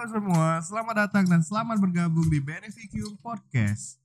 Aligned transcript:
Halo 0.00 0.16
semua, 0.16 0.56
selamat 0.64 0.94
datang 0.96 1.28
dan 1.28 1.44
selamat 1.44 1.76
bergabung 1.76 2.24
di 2.32 2.40
Beneficium 2.40 3.20
Podcast. 3.20 4.00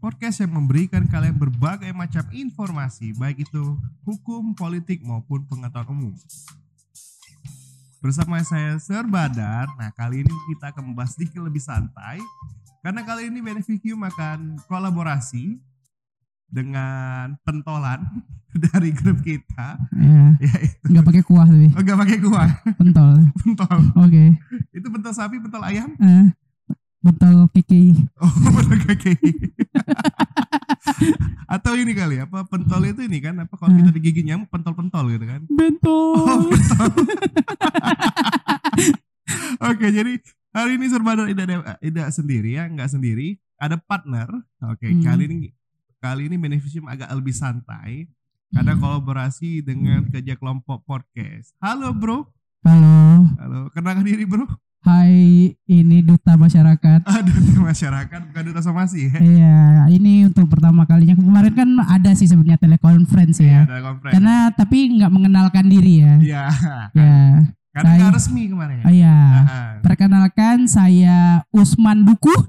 Podcast 0.00 0.40
yang 0.40 0.56
memberikan 0.56 1.04
kalian 1.04 1.36
berbagai 1.36 1.92
macam 1.92 2.24
informasi, 2.32 3.12
baik 3.20 3.44
itu 3.44 3.76
hukum, 4.08 4.56
politik 4.56 5.04
maupun 5.04 5.44
pengetahuan 5.44 5.92
umum. 5.92 6.14
Bersama 8.00 8.40
saya 8.48 8.80
Sir 8.80 9.04
Badar, 9.04 9.68
nah 9.76 9.92
kali 9.92 10.24
ini 10.24 10.32
kita 10.48 10.72
akan 10.72 10.96
membahas 10.96 11.20
sedikit 11.20 11.44
lebih 11.44 11.60
santai 11.60 12.16
karena 12.80 13.04
kali 13.04 13.28
ini 13.28 13.44
Beneficium 13.44 14.00
akan 14.08 14.56
kolaborasi 14.64 15.60
dengan 16.50 17.38
pentolan 17.40 18.02
dari 18.68 18.90
grup 18.90 19.22
kita. 19.22 19.78
Ya, 20.40 20.56
yaitu 20.56 20.86
nggak 20.88 21.04
pakai 21.04 21.22
kuah 21.22 21.44
tapi. 21.44 21.68
Oh, 21.70 21.82
nggak 21.84 21.98
pakai 22.00 22.18
kuah. 22.18 22.48
Pentol. 22.80 23.28
pentol. 23.36 23.78
Oke. 23.94 24.24
itu 24.72 24.86
pentol 24.88 25.12
sapi 25.12 25.36
pentol 25.36 25.60
ayam? 25.60 25.92
Eh, 26.00 26.32
pentol 26.98 27.44
kiki. 27.52 27.92
oh 28.16 28.32
pentol 28.32 28.80
kaki 28.82 29.14
atau 31.44 31.72
ini 31.74 31.92
kali 31.92 32.16
apa 32.16 32.46
pentol 32.46 32.80
itu 32.84 33.04
ini 33.04 33.20
kan 33.20 33.36
apa 33.36 33.52
kalau 33.52 33.74
kita 33.74 33.92
digigit 33.92 34.24
nyamuk 34.24 34.48
pentol 34.48 34.72
pentol. 34.72 35.04
Gitu 35.08 35.28
kan 35.28 35.44
Bentol. 35.46 36.48
oke 39.60 39.86
jadi 39.86 40.12
hari 40.50 40.70
ini 40.76 40.86
ada- 40.88 41.78
tidak 41.78 42.08
sendiri 42.10 42.50
ya 42.56 42.64
nggak 42.66 42.90
sendiri 42.90 43.36
ada 43.56 43.76
partner. 43.76 44.28
Oke 44.64 44.88
Hmm. 44.88 45.04
kali 45.04 45.22
ini 45.28 45.36
kali 46.00 46.26
ini 46.26 46.34
Beneficium 46.34 46.86
agak 46.86 47.06
lebih 47.12 47.30
santai 47.30 48.08
karena 48.50 48.72
Hmm. 48.72 48.80
kolaborasi 48.80 49.60
dengan 49.60 50.00
kerja 50.08 50.32
kelompok 50.34 50.80
podcast 50.82 51.52
halo 51.60 51.92
bro 51.92 52.24
Halo. 52.60 53.24
halo 53.36 53.58
kenalkan 53.70 54.02
diri 54.02 54.24
bro 54.24 54.48
Hai, 54.80 55.52
ini 55.68 56.00
duta 56.00 56.34
masyarakat. 56.34 57.04
aduh 57.04 57.36
di 57.36 57.52
masyarakat 57.52 58.20
bukan 58.24 58.42
duta 58.48 58.60
somasi 58.64 59.06
ya 59.06 59.20
Iya, 59.20 59.58
ini 59.92 60.24
untuk 60.24 60.48
pertama 60.48 60.88
kalinya. 60.88 61.12
Kemarin 61.12 61.52
kan 61.52 61.68
ada 61.84 62.10
sih 62.10 62.24
sebenarnya 62.24 62.56
telekonferensi 62.56 63.44
ya. 63.44 63.68
ada 63.68 63.84
konferensi 63.84 64.16
Karena 64.16 64.48
tapi 64.48 64.78
nggak 64.96 65.12
mengenalkan 65.12 65.68
diri 65.68 66.00
ya. 66.00 66.14
Iya. 66.16 66.44
Ya. 66.96 67.14
Karena 67.70 67.92
Saya- 67.92 68.10
resmi 68.10 68.42
kemarin. 68.48 68.80
Oh 68.80 68.90
ya. 68.90 69.14
Ah, 69.44 69.70
Perkenalkan 69.84 70.64
saya 70.64 71.44
Usman 71.52 72.02
Duku. 72.02 72.32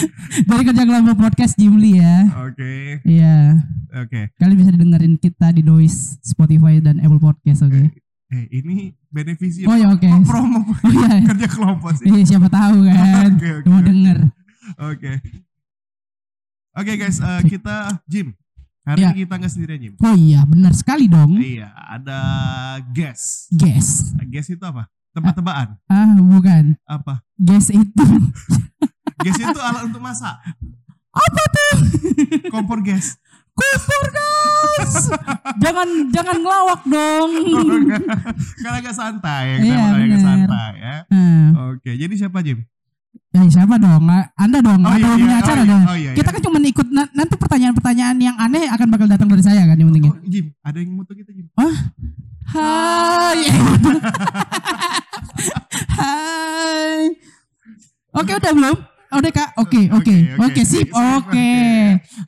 Dari 0.48 0.62
kerja 0.62 0.82
kelompok 0.82 1.16
podcast 1.18 1.54
Jimli 1.54 1.96
ya. 1.96 2.28
Oke, 2.42 3.00
Iya. 3.02 3.60
oke. 3.96 4.20
Kalian 4.34 4.56
bisa 4.56 4.70
dengerin 4.70 5.14
kita 5.16 5.50
di 5.50 5.62
Noise, 5.62 6.20
Spotify 6.20 6.78
dan 6.78 6.98
Apple 6.98 7.18
Podcast, 7.18 7.62
oke. 7.62 7.92
Eh, 8.26 8.44
ini 8.52 8.90
benefisi 9.06 9.62
Oh 9.64 9.72
ya 9.72 9.86
oke. 9.88 10.02
Oh, 10.04 10.18
promo 10.20 10.58
Oh 10.82 10.90
iya. 10.90 11.22
kerja 11.24 11.46
kelompok 11.46 11.94
sih. 11.94 12.06
Iya 12.06 12.22
siapa 12.26 12.48
tahu 12.48 12.82
kan. 12.84 13.30
Oke, 13.34 13.48
oke, 13.54 13.66
Mau 13.66 13.78
oke. 13.78 13.86
denger. 13.86 14.18
Oke. 14.82 15.12
Oke 16.74 16.92
guys, 16.94 17.18
eh, 17.18 17.40
kita 17.46 18.02
Jim. 18.04 18.34
Hari 18.82 18.98
Ya. 19.00 19.10
ini 19.10 19.22
kita 19.22 19.34
nggak 19.36 19.48
sendirian 19.48 19.80
Jim. 19.80 19.94
Oh 19.98 20.12
iya 20.12 20.42
benar 20.42 20.74
sekali 20.74 21.06
dong. 21.06 21.38
Iya, 21.38 21.70
ada 21.70 22.18
guest. 22.88 23.50
Guess. 23.50 24.14
Guest 24.26 24.52
itu 24.52 24.62
apa? 24.62 24.90
Tebak-tebakan. 25.10 25.78
Ah 25.86 26.14
bukan. 26.14 26.74
Apa? 26.84 27.22
Guess 27.36 27.70
itu. 27.70 28.04
Guest 29.18 29.38
itu 29.38 29.58
alat 29.58 29.82
untuk 29.84 29.98
masak. 29.98 30.34
Apa 31.10 31.42
tuh? 31.48 31.72
Kompor 32.48 32.80
gas. 32.80 33.18
Kupur 33.52 34.04
guys. 34.12 34.94
jangan 35.56 35.88
jangan 36.12 36.36
ngelawak 36.36 36.80
dong. 36.84 37.30
kan 38.58 38.72
agak 38.74 38.92
santai 38.92 39.42
ya, 39.48 39.56
kita 39.56 39.64
Iya, 39.64 39.76
mau 39.80 39.88
agak 39.96 40.20
santai 40.20 40.70
ya. 40.76 40.94
Nah, 41.08 41.44
Oke, 41.72 41.90
jadi 41.96 42.14
siapa 42.14 42.38
Jim? 42.44 42.58
eh, 43.32 43.46
siapa 43.48 43.74
dong? 43.76 44.02
Anda 44.34 44.58
dong. 44.60 44.80
Oh, 44.80 44.90
Anda 44.90 45.02
iya, 45.02 45.10
punya 45.10 45.30
iya. 45.30 45.38
acara 45.40 45.56
Oh, 45.56 45.58
iya. 45.58 45.70
dong. 45.72 45.82
Oh, 45.82 45.96
iya, 45.96 46.10
Kita 46.12 46.28
kan 46.30 46.40
cuma 46.42 46.56
ikut 46.58 46.86
na- 46.90 47.10
nanti 47.10 47.34
pertanyaan-pertanyaan 47.34 48.16
yang 48.18 48.36
aneh 48.36 48.64
akan 48.68 48.86
bakal 48.86 49.06
datang 49.08 49.26
dari 49.26 49.40
saya 49.40 49.62
kan 49.64 49.74
yang 49.74 49.88
penting. 49.88 50.04
ya. 50.04 50.12
Oh, 50.12 50.16
Jim, 50.22 50.44
ada 50.60 50.76
yang 50.76 50.90
mutu 50.92 51.12
kita 51.12 51.30
Jim. 51.32 51.46
Hai. 52.46 53.40
Hai. 55.96 57.00
Oke 58.12 58.32
udah 58.32 58.52
belum? 58.52 58.76
Oh, 59.16 59.24
Udah 59.24 59.32
kak. 59.32 59.56
Oke 59.56 59.88
oke 59.88 60.14
oke 60.36 60.60
sip. 60.60 60.92
Oke. 60.92 61.48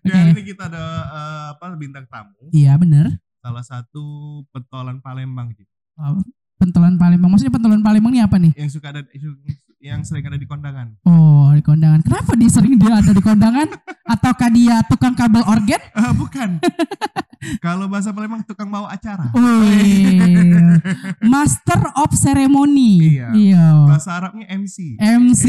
Oke. 0.01 0.09
hari 0.09 0.33
ini 0.33 0.41
kita 0.41 0.73
ada 0.73 0.85
eh, 1.05 1.45
apa 1.53 1.77
bintang 1.77 2.09
tamu, 2.09 2.49
Iya 2.49 2.81
bener. 2.81 3.21
salah 3.45 3.61
satu 3.61 4.05
pentolan 4.49 5.05
Palembang 5.05 5.53
Jim. 5.53 5.69
Oh, 6.01 6.17
Pentolan 6.57 6.97
Palembang. 6.97 7.29
Maksudnya 7.29 7.53
pentolan 7.53 7.85
Palembang 7.85 8.17
ini 8.17 8.25
apa 8.25 8.41
nih? 8.41 8.57
Yang 8.57 8.81
suka 8.81 8.89
ada 8.97 9.05
yang 9.13 9.37
sering 9.79 10.27
ada 10.27 10.35
di 10.35 10.47
kondangan. 10.47 10.99
Oh 11.07 11.55
di 11.55 11.63
kondangan. 11.63 12.03
Kenapa 12.03 12.35
dia 12.35 12.51
sering 12.51 12.75
dia 12.75 12.99
ada 12.99 13.15
di 13.15 13.23
kondangan? 13.23 13.69
Ataukah 14.15 14.51
dia 14.51 14.83
tukang 14.85 15.15
kabel 15.15 15.43
organ? 15.47 15.79
Ah, 15.99 16.15
bukan. 16.15 16.59
Kalau 17.65 17.87
bahasa 17.87 18.11
Palembang 18.11 18.43
tukang 18.43 18.67
bawa 18.67 18.91
acara. 18.91 19.31
Wih. 19.31 20.79
Master 21.23 21.95
of 21.95 22.11
Ceremony. 22.11 23.15
Iya. 23.15 23.29
Iya. 23.31 23.65
Bahasa 23.87 24.19
Arabnya 24.19 24.47
MC. 24.51 24.99
MC. 24.99 25.45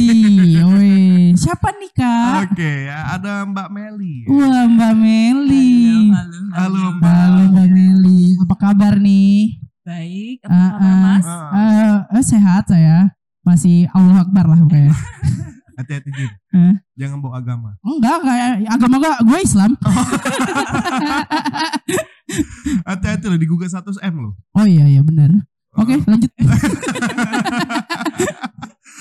Wih. 0.61 1.33
Siapa 1.33 1.73
nih 1.73 1.91
kak? 1.91 2.53
Oke, 2.53 2.85
ya, 2.85 3.13
ada 3.13 3.41
Mbak 3.45 3.69
Meli. 3.71 4.25
Wah 4.29 4.69
Mbak 4.69 4.93
Meli. 4.95 5.69
Halo, 6.13 6.37
Halo, 6.53 6.81
Mbak. 6.93 7.09
Halo 7.09 7.41
Mbak 7.49 7.67
Meli, 7.69 8.21
apa 8.37 8.55
kabar 8.55 8.93
nih? 8.97 9.41
Baik, 9.81 10.37
apa 10.45 10.53
Ah, 10.53 10.69
kabar 10.69 10.85
ah. 10.85 10.97
Mas? 11.01 11.25
Ah, 11.25 11.49
Eh, 11.57 11.97
eh, 12.13 12.23
sehat 12.23 12.63
saya, 12.69 12.97
masih 13.49 13.89
Allah 13.89 14.21
Akbar 14.21 14.45
lah 14.45 14.61
pokoknya. 14.61 14.93
Hati-hati 15.79 16.11
Jim. 16.11 16.27
Eh? 16.53 16.75
Jangan 16.99 17.23
bawa 17.23 17.39
agama. 17.39 17.71
Enggak, 17.79 18.19
kayak 18.19 18.67
agama 18.67 18.99
gua, 18.99 19.15
gue 19.23 19.39
Islam. 19.39 19.71
Hati-hati 22.89 23.25
loh 23.25 23.39
digugat 23.39 23.71
100 23.71 23.97
M 24.03 24.15
loh. 24.19 24.33
Oh 24.53 24.67
iya 24.67 24.85
iya 24.85 25.01
benar. 25.01 25.31
Oke 25.73 25.97
lanjut. 26.03 26.31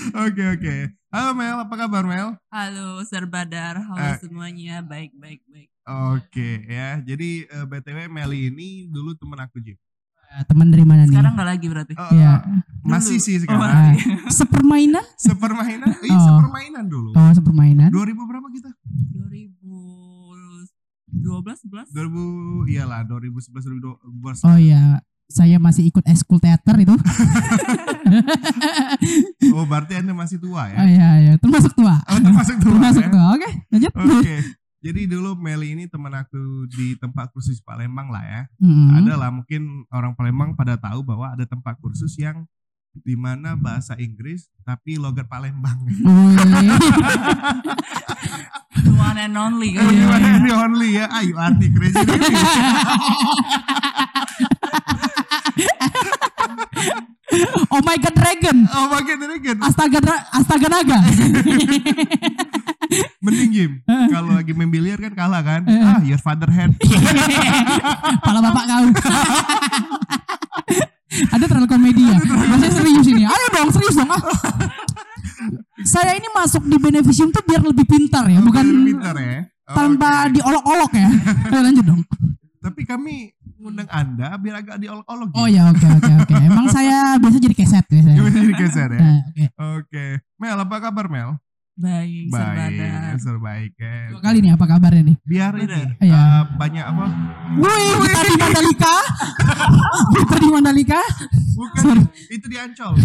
Oke 0.09 0.41
oke. 0.47 0.75
Halo 1.10 1.34
Mel, 1.34 1.59
apa 1.59 1.75
kabar 1.75 2.06
Mel? 2.06 2.38
Halo 2.48 3.03
Serbadar, 3.03 3.82
halo 3.82 3.98
Eh. 3.98 4.16
semuanya, 4.22 4.78
baik 4.80 5.10
baik 5.12 5.42
baik. 5.50 5.69
Oke 5.84 6.65
ya. 6.65 7.03
Jadi 7.03 7.44
eh, 7.44 7.66
btw 7.66 8.06
Meli 8.06 8.48
ini 8.48 8.86
dulu 8.86 9.19
temen 9.19 9.36
aku 9.36 9.59
Jim. 9.59 9.75
Eh, 10.28 10.44
Teman 10.44 10.69
dari 10.69 10.84
mana 10.84 11.03
nih? 11.03 11.11
Sekarang 11.11 11.33
nggak 11.34 11.49
lagi 11.49 11.66
berarti. 11.66 11.93
Oh, 11.94 12.11
Iya. 12.11 12.33
oh, 12.37 12.41
masih 12.87 13.16
Dulu. 13.16 13.25
sih 13.25 13.34
Oh, 13.34 13.41
sekarang. 13.43 13.65
Ah, 13.65 13.94
sepermainan? 14.39 15.05
Sepermainan, 15.16 15.89
iya 16.00 16.15
Oh. 16.15 16.27
sepermainan 16.28 16.84
dulu. 16.87 17.11
Oh 17.12 17.31
sepermainan. 17.33 17.89
2000 17.89 18.22
berapa 18.22 18.49
kita? 18.49 18.71
2012 19.11 20.69
11 21.65 21.89
2000 21.91 22.69
iyalah 22.69 23.00
2011 23.03 23.65
2012. 23.65 24.44
Oh 24.44 24.56
iya, 24.56 25.00
saya 25.27 25.56
masih 25.56 25.89
ikut 25.89 26.05
ekskul 26.05 26.39
teater 26.39 26.77
itu. 26.78 26.93
Oh, 29.50 29.65
berarti 29.65 29.95
Anda 29.95 30.12
masih 30.12 30.39
tua 30.39 30.65
Oh 30.65 30.72
ya? 30.72 30.87
iya 30.87 31.09
iya, 31.21 31.33
termasuk 31.37 31.75
tua. 31.75 31.99
Oh, 32.00 32.16
termasuk 32.16 32.56
tua. 32.59 32.72
Termasuk 32.72 33.05
ya? 33.05 33.10
tua. 33.10 33.25
Oke 33.34 33.50
lanjut. 33.69 33.93
Oke. 33.93 34.37
Jadi 34.78 35.11
dulu 35.11 35.34
Meli 35.34 35.75
ini 35.75 35.84
teman 35.91 36.15
aku 36.15 36.39
di 36.71 36.94
tempat 36.94 37.34
kursus 37.34 37.59
Palembang 37.59 38.06
lah 38.09 38.22
ya. 38.22 38.43
Hmm. 38.62 38.95
Ada 38.95 39.19
lah 39.19 39.30
mungkin 39.34 39.83
orang 39.91 40.15
Palembang 40.15 40.54
pada 40.54 40.78
tahu 40.78 41.03
bahwa 41.03 41.34
ada 41.34 41.42
tempat 41.42 41.75
kursus 41.83 42.15
yang 42.15 42.47
di 42.95 43.15
mana 43.15 43.54
bahasa 43.54 43.95
Inggris 43.98 44.47
tapi 44.63 44.95
logat 44.95 45.27
Palembang. 45.27 45.78
The 48.78 48.95
one 48.95 49.19
and 49.19 49.34
only 49.34 49.75
Oh, 49.75 49.83
kan. 49.83 49.91
you 49.91 50.07
are 50.07 50.39
the 50.39 50.54
only 50.54 50.91
ya. 50.95 51.10
Ayo 51.10 51.34
arti 51.34 51.66
crazy. 51.75 51.98
Oh 57.75 57.80
my 57.84 57.97
god 58.01 58.15
dragon. 58.16 58.65
Oh, 58.72 58.89
bagian 58.89 59.19
dari 59.21 59.39
kan. 59.45 59.57
Astaga 59.60 60.01
astaga 60.33 60.69
naga. 60.72 60.98
Mending 63.25 63.51
Jim. 63.53 63.72
Kalau 64.15 64.33
lagi 64.33 64.53
main 64.57 64.71
biliar 64.72 64.97
kan 64.97 65.13
kalah 65.13 65.42
kan. 65.45 65.63
Eh. 65.69 65.77
Ah, 65.77 66.01
your 66.04 66.21
father 66.21 66.48
hand. 66.48 66.77
Pala 68.25 68.41
bapak 68.41 68.65
kau. 68.65 68.86
Ada 71.09 71.45
terlalu 71.48 71.69
komedi 71.69 72.03
ya. 72.09 72.16
Masih 72.48 72.71
serius 72.72 73.07
ini. 73.09 73.25
Ayo 73.28 73.47
dong 73.53 73.71
serius 73.72 73.97
dong. 73.97 74.09
Ah. 74.09 74.22
Saya 75.84 76.16
ini 76.19 76.28
masuk 76.34 76.66
di 76.66 76.77
Beneficium 76.77 77.30
tuh 77.30 77.41
biar 77.47 77.63
lebih 77.63 77.86
pintar 77.86 78.27
ya, 78.27 78.42
bukan 78.42 78.66
pintar 78.83 79.15
ya. 79.15 79.47
tanpa 79.71 80.27
Oke. 80.27 80.36
diolok-olok 80.36 80.92
ya. 80.92 81.09
Ayo 81.48 81.60
lanjut 81.65 81.84
dong. 81.86 82.03
Tapi 82.59 82.83
kami 82.84 83.30
ngundang 83.59 83.89
Anda 83.91 84.39
biar 84.39 84.63
agak 84.63 84.77
diolok-olok. 84.78 85.28
Oh 85.34 85.47
Jim. 85.47 85.59
ya 85.59 85.63
oke 85.71 85.87
oke 85.99 86.13
oke. 86.25 86.34
Emang 86.39 86.66
saya 86.71 86.99
biasa 87.22 87.37
jadi 87.43 87.57
keset 87.59 87.84
biasanya. 87.91 88.16
Gimana 88.16 88.37
jadi 88.39 88.55
geser 88.55 88.89
ya? 88.95 89.01
Nah, 89.03 89.19
oke. 89.27 89.45
Oke. 89.83 90.05
Mel, 90.39 90.59
apa 90.59 90.77
kabar 90.78 91.07
Mel? 91.10 91.31
Baik. 91.78 92.34
Baik, 92.34 93.22
terbaik 93.22 93.72
ya. 93.78 94.10
Dua 94.10 94.19
kali 94.19 94.42
nih 94.42 94.51
apa 94.59 94.66
kabarnya 94.66 95.15
nih? 95.15 95.16
Biar 95.22 95.54
ini 95.63 95.95
eh, 96.03 96.42
banyak 96.59 96.83
apa? 96.83 97.07
Wih, 97.54 97.91
kita 98.03 98.21
di 98.27 98.34
Mandalika. 98.34 98.97
Itu 100.19 100.34
di 100.42 100.48
Mandalika? 100.51 101.01
Bukan, 101.54 101.83
Sorry. 101.83 102.03
itu 102.34 102.47
di 102.51 102.59
Ancol. 102.59 102.98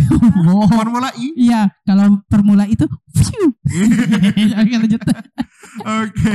Oh, 0.50 0.66
Formula 0.74 1.14
E. 1.14 1.38
iya. 1.38 1.70
Kalau 1.86 2.18
Formula 2.25 2.66
itu, 2.66 2.90
fiu. 3.14 3.54
Oke 4.62 4.74
lanjut. 4.74 5.02
Oke. 5.86 6.34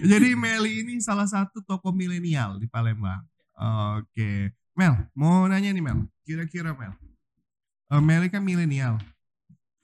Jadi 0.00 0.32
Meli 0.32 0.80
ini 0.80 0.96
salah 1.04 1.28
satu 1.28 1.60
toko 1.60 1.92
milenial 1.92 2.56
di 2.56 2.64
Palembang. 2.72 3.20
Oke. 4.00 4.56
Mel, 4.72 4.96
mau 5.12 5.44
nanya 5.44 5.76
nih 5.76 5.84
Mel. 5.84 6.08
Kira-kira 6.24 6.72
Mel. 6.72 6.96
Eh, 7.92 8.00
Meli 8.00 8.32
kan 8.32 8.40
milenial. 8.40 8.96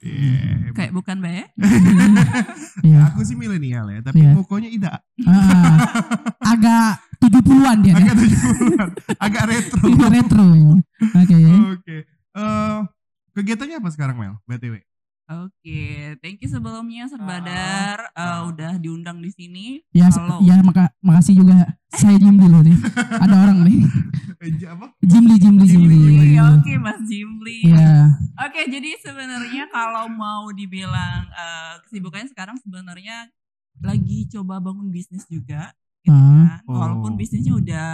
Iya. 0.01 0.73
Kayak 0.73 0.91
bukan 0.91 1.15
Mbak 1.21 1.33
ya? 1.33 1.45
Iya. 2.87 2.97
Aku 3.13 3.21
sih 3.21 3.37
milenial 3.37 3.85
ya, 3.87 3.99
tapi 4.01 4.25
Iya. 4.25 4.33
pokoknya 4.33 4.69
tidak. 4.73 4.97
Ah, 5.23 5.77
agak 6.41 6.97
70-an 7.21 7.77
dia. 7.85 7.93
Agak 7.93 8.07
kan? 8.09 8.17
70-an, 8.17 8.89
agak 9.21 9.43
retro. 9.45 9.81
Retro. 10.09 10.43
ya. 10.49 10.73
Oke. 11.21 11.37
Oke. 11.77 11.97
Eh, 12.31 12.77
kegiatannya 13.31 13.77
apa 13.77 13.89
sekarang 13.93 14.17
Mel? 14.17 14.33
BTW. 14.45 14.81
Oke, 15.31 15.81
thank 16.19 16.37
you 16.37 16.47
sebelumnya 16.47 17.07
Serbadar 17.07 18.11
eh, 18.11 18.19
ah. 18.19 18.43
udah 18.43 18.75
diundang 18.75 19.17
di 19.17 19.29
sini. 19.29 19.79
Ya, 19.89 20.11
Kalau- 20.11 20.43
ya 20.43 20.59
maka 20.59 20.91
makasih 20.99 21.39
juga 21.39 21.55
saya 21.89 22.15
Jimli 22.15 22.45
loh 22.45 22.59
nih. 22.59 22.75
Ada 23.17 23.35
orang 23.39 23.63
nih. 23.63 23.79
Eh, 24.41 24.51
apa? 24.65 24.91
Jimli, 24.99 25.35
Jimli, 25.37 25.65
Jimli. 25.65 25.95
Jimli, 25.95 26.35
oke 26.35 26.73
Mas 26.77 26.99
Jimli. 27.05 27.57
Iya. 27.63 28.11
Oke, 28.41 28.61
jadi 28.67 28.89
sebenarnya 28.99 29.69
kalau 29.69 30.09
mau 30.09 30.51
dibilang 30.51 31.29
eh, 31.29 31.73
kesibukannya 31.81 32.27
sekarang 32.27 32.57
sebenarnya 32.57 33.31
lagi 33.79 34.27
coba 34.27 34.59
bangun 34.59 34.89
bisnis 34.89 35.23
juga, 35.25 35.71
gitu 36.01 36.11
Ah. 36.11 36.59
kan. 36.59 36.67
Walaupun 36.67 37.13
Oh. 37.13 37.17
bisnisnya 37.17 37.53
udah 37.53 37.91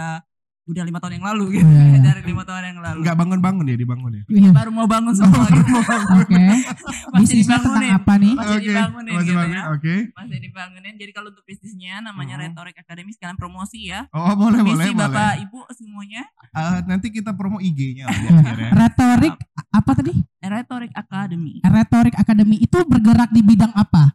udah 0.68 0.84
lima 0.84 0.98
tahun 0.98 1.12
yang 1.16 1.26
lalu 1.26 1.44
gitu, 1.56 1.64
Iya, 1.64 1.82
iya. 1.88 1.98
dari 2.04 2.22
lima 2.22 2.42
tahun 2.44 2.62
yang 2.62 2.78
lalu. 2.78 2.98
Enggak 3.00 3.16
bangun-bangun 3.16 3.64
ya, 3.64 3.76
dibangun 3.76 4.10
ya. 4.12 4.22
Iya. 4.28 4.50
Baru 4.52 4.70
mau 4.70 4.84
bangun 4.84 5.14
semua 5.14 5.48
gitu. 5.48 5.72
Oke. 6.14 6.36
Masih 7.16 7.40
Bisnisnya 7.40 7.56
tentang 7.56 7.80
dibangunin. 7.80 7.96
apa 7.96 8.12
nih? 8.14 8.34
Masih 8.34 8.58
dibangunin 8.60 9.10
masih 9.10 9.24
gitu 9.24 9.38
bangun. 9.38 9.56
ya. 9.56 9.62
Oke. 9.72 9.94
Masih 10.12 10.38
dibangunin. 10.38 10.94
Jadi 10.94 11.10
kalau 11.10 11.28
untuk 11.28 11.44
bisnisnya 11.44 11.94
namanya 11.98 12.34
Hmm. 12.34 12.44
Retorik 12.46 12.76
Academy 12.76 13.10
sekalian 13.10 13.34
promosi 13.34 13.78
ya. 13.84 14.04
Oh, 14.10 14.30
boleh, 14.34 14.60
boleh, 14.60 14.86
boleh. 14.86 14.94
Bapak 14.94 15.34
Ibu 15.40 15.58
semuanya 15.72 16.22
Eh, 16.50 16.78
nanti 16.84 17.08
kita 17.08 17.32
promo 17.32 17.58
IG-nya 17.58 18.04
akhir 18.04 18.28
ya. 18.60 18.70
Retorik 18.70 19.34
apa 19.68 19.90
tadi? 19.92 20.12
Retorik 20.38 20.92
Academy. 20.92 21.58
Retorik 21.60 22.14
Academy 22.14 22.56
itu 22.58 22.78
bergerak 22.84 23.30
di 23.30 23.40
bidang 23.40 23.72
apa? 23.72 24.12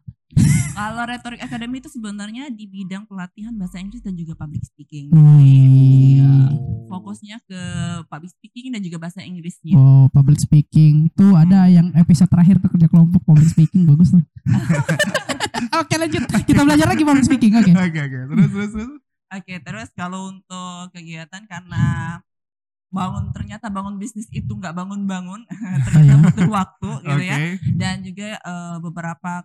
Kalau 0.74 1.04
Retorik 1.04 1.38
Academy 1.40 1.78
itu 1.78 1.88
sebenarnya 1.88 2.50
di 2.50 2.66
bidang 2.66 3.06
pelatihan 3.06 3.54
bahasa 3.54 3.78
Inggris 3.78 4.02
dan 4.02 4.14
juga 4.14 4.34
public 4.34 4.64
speaking. 4.64 5.10
Hmm. 5.10 5.38
Fokusnya 6.88 7.42
ke 7.44 7.62
public 8.06 8.30
speaking 8.30 8.70
dan 8.70 8.82
juga 8.86 9.02
bahasa 9.02 9.26
Inggrisnya. 9.26 9.74
Oh, 9.74 10.06
public 10.14 10.38
speaking. 10.38 11.10
Tuh 11.14 11.34
ada 11.34 11.66
yang 11.66 11.90
episode 11.98 12.30
terakhir 12.30 12.62
tuh 12.62 12.70
kerja 12.70 12.86
kelompok 12.86 13.24
public 13.26 13.50
speaking 13.50 13.90
bagus 13.90 14.14
tuh. 14.14 14.22
Oke 15.82 15.96
lanjut. 15.98 16.24
Kita 16.46 16.62
belajar 16.62 16.86
lagi 16.86 17.02
public 17.02 17.26
speaking. 17.26 17.54
Oke. 17.58 17.72
Oke, 17.74 18.00
oke. 18.04 18.20
Terus, 18.30 18.50
terus, 18.52 18.72
terus. 18.76 18.92
Oke, 19.34 19.54
terus 19.66 19.90
kalau 19.98 20.30
untuk 20.30 20.94
kegiatan 20.94 21.42
karena 21.50 22.20
bangun 22.94 23.34
ternyata 23.34 23.74
bangun 23.74 23.98
bisnis 23.98 24.30
itu 24.30 24.54
nggak 24.54 24.78
bangun-bangun, 24.78 25.50
ternyata 25.90 26.06
Iya. 26.06 26.16
butuh 26.22 26.50
waktu 26.54 26.90
gitu 27.02 27.18
Oke. 27.18 27.26
ya. 27.26 27.38
Dan 27.74 27.96
juga 28.06 28.30
eh, 28.38 28.76
beberapa 28.78 29.42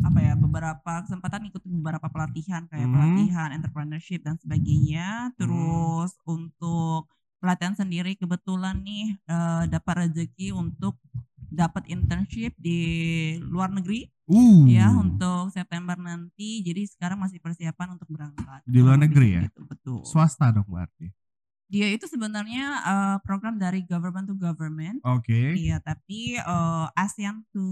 apa 0.00 0.18
ya 0.18 0.32
beberapa 0.34 0.92
kesempatan 1.04 1.48
ikut 1.48 1.62
beberapa 1.62 2.08
pelatihan 2.08 2.64
kayak 2.66 2.86
Hmm. 2.86 2.94
pelatihan 2.94 3.48
entrepreneurship 3.52 4.24
dan 4.24 4.36
sebagainya. 4.36 5.32
Terus 5.36 6.16
untuk 6.24 7.08
pelatihan 7.36 7.72
sendiri 7.72 8.16
kebetulan 8.16 8.80
nih 8.80 9.16
eh, 9.16 9.64
dapat 9.68 10.08
rezeki 10.08 10.52
untuk 10.52 10.96
dapat 11.50 11.88
internship 11.88 12.54
di 12.56 12.78
luar 13.42 13.68
negeri 13.68 14.06
Uh. 14.30 14.62
ya 14.70 14.94
untuk 14.94 15.50
September 15.50 15.98
nanti. 15.98 16.62
Jadi 16.62 16.86
sekarang 16.86 17.18
masih 17.18 17.42
persiapan 17.42 17.98
untuk 17.98 18.06
berangkat. 18.08 18.62
Di 18.62 18.78
luar 18.78 18.94
negeri 18.94 19.34
lebih 19.34 19.36
ya? 19.36 19.42
Gitu, 19.50 19.60
betul. 19.66 20.00
Swasta 20.06 20.54
dong 20.54 20.70
berarti. 20.70 21.10
Dia 21.66 21.86
itu 21.90 22.06
sebenarnya 22.06 22.64
eh, 22.82 23.16
program 23.26 23.58
dari 23.58 23.82
government 23.82 24.30
to 24.30 24.38
government. 24.38 25.02
Oke. 25.02 25.58
Iya, 25.58 25.82
tapi 25.82 26.38
eh, 26.38 26.86
ASEAN 26.94 27.42
to 27.50 27.66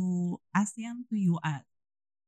ASEAN 0.50 1.06
to 1.06 1.14
US. 1.38 1.62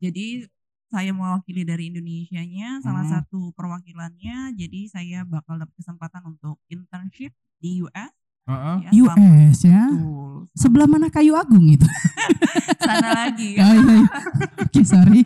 Jadi 0.01 0.49
saya 0.87 1.13
mewakili 1.13 1.63
dari 1.63 1.87
Indonesianya, 1.87 2.81
salah 2.81 3.05
Hmm. 3.05 3.13
satu 3.15 3.53
perwakilannya. 3.53 4.57
Jadi 4.57 4.89
saya 4.89 5.23
bakal 5.23 5.55
dapat 5.57 5.77
kesempatan 5.77 6.25
untuk 6.27 6.59
internship 6.67 7.31
di 7.57 7.79
US. 7.81 8.11
Heeh. 8.43 8.77
Ya, 8.83 8.91
selama- 8.91 9.21
US 9.47 9.59
ya. 9.63 9.85
Betul. 9.87 10.35
Sebelah 10.53 10.89
mana 10.89 11.07
kayu 11.07 11.37
agung 11.37 11.63
itu? 11.69 11.85
Sana 12.81 13.13
lagi. 13.15 13.55
Oh, 13.61 13.71
iya, 13.71 13.95
iya. 13.95 14.09
Oke, 14.65 14.81
sorry. 14.83 15.21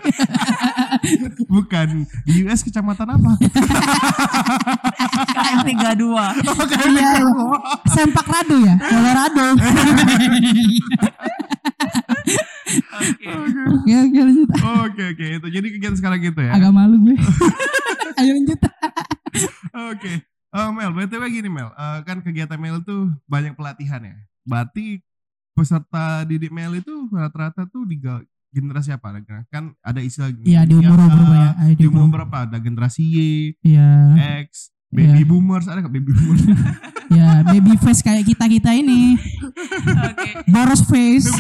Bukan 1.47 1.89
di 2.27 2.43
US 2.43 2.61
kecamatan 2.61 3.09
apa? 3.09 3.31
KM 5.31 5.59
32. 5.63 6.11
Iya, 6.43 6.53
iya. 6.85 7.11
Sempak 7.87 8.27
Rado 8.27 8.57
ya, 8.59 8.75
Colorado. 8.77 9.47
Oke. 13.85 13.93
Oke, 13.93 14.09
oke 14.09 14.19
lanjut. 14.19 14.49
Oke, 14.83 15.03
oke. 15.13 15.27
Itu 15.37 15.47
jadi 15.49 15.67
kegiatan 15.69 15.97
sekarang 15.97 16.21
gitu 16.21 16.41
ya. 16.41 16.53
Agak 16.53 16.73
malu 16.73 16.97
gue. 17.01 17.17
Ayo 18.19 18.31
lanjut. 18.33 18.61
Oke. 19.93 20.13
Eh, 20.55 20.69
Mel, 20.71 20.91
BTW 20.91 21.23
gini 21.29 21.51
Mel, 21.51 21.69
Eh, 21.69 21.99
kan 22.03 22.19
kegiatan 22.21 22.57
Mel 22.57 22.79
tuh 22.81 23.11
banyak 23.27 23.53
pelatihan 23.53 24.01
ya. 24.01 24.15
Berarti 24.43 25.03
peserta 25.53 26.23
didik 26.23 26.51
Mel 26.51 26.79
itu 26.79 27.11
rata-rata 27.11 27.67
tuh 27.67 27.85
di 27.85 27.99
generasi 28.51 28.95
apa? 28.95 29.19
Kan 29.51 29.75
ada 29.83 29.99
istilah 29.99 30.31
Iya, 30.41 30.63
di 30.63 30.79
umur 30.79 30.95
milenial, 30.95 31.11
berapa 31.11 31.35
ya? 31.35 31.51
Di 31.75 31.87
umur 31.87 32.07
berapa? 32.09 32.37
Ada 32.47 32.59
generasi 32.59 33.03
Y, 33.03 33.19
Iya. 33.67 33.91
X, 34.47 34.74
baby 34.95 35.21
Iya. 35.21 35.27
boomers, 35.27 35.67
ada 35.67 35.79
nggak 35.81 35.93
baby 35.93 36.13
boomers? 36.13 36.45
Ya, 37.07 37.45
baby 37.45 37.77
face 37.77 38.01
kayak 38.01 38.25
kita-kita 38.25 38.75
ini. 38.75 39.15
Oke. 40.03 40.29
Boros 40.49 40.83
face. 40.91 41.31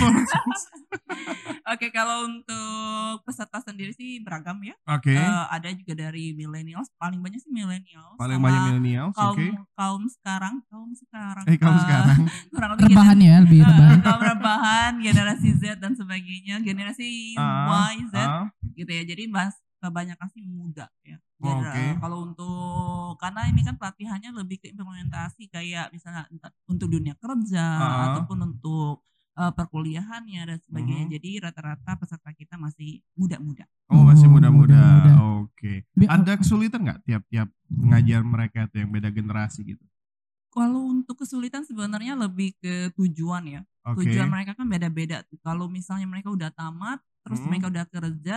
Oke, 1.67 1.88
kalau 1.90 2.29
untuk 2.29 2.79
peserta 3.25 3.59
sendiri 3.59 3.90
sih 3.90 4.21
beragam 4.21 4.61
ya. 4.61 4.76
Oke. 4.87 5.11
Eh, 5.11 5.25
ada 5.49 5.67
juga 5.73 5.97
dari 5.99 6.31
millennials, 6.31 6.93
paling 6.95 7.19
banyak 7.19 7.40
sih 7.40 7.50
millennials. 7.50 8.14
Paling 8.14 8.38
banyak 8.38 8.61
millennials, 8.71 9.17
kaum 9.17 9.35
oke. 9.35 9.47
kaum 9.73 10.02
sekarang, 10.07 10.55
kaum 10.69 10.90
sekarang. 10.93 11.45
Eh, 11.45 11.57
kaum 11.57 11.75
eh, 11.75 11.81
sekarang. 11.81 12.19
kurang 12.52 12.71
lebih 12.73 12.85
Rebahan 12.87 13.19
ya, 13.19 13.35
lebih 13.40 13.59
gener- 13.59 13.73
rebahan. 13.73 13.90
eh, 13.90 14.05
kaum 14.05 14.23
rebahan, 14.23 14.93
generasi 15.00 15.49
Z 15.57 15.64
dan 15.76 15.93
sebagainya, 15.93 16.55
generasi 16.61 17.35
Ah, 17.35 17.90
Y, 17.90 18.05
Z 18.07 18.14
ah. 18.17 18.47
gitu 18.71 18.90
ya. 18.93 19.02
Jadi 19.02 19.26
mas 19.26 19.57
kebanyakan 19.85 20.29
sih 20.29 20.41
muda 20.43 20.88
ya. 21.03 21.21
Oh, 21.38 21.45
Jadi, 21.45 21.61
oke. 21.61 21.76
eh, 21.76 21.95
kalau 21.99 22.19
untuk 22.25 22.57
karena 23.19 23.45
ini 23.47 23.61
kan 23.61 23.76
pelatihannya 23.76 24.31
lebih 24.33 24.57
ke 24.59 24.73
implementasi 24.73 25.47
kayak 25.47 25.93
misalnya 25.93 26.25
untuk 26.64 26.88
dunia 26.88 27.12
kerja 27.14 27.64
Ah. 27.76 28.03
ataupun 28.11 28.38
untuk 28.47 29.05
eh, 29.35 29.50
perkuliahannya 29.50 30.43
dan 30.47 30.59
sebagainya. 30.62 31.05
Mhm. 31.05 31.12
Jadi 31.12 31.31
rata-rata 31.43 31.99
peserta 31.99 32.31
kita 32.31 32.55
masih 32.55 33.03
muda-muda. 33.12 33.67
Oh, 33.91 34.00
masih 34.00 34.31
Oh, 34.31 34.38
muda-muda. 34.38 34.79
muda-muda. 34.79 35.12
Oke. 35.43 35.83
Bi- 35.91 36.07
Ada 36.07 36.38
kesulitan 36.38 36.81
nggak 36.81 37.03
tiap-tiap 37.03 37.50
ngajar 37.69 38.23
mereka 38.23 38.71
tuh 38.71 38.79
yang 38.81 38.95
beda 38.95 39.11
generasi 39.11 39.67
gitu? 39.67 39.83
Kalau 40.49 40.87
untuk 40.87 41.19
kesulitan 41.19 41.67
sebenarnya 41.67 42.14
lebih 42.14 42.55
ke 42.57 42.95
tujuan 42.95 43.43
ya. 43.45 43.61
Oke. 43.83 44.07
Tujuan 44.07 44.31
mereka 44.31 44.55
kan 44.55 44.71
beda-beda. 44.71 45.26
tuh. 45.26 45.35
Kalau 45.43 45.67
misalnya 45.67 46.07
mereka 46.07 46.31
udah 46.31 46.55
tamat, 46.55 47.03
terus 47.25 47.40
Hmm. 47.40 47.49
mereka 47.49 47.73
udah 47.73 47.85
kerja, 47.88 48.37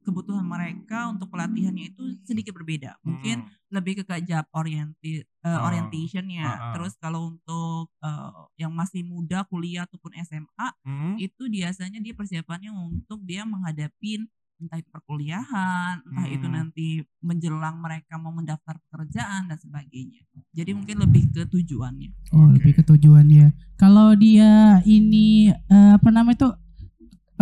kebutuhan 0.00 0.46
mereka 0.46 1.10
untuk 1.10 1.26
pelatihannya 1.28 1.90
itu 1.90 2.02
sedikit 2.22 2.54
berbeda. 2.54 2.94
Mungkin 3.02 3.42
Hmm. 3.42 3.50
lebih 3.68 3.98
ke 3.98 4.02
kayak 4.06 4.24
job 4.24 4.44
oriented 4.54 5.26
uh, 5.42 5.66
orientationnya. 5.66 6.40
Ah, 6.40 6.54
ah. 6.54 6.72
Terus 6.72 6.94
kalau 6.96 7.34
untuk 7.34 7.90
uh, 7.98 8.46
yang 8.54 8.70
masih 8.70 9.02
muda 9.02 9.42
kuliah 9.44 9.84
ataupun 9.84 10.14
SMA 10.16 10.68
Hmm. 10.80 11.18
itu 11.18 11.50
biasanya 11.50 11.98
dia 11.98 12.14
persiapannya 12.14 12.70
untuk 12.70 13.18
dia 13.22 13.42
menghadapi 13.42 14.22
entah 14.58 14.74
itu 14.74 14.90
perkuliahan, 14.90 16.02
entah 16.02 16.26
itu 16.26 16.46
Hmm. 16.46 16.54
nanti 16.54 16.86
menjelang 17.20 17.78
mereka 17.78 18.18
mau 18.18 18.30
mendaftar 18.30 18.74
pekerjaan 18.84 19.46
dan 19.46 19.54
sebagainya. 19.54 20.22
Jadi 20.50 20.74
mungkin 20.74 20.98
lebih 20.98 21.30
ke 21.30 21.46
tujuannya. 21.46 22.10
Oh, 22.34 22.50
Oke. 22.50 22.58
lebih 22.58 22.72
ke 22.74 22.82
tujuan 22.84 23.26
ya. 23.30 23.48
Kalau 23.74 24.14
dia 24.14 24.82
ini 24.82 25.50
eh, 25.50 25.90
apa 25.94 26.10
namanya 26.10 26.34
itu 26.36 26.48
eh, 26.50 26.67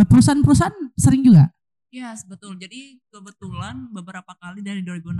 perusahaan-perusahaan 0.04 0.76
sering 0.92 1.22
juga. 1.22 1.48
Ya, 1.88 2.12
betul. 2.28 2.58
Jadi 2.60 3.00
kebetulan 3.08 3.88
beberapa 3.88 4.36
kali 4.36 4.60
dari 4.60 4.84
2016 4.84 5.16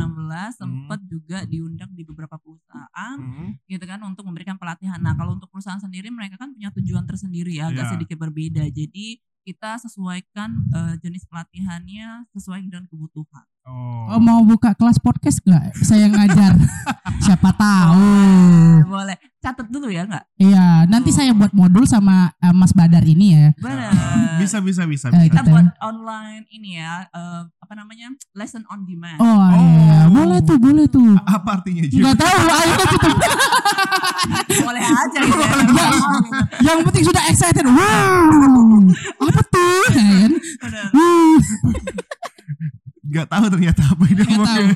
sempat 0.53 1.01
juga 1.09 1.47
diundang 1.47 1.89
di 1.95 2.05
beberapa 2.05 2.37
perusahaan 2.37 3.17
Hmm. 3.17 3.57
gitu 3.65 3.81
kan 3.87 3.97
untuk 4.03 4.29
memberikan 4.29 4.61
pelatihan. 4.61 5.01
Nah, 5.01 5.17
kalau 5.17 5.33
untuk 5.33 5.49
perusahaan 5.49 5.81
sendiri 5.81 6.13
mereka 6.13 6.37
kan 6.37 6.53
punya 6.53 6.69
tujuan 6.75 7.09
tersendiri 7.09 7.57
ya, 7.57 7.71
agak 7.71 7.89
Iya. 7.89 7.93
sedikit 7.97 8.19
berbeda. 8.21 8.69
Jadi 8.69 9.17
kita 9.41 9.79
sesuaikan 9.79 10.51
eh, 10.69 10.95
jenis 10.99 11.25
pelatihannya 11.25 12.27
sesuai 12.35 12.67
dengan 12.67 12.85
kebutuhan. 12.85 13.47
Oh. 13.65 14.11
Oh, 14.13 14.21
mau 14.21 14.43
buka 14.43 14.75
kelas 14.75 14.99
podcast 14.99 15.39
gak? 15.41 15.71
Saya 15.81 16.11
ngajar. 16.11 16.51
Siapa 17.25 17.55
tahu. 17.55 18.11
Boleh, 18.83 18.85
boleh. 18.85 19.17
Catat 19.47 19.71
dulu 19.71 19.87
ya 19.87 20.03
nggak? 20.03 20.25
Iya, 20.43 20.91
nanti 20.91 21.15
saya 21.15 21.31
buat 21.31 21.55
modul 21.55 21.87
sama 21.87 22.35
eh, 22.43 22.51
Mas 22.51 22.75
Badar 22.75 23.07
ini 23.07 23.31
ya. 23.31 23.47
Benar. 23.63 23.95
Bisa 24.43 24.61
bisa 24.61 24.85
bisa 24.85 25.09
bisa. 25.09 25.27
Kita 25.33 25.43
gitu. 25.43 25.49
buat 25.49 25.71
online 25.81 26.45
ini 26.53 26.77
ya, 26.77 27.09
eh, 27.09 27.41
apa 27.57 27.73
namanya? 27.73 28.13
Lesson 28.37 28.67
on 28.69 28.85
demand. 28.85 29.17
Oh, 29.17 29.25
Oh. 29.25 29.49
iya, 29.57 29.99
boleh 30.13 30.39
tuh, 30.45 30.59
boleh 30.61 30.85
tuh. 30.87 31.17
Apa 31.25 31.63
artinya? 31.63 31.87
Enggak 31.89 32.21
tahu, 32.21 32.39
ayo 32.45 32.75
gitu. 32.91 33.09
Boleh 34.67 34.83
aja 34.83 35.19
gitu 35.23 35.41
ya. 35.41 35.51
Ya, 35.73 35.89
yang 36.63 36.83
penting 36.85 37.05
sudah 37.07 37.23
excited. 37.31 37.65
Wow, 37.65 38.83
apa 39.23 39.43
tuh? 39.47 39.83
Ya 39.97 40.05
kan? 40.05 40.31
Gak 43.07 43.27
tahu 43.31 43.45
ternyata 43.49 43.81
apa 43.87 44.03
ini 44.11 44.19
nggak 44.21 44.43
tahu. 44.43 44.67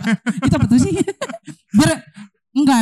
Itu 0.47 0.55
apa 0.57 0.67
tuh 0.71 0.79
sih? 0.79 0.95
Biar 1.75 2.00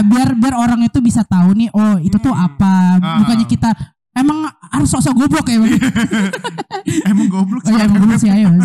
enggak, 0.01 0.07
biar 0.07 0.29
biar 0.37 0.55
orang 0.57 0.81
itu 0.81 0.99
bisa 0.99 1.23
tahu 1.23 1.51
nih, 1.53 1.69
oh 1.71 1.99
itu 1.99 2.15
tuh 2.17 2.31
Hmm. 2.31 2.47
apa? 2.47 2.73
Ah. 2.97 3.19
Bukannya 3.19 3.45
kita 3.45 3.71
emang 4.13 4.47
harus 4.69 4.89
sok-sok 4.89 5.15
goblok 5.17 5.47
ya? 5.47 5.59
Bang? 5.59 5.75
Emang 7.11 7.27
goblok 7.27 7.63
Oh 7.63 7.71
iya, 7.71 7.85
emang 7.85 7.99
goblok 8.01 8.19
sih, 8.19 8.31
ayo. 8.31 8.49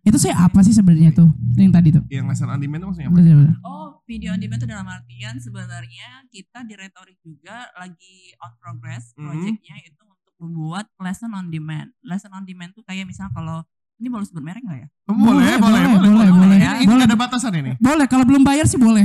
Itu 0.00 0.16
sih 0.16 0.30
apa 0.30 0.60
sih 0.62 0.72
sebenarnya 0.72 1.12
tuh? 1.12 1.28
Yang 1.52 1.72
tadi 1.74 1.88
tuh. 1.90 2.04
Yang 2.08 2.24
lesson 2.30 2.48
on 2.48 2.56
demand 2.56 2.80
itu 2.80 2.86
maksudnya 2.86 3.08
apa? 3.08 3.60
Oh, 3.62 4.00
video 4.04 4.32
on 4.32 4.40
demand 4.40 4.56
itu 4.56 4.66
dalam 4.66 4.86
artian 4.86 5.34
sebenarnya 5.36 6.08
kita 6.28 6.64
di 6.64 6.74
retorik 6.74 7.18
juga 7.20 7.68
lagi 7.74 8.16
on 8.38 8.52
progress 8.56 9.12
Mhm. 9.12 9.20
projectnya 9.22 9.76
itu 9.82 10.00
untuk 10.02 10.32
membuat 10.38 10.88
lesson 10.96 11.28
on 11.30 11.48
demand. 11.48 11.92
Lesson 12.00 12.32
on 12.32 12.40
demand 12.42 12.72
tuh 12.72 12.80
kayak 12.82 13.04
misal 13.04 13.28
kalau 13.28 13.60
ini 13.96 14.08
boleh 14.08 14.24
sebut 14.24 14.40
merek 14.40 14.62
nggak 14.62 14.80
ya? 14.80 14.88
Oh, 15.04 15.12
boleh, 15.12 15.28
boleh, 15.28 15.58
Boleh, 15.58 15.82
boleh, 15.84 15.90
boleh, 15.90 16.08
boleh, 16.08 16.30
boleh. 16.30 16.46
Ini, 16.46 16.47
ini 16.78 16.86
Boleh. 16.86 16.98
nggak 17.02 17.10
ada 17.10 17.18
batasan 17.18 17.52
ini. 17.54 17.72
Boleh 17.78 18.06
kalau 18.06 18.24
belum 18.24 18.42
bayar 18.42 18.64
sih 18.64 18.78
boleh. 18.78 19.04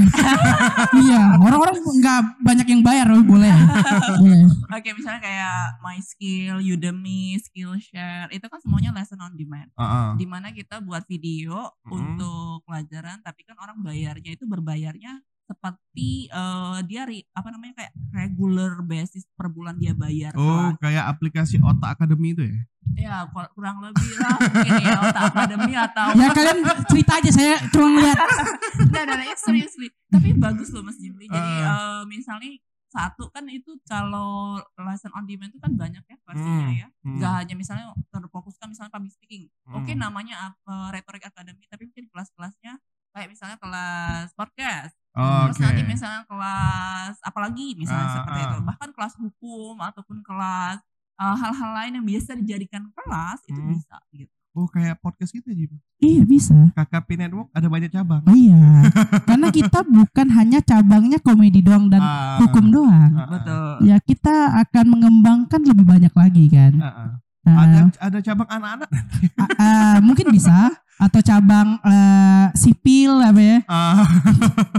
iya, 1.06 1.38
orang-orang 1.38 1.76
nggak 1.78 2.20
banyak 2.40 2.68
yang 2.70 2.82
bayar, 2.82 3.06
tapi 3.08 3.24
boleh. 3.24 3.54
boleh. 4.22 4.42
Oke, 4.70 4.90
misalnya 4.94 5.22
kayak 5.22 5.58
My 5.80 5.98
Skill, 5.98 6.62
Udemy, 6.62 7.38
Skillshare, 7.38 8.30
itu 8.30 8.46
kan 8.46 8.60
semuanya 8.60 8.94
lesson 8.94 9.20
on 9.20 9.34
demand. 9.34 9.70
Heeh. 9.74 10.08
Di 10.18 10.26
mana 10.26 10.50
kita 10.50 10.80
buat 10.80 11.06
video 11.06 11.74
Mhm. 11.84 11.92
untuk 11.92 12.64
pelajaran, 12.64 13.20
tapi 13.22 13.44
kan 13.44 13.58
orang 13.58 13.82
bayarnya 13.82 14.34
itu 14.34 14.46
berbayarnya 14.46 15.22
seperti 15.44 16.10
eh, 16.26 16.78
dia 16.84 17.04
ri- 17.04 17.28
apa 17.30 17.48
namanya 17.48 17.74
kayak 17.78 17.94
regular 18.12 18.72
basis 18.82 19.28
per 19.30 19.48
bulan 19.48 19.76
dia 19.76 19.92
bayar. 19.94 20.32
Oh, 20.34 20.72
kelas. 20.72 20.80
kayak 20.80 21.06
aplikasi 21.08 21.60
Otak 21.60 21.96
Academy 21.96 22.32
itu 22.32 22.44
ya? 22.44 22.60
Ya 22.94 23.16
kur- 23.26 23.48
kurang 23.54 23.80
lebih 23.80 24.12
lah 24.18 24.36
mungkin 24.36 24.74
ya 24.78 24.98
otak 25.02 25.24
akademi 25.26 25.72
atau 25.74 26.08
Ya 26.14 26.28
kalian 26.30 26.58
cerita 26.86 27.16
aja, 27.16 27.32
saya 27.32 27.56
cuma 27.70 27.88
ngeliat. 27.90 28.18
Enggak, 28.84 29.02
enggak, 29.02 29.18
enggak, 29.24 29.40
seriously. 29.40 29.88
Tapi 30.06 30.30
bagus 30.34 30.68
loh 30.70 30.84
Mas 30.84 30.98
Jimli. 30.98 31.26
Jadi 31.26 31.54
Ah. 31.60 31.64
eh, 31.64 32.04
misalnya 32.06 32.60
satu 32.86 33.26
kan 33.28 33.48
itu 33.48 33.74
kalau 33.84 34.60
lesson 34.78 35.10
on 35.12 35.24
demand 35.24 35.50
itu 35.50 35.58
kan 35.58 35.74
banyak 35.74 36.04
ya 36.04 36.18
versinya 36.22 36.62
Hmm, 36.62 36.76
ya. 36.76 36.88
hmm. 37.02 37.18
Gak 37.18 37.34
hanya 37.40 37.56
misalnya 37.56 37.86
terfokuskan 38.12 38.68
misalnya 38.68 38.92
public 38.92 39.10
speaking. 39.12 39.48
Oke 39.72 39.92
Hmm. 39.92 40.02
namanya 40.02 40.36
apa 40.52 40.92
rhetoric 40.92 41.24
academy 41.24 41.66
tapi 41.66 41.88
mungkin 41.88 42.06
kelas-kelasnya 42.08 42.78
kayak 43.10 43.28
misalnya 43.28 43.58
kelas 43.58 44.34
podcast. 44.34 44.94
Oh, 45.14 45.46
Terus 45.46 45.56
Oke. 45.56 45.64
nanti 45.64 45.84
misalnya 45.86 46.22
kelas 46.26 47.16
apalagi 47.22 47.68
misalnya 47.76 48.04
Ah, 48.04 48.14
seperti 48.16 48.40
ah. 48.40 48.46
itu. 48.48 48.58
Bahkan 48.64 48.90
kelas 48.92 49.14
hukum 49.16 49.76
ataupun 49.78 50.18
kelas 50.20 50.78
eh, 51.14 51.36
hal-hal 51.38 51.72
lain 51.76 51.92
yang 51.94 52.06
biasa 52.08 52.34
dijadikan 52.36 52.90
kelas 52.92 53.40
itu 53.46 53.56
Hmm. 53.56 53.70
bisa 53.70 53.98
gitu. 54.12 54.34
Oh, 54.52 54.66
kayak 54.68 54.98
podcast 55.00 55.30
gitu 55.30 55.50
Jim. 55.50 55.82
Iya 55.98 56.22
bisa. 56.24 56.54
KKP 56.74 57.18
Network 57.20 57.50
ada 57.52 57.66
banyak 57.68 57.90
cabang. 57.90 58.22
Oh 58.24 58.34
iya. 58.34 58.86
Karena 59.24 59.50
kita 59.50 59.82
bukan 59.84 60.28
hanya 60.32 60.62
cabangnya 60.62 61.18
komedi 61.18 61.60
doang 61.60 61.90
dan 61.90 61.98
Ah, 62.00 62.38
hukum 62.38 62.70
doang. 62.70 63.14
ah, 63.14 63.18
ah, 63.20 63.30
Betul. 63.32 63.74
Ya 63.84 63.98
kita 63.98 64.36
akan 64.60 64.86
mengembangkan 64.90 65.62
lebih 65.64 65.86
banyak 65.88 66.14
lagi 66.14 66.46
kan. 66.48 66.74
ah, 66.76 66.90
ah. 66.90 67.10
Nah, 67.44 67.56
Ada 67.60 67.80
ada 68.00 68.18
cabang 68.20 68.48
anak-anak. 68.48 68.90
a- 69.36 69.52
a- 69.58 70.00
mungkin 70.00 70.32
bisa 70.32 70.72
atau 70.96 71.20
cabang 71.20 71.80
eh, 71.80 72.46
sipil 72.54 73.12
apa 73.18 73.42
ya? 73.42 73.58
Ah, 73.66 74.06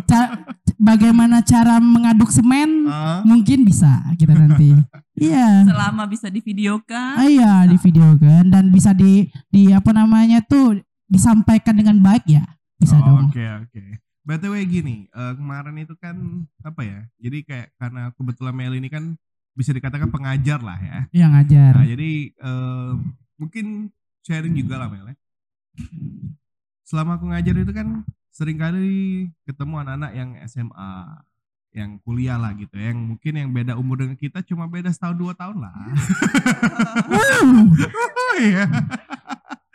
Ca- 0.04 0.32
bagaimana 0.76 1.40
cara 1.40 1.78
mengaduk 1.78 2.28
semen? 2.28 2.86
ah. 2.86 3.20
Mungkin 3.22 3.62
bisa 3.62 3.88
kita 4.14 4.32
nanti. 4.32 4.74
Iya. 5.14 5.62
Selama 5.64 6.04
bisa 6.04 6.26
divideokan. 6.26 7.14
Ah, 7.16 7.26
iya 7.26 7.52
di 7.64 7.76
video 7.76 8.14
kan 8.16 8.44
dan 8.46 8.68
bisa 8.68 8.90
di 8.90 9.24
di 9.46 9.70
apa 9.70 9.90
namanya 9.90 10.40
tuh 10.40 10.78
disampaikan 11.06 11.74
dengan 11.74 11.98
baik 11.98 12.26
ya 12.26 12.42
bisa 12.74 12.96
Oh, 12.96 13.04
dong. 13.20 13.30
Oke 13.30 13.44
oke. 13.44 13.82
BTW 14.24 14.54
gini, 14.64 15.04
eh, 15.06 15.32
kemarin 15.36 15.76
itu 15.78 15.94
kan 15.94 16.16
apa 16.60 16.80
ya? 16.80 17.04
Jadi 17.18 17.44
kayak 17.44 17.76
karena 17.76 18.08
kebetulan 18.10 18.56
Mel 18.56 18.72
ini 18.72 18.88
kan 18.88 19.12
bisa 19.52 19.70
dikatakan 19.70 20.08
pengajar 20.08 20.58
lah 20.58 20.80
ya. 20.80 20.98
Yang 21.12 21.30
ngajar. 21.36 21.72
Nah, 21.76 21.86
jadi 21.86 22.10
eh, 22.32 22.90
mungkin 23.36 23.92
sharing 24.24 24.56
juga 24.56 24.80
lah 24.80 24.88
Mel 24.88 25.12
ya. 25.12 25.16
Selama 26.84 27.16
aku 27.16 27.32
ngajar 27.32 27.54
itu 27.56 27.72
kan 27.72 28.04
sering 28.34 28.58
kali 28.58 29.30
ketemu 29.46 29.74
anak-anak 29.86 30.12
yang 30.14 30.30
SMA, 30.50 30.92
yang 31.74 31.90
kuliah 32.02 32.38
lah 32.38 32.54
gitu, 32.54 32.74
yang 32.78 32.98
mungkin 32.98 33.32
yang 33.34 33.50
beda 33.50 33.74
umur 33.78 34.02
dengan 34.02 34.18
kita 34.18 34.42
cuma 34.46 34.66
beda 34.70 34.90
setahun 34.94 35.18
dua 35.18 35.32
tahun 35.34 35.58
lah. 35.62 35.74
Oh 38.34 38.36
iya. 38.42 38.66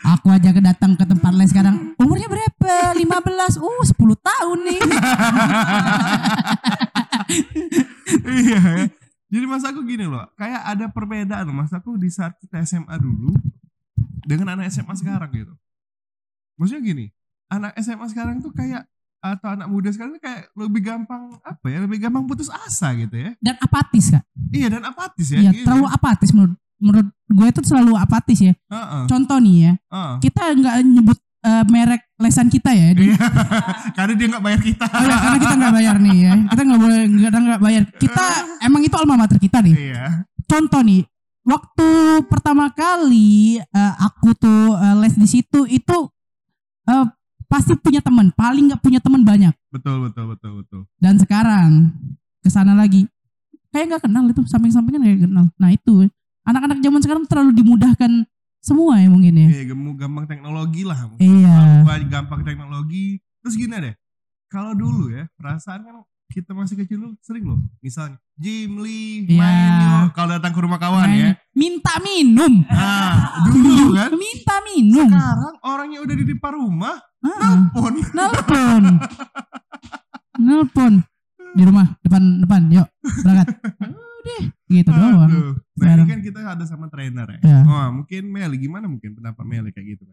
aku 0.04 0.28
aja 0.32 0.52
kedatang 0.52 1.00
ke 1.00 1.08
tempat 1.08 1.32
les 1.36 1.52
sekarang 1.52 1.96
umurnya 1.96 2.28
berapa? 2.28 2.92
15. 2.92 3.60
Uh, 3.60 3.84
10 3.88 3.96
tahun 4.20 4.58
nih. 4.68 4.82
iya 8.44 8.60
ya. 8.60 8.86
Jadi 9.30 9.46
mas 9.46 9.62
aku 9.62 9.86
gini 9.86 10.10
loh, 10.10 10.26
kayak 10.34 10.62
ada 10.66 10.86
perbedaan 10.90 11.46
loh 11.46 11.56
mas 11.56 11.70
aku 11.70 11.96
di 11.96 12.10
saat 12.10 12.34
kita 12.42 12.66
SMA 12.66 12.98
dulu 12.98 13.32
dengan 14.26 14.58
anak 14.58 14.74
SMA 14.74 14.98
sekarang 14.98 15.30
gitu. 15.32 15.54
Maksudnya 16.60 16.84
gini, 16.84 17.06
anak 17.48 17.72
SMA 17.80 18.06
sekarang 18.06 18.38
tuh 18.40 18.52
kayak 18.52 18.84
atau 19.20 19.48
anak 19.50 19.68
muda 19.68 19.90
sekarang 19.90 20.16
tuh 20.16 20.22
kayak 20.22 20.48
lebih 20.54 20.82
gampang 20.82 21.40
apa 21.42 21.66
ya, 21.66 21.80
lebih 21.80 21.98
gampang 21.98 22.24
putus 22.24 22.48
asa 22.48 22.92
gitu 22.94 23.16
ya. 23.16 23.32
Dan 23.38 23.56
apatis 23.58 24.12
kak. 24.12 24.24
Iya 24.50 24.68
dan 24.70 24.84
apatis 24.86 25.28
ya. 25.30 25.40
Iya, 25.40 25.52
gitu. 25.54 25.64
terlalu 25.64 25.88
apatis 25.88 26.30
menurut 26.32 26.56
menurut 26.80 27.08
gue 27.28 27.48
itu 27.50 27.60
selalu 27.66 27.92
apatis 27.96 28.40
ya. 28.40 28.54
Heeh, 28.68 29.04
Contoh 29.06 29.38
nih 29.40 29.56
ya, 29.58 29.72
heeh. 29.76 30.14
kita 30.22 30.44
nggak 30.54 30.76
nyebut 30.86 31.20
eh, 31.40 31.64
merek 31.68 32.04
lesan 32.16 32.48
kita 32.48 32.72
ya. 32.72 32.92
Di- 32.92 33.12
Iya. 33.12 33.20
Karena 33.98 34.14
dia 34.16 34.28
nggak 34.30 34.44
bayar 34.44 34.60
kita. 34.60 34.86
Oh 34.88 35.02
ya, 35.02 35.16
karena 35.18 35.38
kita 35.38 35.56
nggak 35.56 35.74
bayar 35.74 35.96
nih 35.98 36.18
ya. 36.18 36.34
Kita 36.48 36.62
nggak 36.64 36.80
boleh 36.80 37.00
nggak 37.10 37.32
nggak 37.34 37.62
bayar. 37.62 37.84
Kita 37.96 38.26
emang 38.62 38.82
itu 38.82 38.96
alma 38.96 39.16
mater 39.18 39.38
kita 39.38 39.60
nih. 39.60 39.76
Iya. 39.76 40.04
Contoh 40.44 40.82
nih, 40.82 41.04
waktu 41.44 41.90
pertama 42.26 42.72
kali 42.72 43.60
eh, 43.60 43.94
aku 44.00 44.32
tuh 44.34 44.76
eh, 44.76 44.96
les 44.98 45.12
di 45.14 45.28
situ 45.28 45.64
itu 45.66 45.98
eh, 46.90 47.06
pasti 47.46 47.74
punya 47.78 48.02
teman, 48.02 48.34
paling 48.34 48.74
nggak 48.74 48.82
punya 48.82 49.00
teman 49.02 49.22
banyak. 49.22 49.54
Betul 49.70 50.10
betul 50.10 50.26
betul 50.34 50.52
betul. 50.66 50.82
Dan 50.98 51.22
sekarang 51.22 51.94
ke 52.42 52.50
sana 52.50 52.74
lagi 52.74 53.06
kayak 53.70 53.86
nggak 53.96 54.04
kenal 54.10 54.26
itu 54.26 54.42
samping-sampingnya 54.50 55.02
kayak 55.02 55.20
kenal. 55.30 55.46
Nah 55.62 55.70
itu 55.70 56.10
anak-anak 56.46 56.82
zaman 56.82 57.00
sekarang 57.06 57.24
terlalu 57.30 57.52
dimudahkan 57.54 58.26
semua 58.60 59.00
ya 59.00 59.08
mungkin 59.08 59.34
ya. 59.40 59.48
Iya, 59.50 59.64
gampang 59.96 60.26
teknologi 60.28 60.84
lah. 60.84 60.98
Iya. 61.22 61.86
Gampang 62.12 62.42
teknologi. 62.44 63.22
Terus 63.40 63.56
gini 63.56 63.76
deh. 63.80 63.96
Kalau 64.50 64.74
dulu 64.74 65.14
ya, 65.14 65.30
perasaan 65.38 65.86
kan 65.86 65.96
kita 66.30 66.54
masih 66.54 66.78
kecil 66.78 66.98
dulu 67.00 67.14
sering 67.20 67.44
loh. 67.44 67.58
Misalnya 67.80 68.22
Jim 68.36 68.78
Lee 68.78 69.26
Iya. 69.26 69.36
main 69.36 69.74
yuk 69.82 70.14
kalau 70.14 70.30
datang 70.32 70.54
ke 70.54 70.60
rumah 70.60 70.78
kawan 70.78 71.10
ya. 71.10 71.34
Main- 71.34 71.38
Minta 71.52 71.94
minum. 72.00 72.54
Nah, 72.64 73.14
dulu 73.46 73.86
kan. 73.98 74.10
Minta 74.14 74.56
minum. 74.64 75.10
Sekarang 75.10 75.56
orangnya 75.62 76.00
udah 76.00 76.16
di 76.16 76.26
depan 76.26 76.54
rumah, 76.56 76.96
Ah, 77.20 77.68
pun. 77.70 77.94
Nelpon. 78.00 78.84
Nelpon. 80.40 80.94
Di 81.50 81.64
rumah 81.64 81.98
depan 82.00 82.24
depan. 82.40 82.62
Yuk 82.70 82.88
berangkat. 83.20 83.48
Udah 84.20 84.42
gitu 84.70 84.90
doang. 84.90 85.32
Nah 85.76 85.90
ini 85.92 86.04
kan 86.06 86.20
kita 86.22 86.40
ada 86.46 86.64
sama 86.64 86.88
trainer 86.88 87.26
ya. 87.36 87.40
Ya. 87.42 87.60
Oh, 87.64 87.90
mungkin 87.94 88.30
Meli 88.30 88.58
gimana 88.60 88.86
mungkin 88.86 89.14
pendapat 89.14 89.44
Meli 89.44 89.72
kayak 89.72 89.98
gitu 89.98 90.06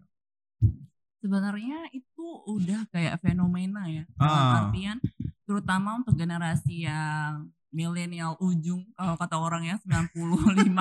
sebenarnya 1.16 1.90
itu 1.90 2.22
udah 2.46 2.86
kayak 2.86 3.18
fenomena 3.18 3.82
ya 3.84 4.06
Ah. 4.14 4.70
artian 4.70 5.02
terutama 5.46 5.96
untuk 5.96 6.12
generasi 6.12 6.84
yang 6.84 7.46
milenial 7.70 8.34
ujung 8.38 8.82
kalau 8.92 9.14
kata 9.14 9.36
orang 9.36 9.62
ya 9.64 9.76
95 9.78 10.12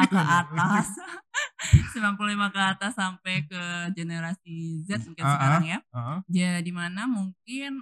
ke 0.07 0.21
atas 0.21 0.87
95 1.93 2.17
ke 2.49 2.61
atas 2.61 2.93
sampai 2.93 3.35
ke 3.43 3.61
generasi 3.91 4.83
Z 4.83 5.01
mungkin 5.03 5.21
Ah, 5.21 5.27
ah. 5.27 5.33
sekarang 5.33 5.63
ya 5.65 5.79
Heeh. 5.85 6.17
jadi 6.27 6.69
mana 6.71 7.05
mungkin 7.05 7.81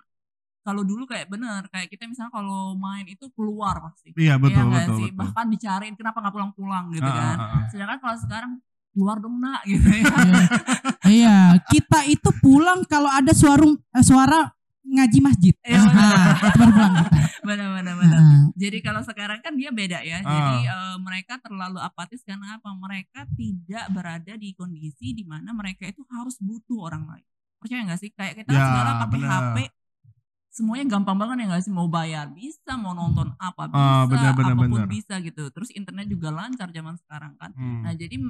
kalau 0.60 0.82
dulu 0.82 1.04
kayak 1.04 1.28
bener 1.28 1.68
kayak 1.68 1.88
kita 1.88 2.08
misalnya 2.08 2.32
kalau 2.32 2.72
main 2.74 3.04
itu 3.04 3.28
keluar 3.32 3.84
pasti 3.84 4.16
Iya 4.16 4.40
betul 4.40 4.64
Iya 4.64 4.64
nggak 4.66 4.84
betul 4.86 4.98
sih 4.98 5.10
betul. 5.10 5.20
bahkan 5.20 5.46
dicariin 5.48 5.96
kenapa 5.96 6.18
nggak 6.20 6.34
pulang-pulang 6.34 6.86
gitu 6.90 7.04
Ah, 7.06 7.14
kan 7.14 7.36
ah, 7.36 7.44
ah, 7.44 7.54
ah. 7.54 7.66
sedangkan 7.68 8.00
kalau 8.00 8.18
sekarang 8.18 8.52
keluar 8.90 9.18
dong 9.18 9.42
nak 9.42 9.66
gitu 9.66 9.90
ya. 9.90 10.06
Iya. 10.06 10.44
Iya, 11.04 11.38
kita 11.66 12.00
itu 12.06 12.30
pulang 12.40 12.86
kalau 12.86 13.10
ada 13.10 13.34
suara 13.34 13.66
eh, 13.66 14.06
suara 14.06 14.48
ngaji 14.84 15.20
masjid. 15.20 15.54
Iya, 15.60 15.80
benar. 15.82 15.96
Nah, 15.96 16.36
itu 16.44 16.48
baru 16.54 16.72
pulang 16.72 16.94
kita. 16.94 17.12
benar 17.44 17.68
benar 17.74 17.94
benar. 17.98 18.20
Nah, 18.20 18.44
Jadi 18.54 18.78
kalau 18.80 19.02
sekarang 19.02 19.40
kan 19.40 19.54
dia 19.54 19.70
beda 19.70 20.00
ya. 20.00 20.20
Ah. 20.20 20.24
Jadi 20.26 20.56
eh, 20.66 20.96
mereka 21.00 21.34
terlalu 21.40 21.80
apatis 21.80 22.22
karena 22.22 22.56
apa? 22.56 22.70
Mereka 22.70 23.20
tidak 23.34 23.86
berada 23.90 24.34
di 24.34 24.50
kondisi 24.52 25.12
di 25.12 25.24
mana 25.24 25.52
mereka 25.52 25.84
itu 25.84 26.04
harus 26.08 26.36
butuh 26.38 26.84
orang 26.84 27.08
lain. 27.08 27.26
Percaya 27.58 27.82
nggak 27.84 28.00
sih? 28.00 28.12
Kayak 28.12 28.44
kita 28.44 28.52
Ya, 28.52 28.62
sekarang 28.62 28.96
pakai 29.02 29.18
benar. 29.18 29.32
HP 29.32 29.58
semuanya 30.50 30.86
gampang 30.88 31.18
banget 31.18 31.36
ya 31.40 31.46
nggak 31.50 31.64
sih 31.64 31.74
mau 31.74 31.90
bayar 31.90 32.30
bisa 32.30 32.78
mau 32.78 32.94
nonton 32.94 33.34
apa 33.42 33.66
bisa 33.66 33.74
Ah, 33.74 34.06
benar, 34.06 34.38
benar, 34.38 34.54
apa 34.54 34.62
pun 34.62 34.70
benar. 34.78 34.86
bisa 34.86 35.18
gitu 35.18 35.50
terus 35.50 35.74
internet 35.74 36.06
juga 36.06 36.30
lancar 36.30 36.70
zaman 36.70 36.94
sekarang 36.94 37.34
kan 37.36 37.50
Hmm. 37.54 37.82
nah 37.82 37.90
jadi 37.90 38.22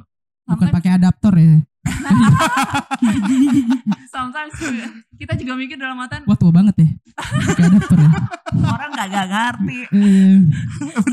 bukan 0.48 0.68
pakai 0.72 0.92
adaptor 0.96 1.36
ya. 1.36 1.60
sometimes 4.10 4.54
kita 5.14 5.34
juga 5.36 5.54
mikir 5.54 5.76
dalam 5.76 5.96
mata 5.96 6.18
Wah 6.24 6.34
tua 6.34 6.50
banget 6.50 6.74
ya. 6.78 6.88
Pakai 7.16 7.64
adaptor 7.68 7.98
ya. 7.98 8.10
orang 8.54 8.90
nggak 8.92 9.08
nggak 9.08 9.26
ngerti 9.28 9.80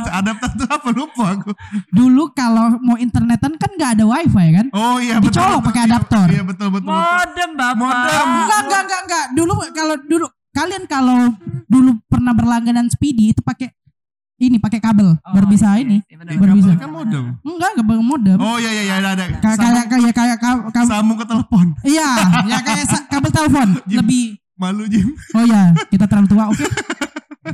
Eh, 0.01 0.13
Adapter 0.13 0.49
tuh 0.55 0.67
apa 0.67 0.89
lupa 0.91 1.25
aku. 1.33 1.51
dulu 1.91 2.31
kalau 2.31 2.79
mau 2.79 2.95
internetan 2.97 3.55
kan 3.55 3.71
nggak 3.71 3.91
ada 3.97 4.05
wifi 4.07 4.47
kan? 4.53 4.67
Oh 4.71 4.97
iya 4.97 5.19
Dicolok 5.19 5.61
pakai 5.63 5.81
adaptor. 5.87 6.27
Iya 6.27 6.43
betul 6.43 6.69
betul. 6.71 6.85
betul. 6.85 6.91
modem 6.91 7.49
bapak 7.55 7.77
Modem. 7.77 8.27
Enggak, 8.39 8.59
enggak, 8.63 8.81
enggak, 8.83 9.01
enggak. 9.03 9.25
Dulu 9.33 9.53
kalau 9.71 9.95
dulu 10.01 10.27
kalian 10.51 10.83
kalau 10.85 11.19
dulu 11.67 11.91
pernah 12.05 12.33
berlangganan 12.33 12.87
Speedy 12.89 13.31
itu 13.31 13.41
pakai 13.41 13.71
ini 14.41 14.57
pakai 14.57 14.81
kabel 14.81 15.21
Oh, 15.21 15.33
baru 15.37 15.45
bisa 15.47 15.77
iya, 15.77 15.85
ini. 15.85 15.97
iya, 16.09 16.17
Baru 16.35 16.57
bisa. 16.57 16.73
Kan 16.75 16.89
modem. 16.89 17.37
Enggak, 17.41 17.69
enggak 17.77 17.87
pakai 17.87 18.03
modem. 18.03 18.37
Oh 18.41 18.57
iya 18.57 18.71
iya 18.73 18.83
iya 18.83 18.95
ada 18.99 19.09
ada. 19.13 19.25
Kayak 19.37 19.85
kayak 19.87 20.13
kayak 20.17 20.37
kayak 20.41 20.59
ka- 20.81 20.87
ka- 20.87 20.95
Sambung 20.97 21.17
ke 21.17 21.27
telepon. 21.27 21.67
Iya, 21.83 22.11
ya 22.45 22.59
kayak 22.61 22.85
sa- 22.87 23.07
kabel 23.07 23.31
telepon. 23.31 23.69
Jim. 23.89 23.99
Lebih 23.99 24.25
Malu 24.55 24.85
Jim. 24.87 25.09
Oh 25.31 25.43
ya, 25.43 25.73
kita 25.87 26.05
terlalu 26.05 26.29
tua, 26.29 26.49
oke? 26.49 26.65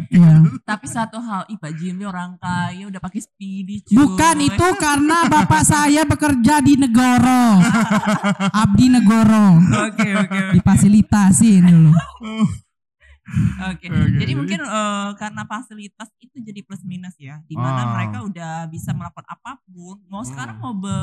Iya. 0.09 0.43
Tapi 0.61 0.87
satu 0.87 1.17
hal, 1.17 1.47
ih 1.47 1.55
Pak 1.55 1.73
Jimmy 1.73 2.03
orang 2.03 2.35
kaya 2.37 2.85
udah 2.85 2.99
pakai 2.99 3.23
speedy 3.23 3.81
cuy. 3.81 3.95
Bukan 3.97 4.37
itu 4.41 4.67
karena 4.77 5.25
bapak 5.25 5.63
saya 5.63 6.03
bekerja 6.03 6.59
di 6.59 6.75
Negoro. 6.75 7.63
Abdi 8.63 8.91
Negoro. 8.91 9.63
Oke 9.87 10.11
oke 10.13 10.27
oke. 10.27 10.53
Difasilitasin 10.53 11.63
dulu. 11.65 11.93
Oke. 11.95 13.87
Oke, 13.87 13.87
Jadi 13.89 14.19
jadi- 14.21 14.35
mungkin 14.35 14.61
eh, 14.61 15.09
karena 15.15 15.43
fasilitas 15.45 16.11
itu 16.17 16.37
jadi 16.41 16.61
plus 16.61 16.83
minus 16.83 17.15
ya, 17.17 17.39
di 17.45 17.55
mana 17.55 17.81
Ah. 17.81 17.91
mereka 17.93 18.19
udah 18.23 18.53
bisa 18.67 18.91
melakukan 18.91 19.25
apa 19.25 19.59
pun. 19.65 20.03
Mau 20.05 20.23
sekarang 20.23 20.57
Hmm. 20.57 20.65
mau 20.65 20.75
be 20.77 20.95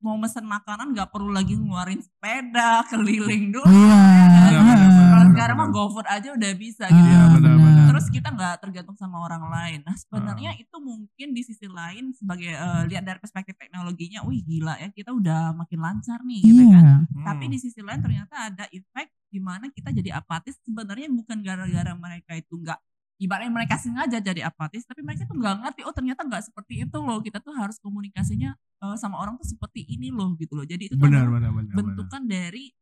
mau 0.00 0.16
mesen 0.16 0.42
makanan 0.42 0.92
nggak 0.92 1.08
perlu 1.08 1.28
lagi 1.28 1.54
ngeluarin 1.54 2.00
sepeda 2.00 2.84
keliling 2.88 3.52
dulu. 3.52 3.68
Iya. 3.68 4.00
Benar, 4.00 4.52
benar, 4.56 4.76
Kalau 4.80 4.96
benar, 4.96 5.28
sekarang 5.30 5.56
mah. 5.56 5.68
GoFood 5.70 6.06
aja 6.08 6.28
udah 6.32 6.52
bisa 6.56 6.84
Ah, 6.84 6.90
gitu. 6.90 7.04
Iya, 7.04 7.14
ya. 7.14 7.26
benar, 7.30 7.54
benar. 7.54 7.84
Terus 7.90 8.06
kita 8.08 8.28
nggak 8.30 8.54
tergantung 8.58 8.96
sama 8.96 9.16
orang 9.20 9.44
lain. 9.46 9.80
Nah 9.84 9.92
Ah. 9.92 9.98
sebenarnya 9.98 10.50
itu 10.56 10.76
mungkin 10.76 11.28
di 11.30 11.42
sisi 11.42 11.66
lain 11.66 12.10
sebagai 12.10 12.50
eh, 12.50 12.82
lihat 12.86 13.04
dari 13.04 13.18
perspektif 13.18 13.54
teknologinya, 13.54 14.24
wih 14.24 14.40
gila 14.40 14.74
ya 14.76 14.88
kita 14.88 15.12
udah 15.12 15.52
makin 15.52 15.78
lancar 15.78 16.18
nih 16.22 16.40
gitu 16.42 16.62
kan. 16.66 16.84
Iya. 17.04 17.22
Tapi 17.22 17.44
di 17.46 17.58
sisi 17.58 17.80
lain 17.80 18.00
ternyata 18.00 18.34
ada 18.48 18.64
efek 18.66 19.12
di 19.28 19.38
mana 19.38 19.68
kita 19.68 19.92
jadi 19.92 20.16
apatis 20.16 20.58
sebenarnya 20.60 21.06
bukan 21.08 21.38
gara-gara 21.40 21.92
mereka 21.94 22.34
itu 22.34 22.56
nggak 22.56 22.80
ibaratnya 23.20 23.52
mereka 23.52 23.76
sengaja 23.76 24.16
jadi 24.18 24.40
apatis 24.42 24.82
tapi 24.82 25.00
mereka 25.00 25.22
tuh 25.22 25.36
nggak 25.36 25.56
ngerti 25.60 25.80
oh 25.82 25.92
ternyata 25.92 26.20
nggak 26.22 26.40
seperti 26.42 26.82
itu 26.82 26.98
loh 26.98 27.20
kita 27.20 27.38
tuh 27.38 27.52
harus 27.52 27.76
komunikasinya 27.78 28.50
eh, 28.56 28.96
sama 28.96 29.16
orang 29.16 29.36
tuh 29.36 29.44
seperti 29.46 29.84
ini 29.86 30.08
loh 30.08 30.32
gitu 30.34 30.54
loh 30.54 30.64
jadi 30.64 30.82
itu 30.82 30.94
tuh 30.94 31.02
benar 31.02 31.28
benar 31.28 31.50
benar. 31.50 31.68
benar. 31.68 31.76
bentukan 31.78 32.22
dari 32.24 32.72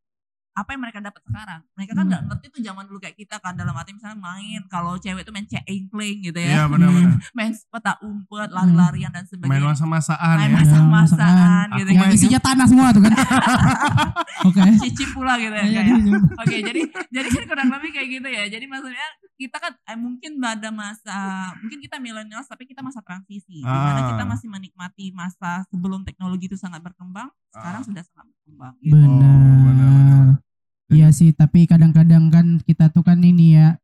apa 0.52 0.74
yang 0.74 0.82
mereka 0.82 0.98
dapat 1.00 1.22
sekarang 1.22 1.60
mereka 1.72 1.92
kan 1.92 1.98
Hmm. 1.98 2.08
nggak 2.08 2.22
ngerti 2.24 2.46
tuh 2.50 2.60
zaman 2.60 2.82
dulu 2.84 2.98
kayak 2.98 3.14
kita 3.16 3.36
kan 3.36 3.54
dalam 3.54 3.70
arti 3.72 3.90
misalnya 3.92 4.18
main 4.18 4.62
kalau 4.66 4.94
cewek 4.96 5.22
tuh 5.22 5.30
main 5.30 5.42
cek 5.44 5.62
engkling 5.64 6.18
gitu 6.20 6.34
Iya 6.36 6.50
ya 6.56 6.62
benar 6.66 6.90
benar. 6.96 7.14
main 7.30 7.52
peta 7.54 7.92
umpet 8.00 8.48
lari-larian 8.48 9.06
dan 9.08 9.22
Main 9.22 9.30
sebagainya 9.32 9.66
masa-masaan 9.68 10.36
main 10.36 10.48
ya. 10.48 10.56
masak-masakan 10.56 11.66
Aku 11.68 11.78
gitu 11.78 11.90
Yang 11.92 12.02
main- 12.04 12.16
isinya 12.16 12.40
tanah 12.40 12.66
semua 12.66 12.88
tuh 12.90 13.02
kan. 13.02 13.12
Oke. 14.46 14.60
cicip 14.80 15.10
pula 15.12 15.34
gitu 15.36 15.50
ya 15.52 15.62
Iya, 15.62 15.80
kayak. 15.80 15.98
iya. 16.00 16.18
Oke, 16.36 16.56
jadi 16.60 16.80
jadi 17.08 17.28
kan 17.28 17.42
kurang 17.44 17.68
lebih 17.70 17.90
kayak 17.92 18.08
gitu 18.12 18.28
ya. 18.28 18.44
Jadi 18.48 18.64
maksudnya 18.66 19.06
kita 19.38 19.54
kan 19.62 19.70
eh, 19.86 19.94
mungkin 19.94 20.42
ada 20.42 20.74
masa 20.74 21.14
mungkin 21.62 21.78
kita 21.78 22.02
milenial 22.02 22.42
tapi 22.42 22.66
kita 22.66 22.82
masa 22.82 22.98
transisi 23.06 23.62
di 23.62 23.78
mana 23.86 24.02
Ah. 24.02 24.08
kita 24.10 24.24
masih 24.26 24.50
menikmati 24.50 25.14
masa 25.14 25.62
sebelum 25.70 26.02
teknologi 26.02 26.50
itu 26.50 26.58
sangat 26.58 26.82
berkembang, 26.82 27.30
sekarang 27.54 27.82
Ah. 27.82 27.86
sudah 27.86 28.02
sangat 28.02 28.26
berkembang 28.34 28.74
gitu. 28.82 28.98
Benar. 28.98 30.42
Iya 30.88 31.08
sih, 31.12 31.30
tapi 31.30 31.68
kadang-kadang 31.68 32.32
kan 32.34 32.46
kita 32.66 32.90
tuh 32.90 33.06
kan 33.06 33.20
ini 33.22 33.54
ya 33.54 33.78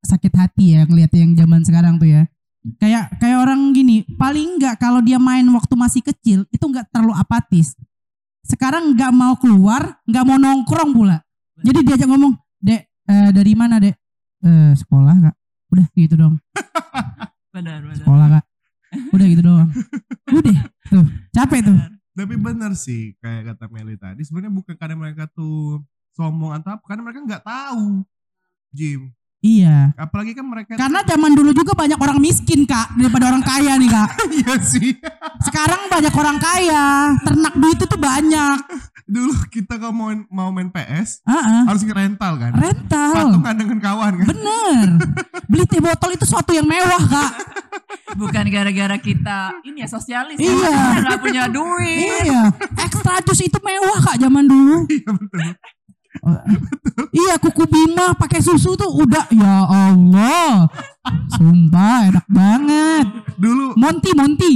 sakit 0.00 0.32
hati 0.32 0.74
ya 0.74 0.88
ngeliat 0.88 1.12
yang 1.12 1.36
zaman 1.36 1.60
sekarang 1.62 2.00
tuh 2.00 2.08
ya. 2.08 2.22
Kayak 2.80 3.20
kayak 3.20 3.38
orang 3.44 3.70
gini, 3.70 4.02
paling 4.16 4.56
enggak 4.58 4.80
kalau 4.80 5.04
dia 5.04 5.20
main 5.20 5.44
waktu 5.52 5.76
masih 5.76 6.00
kecil 6.00 6.48
itu 6.48 6.64
enggak 6.64 6.88
terlalu 6.88 7.12
apatis. 7.14 7.76
Sekarang 8.40 8.96
enggak 8.96 9.12
mau 9.12 9.36
keluar, 9.36 10.00
enggak 10.08 10.24
mau 10.24 10.40
nongkrong 10.40 10.90
pula. 10.96 11.20
Jadi 11.60 11.84
diajak 11.84 12.08
ngomong, 12.08 12.32
"Dek, 12.56 12.88
eh, 12.88 13.30
dari 13.36 13.52
mana, 13.52 13.76
Dek?" 13.76 13.99
"Eh, 14.44 14.72
sekolah, 14.76 15.14
Kak." 15.30 15.36
Udah 15.70 15.86
gitu 15.94 16.14
dong. 16.18 16.34
Benar, 17.54 17.82
benar. 17.82 17.98
Sekolah, 17.98 18.26
Kak. 18.38 18.44
Udah 19.14 19.26
gitu 19.26 19.42
doang. 19.42 19.70
Udah. 20.38 20.58
Tuh, 20.90 21.06
capek 21.30 21.60
tuh. 21.62 21.78
Tapi 22.10 22.34
benar 22.36 22.74
sih 22.74 23.14
kayak 23.22 23.54
kata 23.54 23.70
Meli 23.70 23.96
tadi 23.96 24.26
sebenarnya 24.26 24.52
bukan 24.52 24.74
karena 24.76 24.98
mereka 24.98 25.24
tuh 25.30 25.80
sombong 26.12 26.52
atau 26.52 26.76
apa 26.76 26.84
karena 26.84 27.02
mereka 27.06 27.22
nggak 27.22 27.44
tahu 27.46 28.04
Jim. 28.74 29.14
Iya. 29.40 29.96
Apalagi 29.96 30.36
kan 30.36 30.44
mereka 30.44 30.76
Karena 30.76 31.00
zaman 31.00 31.32
dulu 31.32 31.56
juga 31.56 31.72
banyak 31.72 31.96
orang 31.96 32.20
miskin, 32.20 32.68
Kak, 32.68 32.92
daripada 32.92 33.32
orang 33.32 33.40
kaya 33.40 33.72
nih, 33.80 33.88
Kak. 33.88 34.08
iya 34.44 34.54
sih. 34.60 35.00
Sekarang 35.48 35.88
banyak 35.88 36.12
orang 36.12 36.36
kaya, 36.36 37.16
ternak 37.24 37.54
duit 37.56 37.80
itu 37.80 37.96
banyak. 37.96 38.58
Dulu 39.10 39.34
kita 39.50 39.74
kalau 39.74 39.90
mau 39.90 40.14
mau 40.30 40.48
main 40.54 40.70
PS 40.70 41.26
Heeh. 41.26 41.66
harus 41.66 41.82
ke 41.82 41.90
rental 41.90 42.38
kan. 42.38 42.54
Rental. 42.54 43.10
Patungan 43.10 43.54
dengan 43.58 43.78
kawan 43.82 44.12
kan. 44.22 44.26
Bener. 44.30 44.86
Beli 45.50 45.66
teh 45.66 45.82
botol 45.82 46.14
itu 46.14 46.22
suatu 46.30 46.54
yang 46.54 46.62
mewah, 46.62 47.02
Kak. 47.10 47.32
Bukan 48.22 48.44
gara-gara 48.54 48.94
kita 49.02 49.58
ini 49.66 49.82
ya 49.82 49.88
sosialis, 49.90 50.38
ya. 50.38 50.46
Iya. 50.46 50.70
kita 50.94 51.00
nggak 51.02 51.20
punya 51.26 51.42
duit. 51.50 52.22
iya. 52.22 52.54
Extra 52.86 53.18
jus 53.26 53.40
itu 53.42 53.58
mewah, 53.58 53.98
Kak, 53.98 54.16
zaman 54.22 54.46
dulu. 54.46 54.86
Iya 54.86 55.10
betul. 55.10 55.40
Iya, 57.12 57.38
kuku 57.38 57.64
Bima 57.66 58.12
pakai 58.14 58.42
susu 58.42 58.74
tuh 58.74 58.90
udah 58.90 59.26
ya 59.30 59.56
Allah. 59.64 60.66
Sumpah 61.32 62.10
enak 62.10 62.26
banget. 62.26 63.06
Dulu 63.40 63.72
Monty, 63.78 64.10
Monty. 64.12 64.52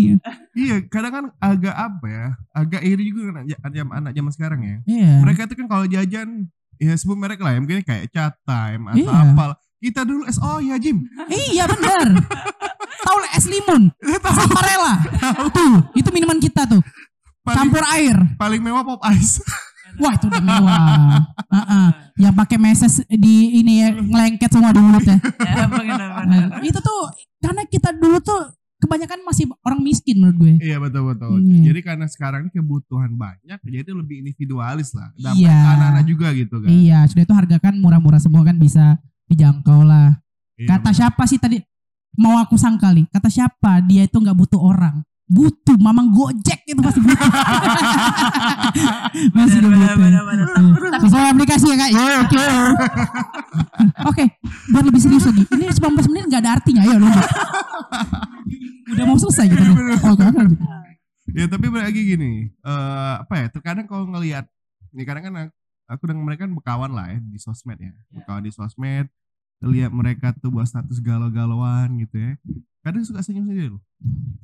iya 0.54 0.78
kadang 0.86 1.12
kan 1.12 1.24
agak 1.40 1.74
apa 1.74 2.06
ya 2.06 2.26
agak 2.52 2.82
iri 2.84 3.10
juga 3.10 3.42
kan 3.42 3.46
anak 3.90 4.12
zaman 4.12 4.32
sekarang 4.32 4.60
ya. 4.62 4.76
Iya. 4.84 5.12
Mereka 5.24 5.46
tuh 5.46 5.56
kan 5.56 5.66
kalau 5.66 5.84
jajan 5.86 6.46
ya 6.76 6.92
sebut 6.94 7.16
merek 7.16 7.38
lah 7.38 7.54
ya 7.54 7.58
mungkin 7.62 7.80
kayak 7.82 8.10
cat 8.10 8.34
time 8.44 8.90
atau 8.90 9.08
Iya. 9.08 9.32
apal. 9.32 9.50
Kita 9.80 10.00
dulu 10.02 10.24
es 10.24 10.38
oh 10.40 10.58
ya 10.58 10.76
Jim. 10.76 11.04
Iya 11.28 11.64
bener. 11.66 12.18
Tahu 13.04 13.18
es 13.36 13.44
limun, 13.44 13.92
saparella. 14.24 14.96
Tuh, 15.52 15.92
itu 15.92 16.08
minuman 16.08 16.40
kita 16.40 16.64
tuh. 16.64 16.80
Paling, 17.44 17.68
Campur 17.68 17.84
air. 17.92 18.16
paling 18.40 18.64
mewah 18.64 18.80
pop 18.80 19.00
ice. 19.12 19.36
Wah 19.96 20.12
itu 20.12 20.26
udah 20.26 20.42
mewah. 20.42 20.80
Heeh. 21.50 21.86
Yang 22.18 22.34
pakai 22.34 22.58
meses 22.58 22.92
di 23.06 23.58
ini 23.58 23.72
ya 23.80 23.88
ngelengket 23.92 24.50
semua 24.50 24.70
di 24.70 24.80
mulutnya. 24.80 25.18
Ya, 25.54 25.66
benar-benar. 25.66 26.26
Nah, 26.26 26.62
itu 26.62 26.78
tuh 26.78 27.00
karena 27.38 27.62
kita 27.64 27.94
dulu 27.94 28.18
tuh 28.18 28.40
kebanyakan 28.76 29.24
masih 29.24 29.48
orang 29.62 29.80
miskin 29.80 30.18
menurut 30.18 30.36
gue. 30.36 30.54
Iya 30.60 30.76
betul 30.76 31.08
betul. 31.08 31.40
Iya. 31.40 31.72
Jadi 31.72 31.80
karena 31.80 32.06
sekarang 32.06 32.46
ini 32.46 32.52
kebutuhan 32.52 33.12
banyak, 33.14 33.58
jadi 33.60 33.76
itu 33.80 33.92
lebih 33.94 34.16
individualis 34.20 34.92
lah. 34.92 35.08
Dampak 35.14 35.40
Iya. 35.40 35.56
anak-anak 35.56 36.04
juga 36.04 36.26
gitu 36.34 36.56
kan. 36.60 36.68
Iya, 36.68 36.98
sudah 37.08 37.22
itu 37.24 37.34
harga 37.34 37.56
kan 37.62 37.74
murah-murah 37.78 38.20
semua 38.20 38.42
kan 38.44 38.58
bisa 38.58 38.98
dijangkau 39.26 39.86
lah. 39.86 40.18
Iya, 40.54 40.68
Kata 40.68 40.90
betul. 40.90 40.98
siapa 41.00 41.22
sih 41.24 41.38
tadi? 41.40 41.56
Mau 42.14 42.38
aku 42.38 42.54
sangkali. 42.54 43.08
Kata 43.10 43.26
siapa? 43.26 43.82
Dia 43.82 44.06
itu 44.06 44.14
nggak 44.14 44.36
butuh 44.36 44.60
orang. 44.60 45.02
Butuh, 45.24 45.80
mamang 45.80 46.12
gojek 46.12 46.68
itu 46.68 46.80
pasti 46.84 47.00
butuh. 47.00 47.16
masih 49.36 49.58
butuh. 49.64 49.96
benar, 49.96 50.22
benar. 50.28 50.46
Hmm. 50.52 51.00
Sesuai 51.00 51.24
aplikasi 51.32 51.66
ya 51.72 51.76
kak. 51.80 51.90
Ya 51.96 52.04
oke. 52.20 52.36
Oke, 54.10 54.24
biar 54.70 54.84
lebih 54.84 55.00
serius 55.00 55.24
lagi. 55.26 55.44
Ini 55.48 55.64
19 55.72 56.10
menit 56.12 56.24
nggak 56.28 56.42
ada 56.44 56.52
artinya. 56.60 56.80
Ayo 56.84 56.96
lanjut. 57.00 57.26
Udah 58.92 59.04
mau 59.08 59.18
selesai 59.18 59.44
gitu. 59.48 59.64
Oke, 60.12 60.22
oke. 60.24 60.24
lanjut. 60.28 60.60
Ya 61.34 61.44
tapi 61.48 61.66
lagi 61.72 62.00
gini, 62.04 62.52
eh 62.52 63.14
apa 63.18 63.34
ya? 63.40 63.46
Terkadang 63.48 63.88
kalau 63.88 64.04
ngelihat, 64.12 64.44
ini 64.92 65.02
kadang 65.08 65.24
kan 65.24 65.34
aku 65.88 66.04
dengan 66.04 66.22
mereka 66.28 66.44
kan 66.44 66.52
berkawan 66.52 66.92
lah 66.92 67.10
ya 67.10 67.18
di 67.18 67.38
sosmed 67.40 67.80
ya, 67.80 67.92
berkawan 68.12 68.44
di 68.44 68.52
sosmed, 68.52 69.08
lihat 69.64 69.90
mereka 69.90 70.36
tuh 70.36 70.52
buat 70.52 70.68
status 70.68 71.00
galau-galauan 71.00 71.96
gitu 72.04 72.16
ya. 72.20 72.32
Kadang 72.84 73.00
suka 73.00 73.24
senyum 73.24 73.48
sendiri 73.48 73.68
loh. 73.72 73.82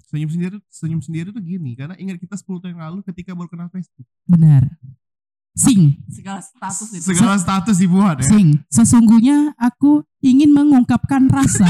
senyum 0.09 0.31
sendiri 0.33 0.57
senyum 0.73 1.01
sendiri 1.05 1.29
tuh 1.31 1.45
gini 1.45 1.77
karena 1.77 1.95
ingat 1.95 2.19
kita 2.19 2.35
10 2.35 2.49
tahun 2.65 2.73
yang 2.75 2.83
lalu 2.89 2.99
ketika 3.07 3.37
baru 3.37 3.47
kenal 3.53 3.69
Facebook 3.69 4.09
Benar. 4.25 4.67
Sing, 5.51 5.99
segala 6.09 6.41
status 6.41 6.89
itu 6.95 7.05
segala 7.11 7.37
status 7.37 7.77
dibuat 7.77 8.23
ya 8.23 8.33
sing. 8.33 8.59
Sesungguhnya 8.73 9.53
aku 9.61 10.07
ingin 10.25 10.55
mengungkapkan 10.55 11.27
rasa, 11.27 11.67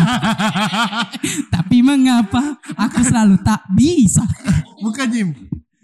tapi 1.55 1.81
mengapa 1.81 2.61
aku 2.77 3.01
selalu 3.03 3.41
tak 3.41 3.65
bisa? 3.73 4.23
bukan 4.85 5.07
Jim 5.11 5.29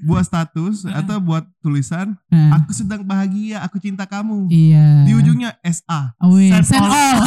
buat 0.07 0.23
status 0.23 0.87
atau 0.87 1.19
buat 1.19 1.43
tulisan 1.59 2.15
Nah, 2.27 2.57
aku 2.57 2.71
sedang 2.71 3.03
bahagia 3.03 3.59
aku 3.61 3.77
cinta 3.77 4.07
kamu 4.07 4.47
iya. 4.49 5.03
di 5.03 5.13
ujungnya 5.13 5.59
SA 5.61 6.15
Wih, 6.25 6.49
Send 6.49 6.65
send 6.65 6.87
all. 6.87 6.95
all. 6.95 7.19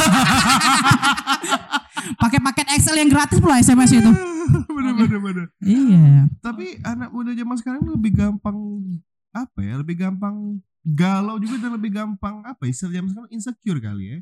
Pakai 2.16 2.40
paket 2.40 2.66
Excel 2.72 2.96
yang 2.96 3.10
gratis 3.10 3.38
pula 3.38 3.60
SMS 3.60 3.92
itu. 3.92 4.10
bener 4.76 4.92
bener 4.96 5.20
bener 5.20 5.46
Iya. 5.60 6.26
tapi 6.40 6.80
anak 6.82 7.12
muda 7.12 7.30
zaman 7.30 7.54
sekarang 7.54 7.82
lebih 7.86 8.16
gampang 8.16 8.56
apa 9.30 9.60
ya 9.60 9.78
lebih 9.78 9.94
gampang 9.94 10.58
galau 10.82 11.38
juga 11.38 11.60
dan 11.60 11.76
lebih 11.76 11.92
gampang 11.92 12.42
apa 12.42 12.66
ya 12.66 12.72
istilah 12.72 12.92
zaman 12.96 13.08
sekarang 13.12 13.30
insecure 13.30 13.78
kali 13.78 14.04
ya 14.10 14.18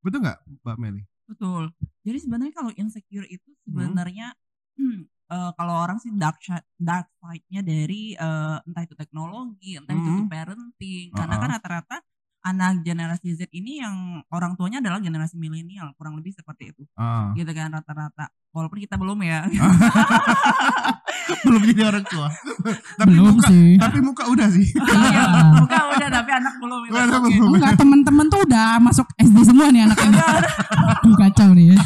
betul 0.00 0.22
nggak 0.22 0.38
mbak 0.62 0.76
Meli 0.78 1.02
betul 1.26 1.74
jadi 2.00 2.18
sebenarnya 2.22 2.54
kalau 2.54 2.72
insecure 2.72 3.28
itu 3.28 3.50
sebenarnya 3.66 4.32
hmm, 4.80 5.12
eh, 5.34 5.50
kalau 5.58 5.74
orang 5.74 5.98
sih 5.98 6.14
dark 6.14 6.38
dark 6.78 7.10
side-nya 7.18 7.60
dari 7.60 8.14
eh, 8.14 8.56
entah 8.62 8.82
itu 8.86 8.94
teknologi 8.94 9.74
entah 9.74 9.90
itu 9.92 10.06
Hmm. 10.06 10.18
tuh 10.22 10.26
parenting. 10.30 11.06
Karena 11.10 11.34
Uh-uh. 11.34 11.42
kan 11.42 11.50
rata-rata 11.58 11.96
anak 12.44 12.84
generasi 12.84 13.32
Z 13.32 13.48
ini 13.50 13.80
yang 13.80 14.20
orang 14.28 14.52
tuanya 14.54 14.76
adalah 14.84 15.00
generasi 15.00 15.40
milenial 15.40 15.96
kurang 15.96 16.14
lebih 16.14 16.30
seperti 16.30 16.76
itu. 16.76 16.84
Ah. 16.94 17.32
Gitu 17.32 17.48
kan 17.50 17.72
rata-rata. 17.72 18.28
Walaupun 18.52 18.78
kita 18.78 18.94
belum 18.94 19.18
ya 19.24 19.42
belum 21.44 21.62
jadi 21.72 21.82
orang 21.88 22.04
tua 22.06 22.28
tapi 23.00 23.08
Belum 23.10 23.34
muka 23.36 23.48
sih. 23.48 23.70
tapi 23.80 23.98
muka 24.00 24.24
udah 24.28 24.48
sih 24.50 24.66
Iya, 25.04 25.22
muka 25.60 25.80
udah 25.94 26.08
tapi 26.10 26.30
anak 26.34 26.54
belum 26.58 26.80
gitu. 26.86 26.94
Anak 26.96 27.20
Oke. 27.20 27.30
belum. 27.36 27.50
Enggak, 27.58 27.72
teman-teman 27.78 28.26
tuh 28.30 28.40
udah 28.46 28.68
masuk 28.82 29.06
SD 29.20 29.38
semua 29.46 29.66
nih 29.70 29.82
anak-anak. 29.86 30.24
Aduh, 31.02 31.16
kacau 31.18 31.50
nih 31.54 31.66
ya. 31.74 31.76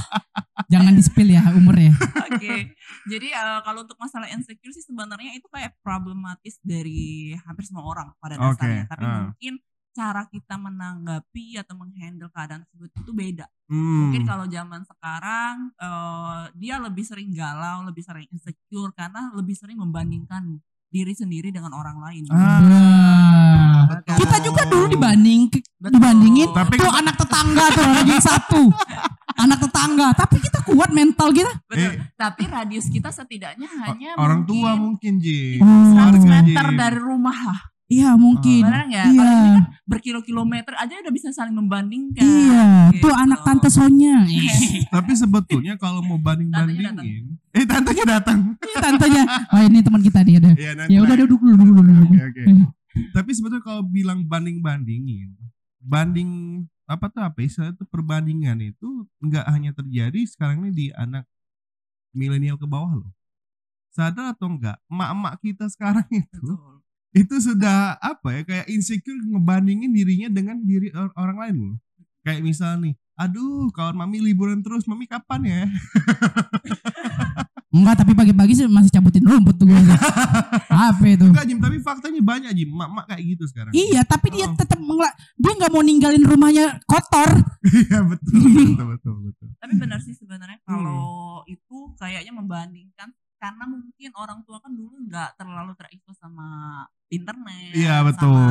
Jangan 0.69 0.93
di-spill 0.97 1.29
ya 1.33 1.43
umurnya. 1.55 1.93
Oke, 2.29 2.77
jadi 3.09 3.29
eh, 3.33 3.61
kalau 3.65 3.85
untuk 3.85 3.97
masalah 3.97 4.29
insecure 4.31 4.73
sih 4.75 4.85
sebenarnya 4.85 5.37
itu 5.37 5.47
kayak 5.49 5.77
problematis 5.81 6.61
dari 6.61 7.33
hampir 7.45 7.65
semua 7.65 7.85
orang 7.89 8.09
pada 8.21 8.37
dasarnya. 8.37 8.85
Tapi 8.89 9.05
ah. 9.05 9.33
mungkin 9.33 9.55
cara 9.99 10.23
kita 10.31 10.55
menanggapi 10.55 11.59
atau 11.59 11.75
menghandle 11.75 12.31
keadaan 12.31 12.63
tersebut 12.63 12.91
itu 12.95 13.11
beda. 13.11 13.47
Hmm. 13.67 14.07
Mungkin 14.07 14.23
kalau 14.23 14.47
zaman 14.47 14.87
sekarang 14.87 15.75
eh, 15.75 16.43
dia 16.55 16.79
lebih 16.79 17.03
sering 17.03 17.35
galau, 17.35 17.83
lebih 17.83 18.07
sering 18.07 18.31
insecure 18.31 18.95
karena 18.95 19.35
lebih 19.35 19.59
sering 19.59 19.83
membandingkan 19.83 20.63
diri 20.89 21.13
sendiri 21.13 21.51
dengan 21.51 21.75
orang 21.75 21.99
lain. 22.01 22.25
Ah, 22.33 23.85
betul. 23.91 24.17
Kita 24.25 24.37
juga 24.41 24.63
dulu 24.65 24.87
dibanding 24.89 25.51
Betul. 25.53 25.93
dibandingin 26.01 26.49
Tapi- 26.49 26.79
tuh 26.81 26.93
anak 26.95 27.15
tetangga 27.19 27.65
tuh 27.75 27.85
ranking 27.85 28.23
satu. 28.23 28.63
Anak 29.39 29.59
tetangga, 29.63 30.09
tapi 30.17 30.43
kita 30.43 30.59
kuat 30.65 30.91
mental 30.91 31.31
kita. 31.31 31.53
Betul. 31.69 31.93
Eh. 31.93 31.95
Tapi 32.17 32.43
radius 32.49 32.89
kita 32.89 33.13
setidaknya 33.13 33.69
hanya 33.85 34.17
orang 34.17 34.43
mungkin 34.43 34.51
tua 34.51 34.71
mungkin 34.75 35.13
Ji 35.21 35.61
Oh. 35.61 35.93
100 35.93 36.19
Keluarga, 36.19 36.31
meter 36.41 36.67
Ji. 36.67 36.77
dari 36.79 36.99
rumah 36.99 37.39
lah. 37.53 37.61
Iya 37.89 38.13
mungkin. 38.21 38.69
Benar 38.69 38.85
nggak? 38.85 39.07
Iya. 39.17 39.25
Kan 39.25 39.63
berkilo-kilometer 39.89 40.77
aja 40.77 41.01
udah 41.01 41.13
bisa 41.13 41.33
saling 41.33 41.57
membandingkan. 41.57 42.21
Iya, 42.21 42.93
Gitu. 42.93 43.09
tuh 43.09 43.15
anak 43.17 43.41
tante 43.49 43.73
Sonya. 43.73 44.29
tapi 44.95 45.13
sebetulnya 45.17 45.81
kalau 45.81 46.05
mau 46.05 46.21
banding 46.21 46.53
Tantenya 46.53 46.93
bandingin 46.93 47.41
eh 47.57 47.65
tantenya 47.65 48.05
datang 48.05 48.39
Ini 48.61 48.75
tantenya. 48.77 49.23
Oh 49.49 49.61
ini 49.65 49.79
teman 49.81 50.05
kita 50.05 50.21
dia 50.21 50.37
deh. 50.37 50.53
Iya, 50.53 50.73
Ya 50.85 50.99
udah 51.01 51.17
duduk 51.25 51.41
dulu 51.41 51.57
dulu 51.57 51.81
dulu. 51.81 52.05
Oke, 52.13 52.23
oke. 52.29 52.43
Tapi 53.17 53.31
sebetulnya 53.33 53.65
kalau 53.65 53.81
bilang 53.81 54.21
banding-bandingin, 54.29 55.33
banding 55.81 56.31
apa 56.85 57.09
tuh 57.09 57.25
apa 57.25 57.41
istilah 57.41 57.73
itu 57.73 57.85
perbandingan 57.89 58.61
itu 58.65 59.09
nggak 59.25 59.45
hanya 59.49 59.73
terjadi 59.73 60.21
sekarang 60.29 60.65
ini 60.65 60.71
di 60.73 60.87
anak 60.93 61.25
milenial 62.13 62.61
ke 62.61 62.69
bawah 62.69 63.01
loh. 63.01 63.11
Sadar 63.93 64.37
atau 64.37 64.53
enggak, 64.53 64.77
emak-emak 64.93 65.35
kita 65.41 65.65
sekarang 65.73 66.05
itu 66.13 66.37
Betul. 66.53 66.78
Itu 67.11 67.35
sudah 67.39 67.97
apa 67.97 68.29
ya 68.31 68.43
kayak 68.43 68.67
insecure 68.69 69.17
ngebandingin 69.19 69.91
dirinya 69.91 70.29
dengan 70.29 70.61
diri 70.61 70.93
or- 70.93 71.15
orang 71.15 71.37
lain 71.39 71.55
loh. 71.57 71.77
Kayak 72.21 72.43
misal 72.43 72.77
nih, 72.79 72.93
aduh 73.15 73.71
kawan 73.71 73.97
mami 73.97 74.21
liburan 74.21 74.61
terus, 74.61 74.85
mami 74.85 75.05
kapan 75.05 75.41
ya? 75.43 75.63
Enggak, 77.69 78.01
tapi 78.01 78.13
pagi-pagi 78.13 78.53
sih 78.55 78.65
masih 78.65 78.89
cabutin 78.89 79.21
rumput 79.23 79.55
tuh 79.55 79.69
gue. 79.69 79.77
Apa 80.69 81.05
itu? 81.05 81.21
Enggak 81.23 81.45
Jim, 81.45 81.61
tapi 81.61 81.77
faktanya 81.79 82.17
banyak 82.19 82.53
Jim, 82.53 82.73
emak-emak 82.73 83.05
kayak 83.07 83.23
gitu 83.29 83.45
sekarang. 83.45 83.73
Iya, 83.73 84.01
tapi 84.03 84.33
dia 84.33 84.49
Oh. 84.49 84.57
tetap 84.57 84.81
mengla- 84.81 85.13
dia 85.37 85.53
nggak 85.53 85.71
mau 85.71 85.85
ninggalin 85.85 86.25
rumahnya 86.25 86.81
kotor. 86.85 87.29
Iya 87.61 88.01
betul, 88.03 88.41
betul, 88.41 88.87
betul, 88.89 89.15
betul. 89.23 89.49
Tapi 89.55 89.73
benar 89.77 90.01
sih 90.01 90.17
sebenarnya 90.17 90.59
kalau 90.65 91.05
itu 91.45 91.77
kayaknya 91.95 92.33
membandingkan 92.33 93.13
karena 93.39 93.65
mungkin 93.65 94.11
orang 94.15 94.43
tua 94.43 94.59
kan 94.59 94.71
dulu 94.71 94.99
nggak 95.05 95.35
terlalu 95.35 95.73
terekspos 95.75 96.19
sama 96.19 96.47
internet, 97.09 97.73
Iya 97.73 98.03
sama 98.03 98.07
betul. 98.11 98.51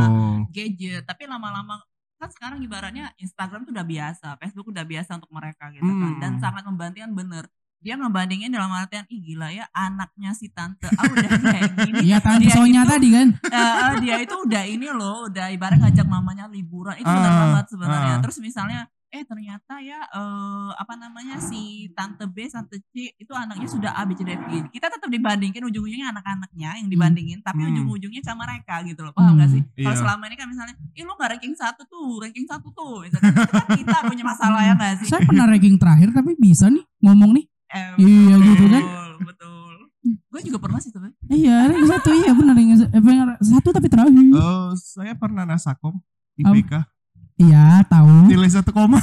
gadget. 0.50 1.04
Tapi 1.04 1.24
lama-lama 1.26 1.78
kan 2.18 2.30
sekarang 2.30 2.58
ibaratnya 2.60 3.14
Instagram 3.16 3.62
tuh 3.62 3.72
udah 3.72 3.86
biasa, 3.86 4.28
Facebook 4.40 4.72
udah 4.72 4.82
biasa 4.82 5.16
untuk 5.16 5.30
mereka 5.30 5.70
gitu 5.70 5.86
kan. 5.86 6.12
Hmm. 6.12 6.20
Dan 6.20 6.32
sangat 6.40 6.64
membandingkan 6.64 7.14
bener. 7.14 7.46
Dia 7.78 7.94
ngebandingin 7.94 8.50
dalam 8.50 8.74
artian 8.74 9.06
ih 9.06 9.22
gila 9.22 9.54
ya 9.54 9.70
anaknya 9.70 10.34
si 10.34 10.50
tante 10.50 10.90
ah 10.90 11.04
udah 11.06 11.30
kayak 11.30 11.72
gini. 11.78 12.00
Iya, 12.10 12.18
tante 12.18 12.50
Dia 12.50 12.58
Sonya 12.58 12.82
itu- 12.82 12.90
tadi 12.90 13.08
kan. 13.14 13.28
Eh, 13.54 13.92
dia 14.02 14.16
itu 14.18 14.34
udah 14.34 14.64
ini 14.66 14.88
loh, 14.90 15.30
udah 15.30 15.54
ibarat 15.54 15.78
ngajak 15.78 16.04
mamanya 16.04 16.50
liburan. 16.50 16.98
Itu 16.98 17.06
benar 17.06 17.30
Ah, 17.30 17.38
banget 17.46 17.66
sebenarnya. 17.70 18.14
ah. 18.18 18.22
Terus 18.26 18.38
misalnya 18.42 18.80
eh 19.08 19.24
ternyata 19.24 19.80
ya 19.80 20.04
eh, 20.04 20.70
apa 20.74 20.94
namanya 20.94 21.40
si 21.40 21.88
tante 21.92 22.28
B, 22.28 22.44
tante 22.46 22.84
C 22.92 23.16
itu 23.16 23.32
anaknya 23.32 23.64
sudah 23.66 23.92
A 23.94 24.04
B 24.04 24.12
C 24.12 24.22
D 24.22 24.32
F 24.32 24.44
G. 24.46 24.68
Kita 24.70 24.88
tetap 24.88 25.08
dibandingin 25.08 25.64
ujung-ujungnya 25.64 26.12
anak-anaknya 26.12 26.70
yang 26.78 26.88
dibandingin, 26.88 27.40
tapi 27.40 27.64
Hmm. 27.64 27.72
ujung-ujungnya 27.72 28.20
sama 28.22 28.44
mereka 28.44 28.84
gitu 28.84 29.02
loh. 29.02 29.12
Paham 29.12 29.36
gak 29.36 29.48
Hmm. 29.48 29.56
sih? 29.56 29.62
Kalau 29.80 29.96
Iya. 29.96 30.02
selama 30.02 30.24
ini 30.28 30.36
kan 30.36 30.48
misalnya, 30.48 30.76
ih 30.92 31.04
lu 31.04 31.14
gak 31.14 31.30
ranking 31.32 31.56
satu 31.56 31.82
tuh, 31.84 32.20
ranking 32.20 32.44
satu 32.44 32.68
tuh. 32.70 32.96
Misalkan, 33.02 33.32
itu 33.32 33.48
kan 33.50 33.68
kita 33.74 33.98
punya 34.04 34.24
masalah 34.24 34.62
ya 34.62 34.74
gak 34.74 34.92
sih? 35.00 35.08
Saya 35.08 35.22
pernah 35.24 35.46
ranking 35.46 35.76
terakhir 35.76 36.10
tapi 36.12 36.32
bisa 36.36 36.68
nih 36.68 36.84
ngomong 37.00 37.32
nih. 37.34 37.46
Eh, 37.70 37.92
Iya, 37.98 38.36
gitu 38.38 38.66
kan. 38.68 38.84
Betul, 38.84 39.10
betul. 39.24 39.74
Gue 40.28 40.42
juga 40.44 40.58
pernah 40.60 40.80
sih 40.80 40.92
sebenarnya. 40.92 41.16
Iya, 41.28 41.56
ranking 41.66 41.90
satu 41.90 42.10
iya 42.14 42.32
benar 42.32 42.54
ranking 42.54 42.76
eh, 42.76 43.40
satu 43.42 43.68
tapi 43.72 43.88
terakhir. 43.88 44.12
Eh, 44.12 44.70
saya 44.76 45.14
pernah 45.16 45.44
nasakom 45.44 45.96
IPK 46.38 46.72
Iya, 47.38 47.86
tahu. 47.86 48.26
nilai 48.28 48.50
satu 48.50 48.74
koma. 48.74 48.98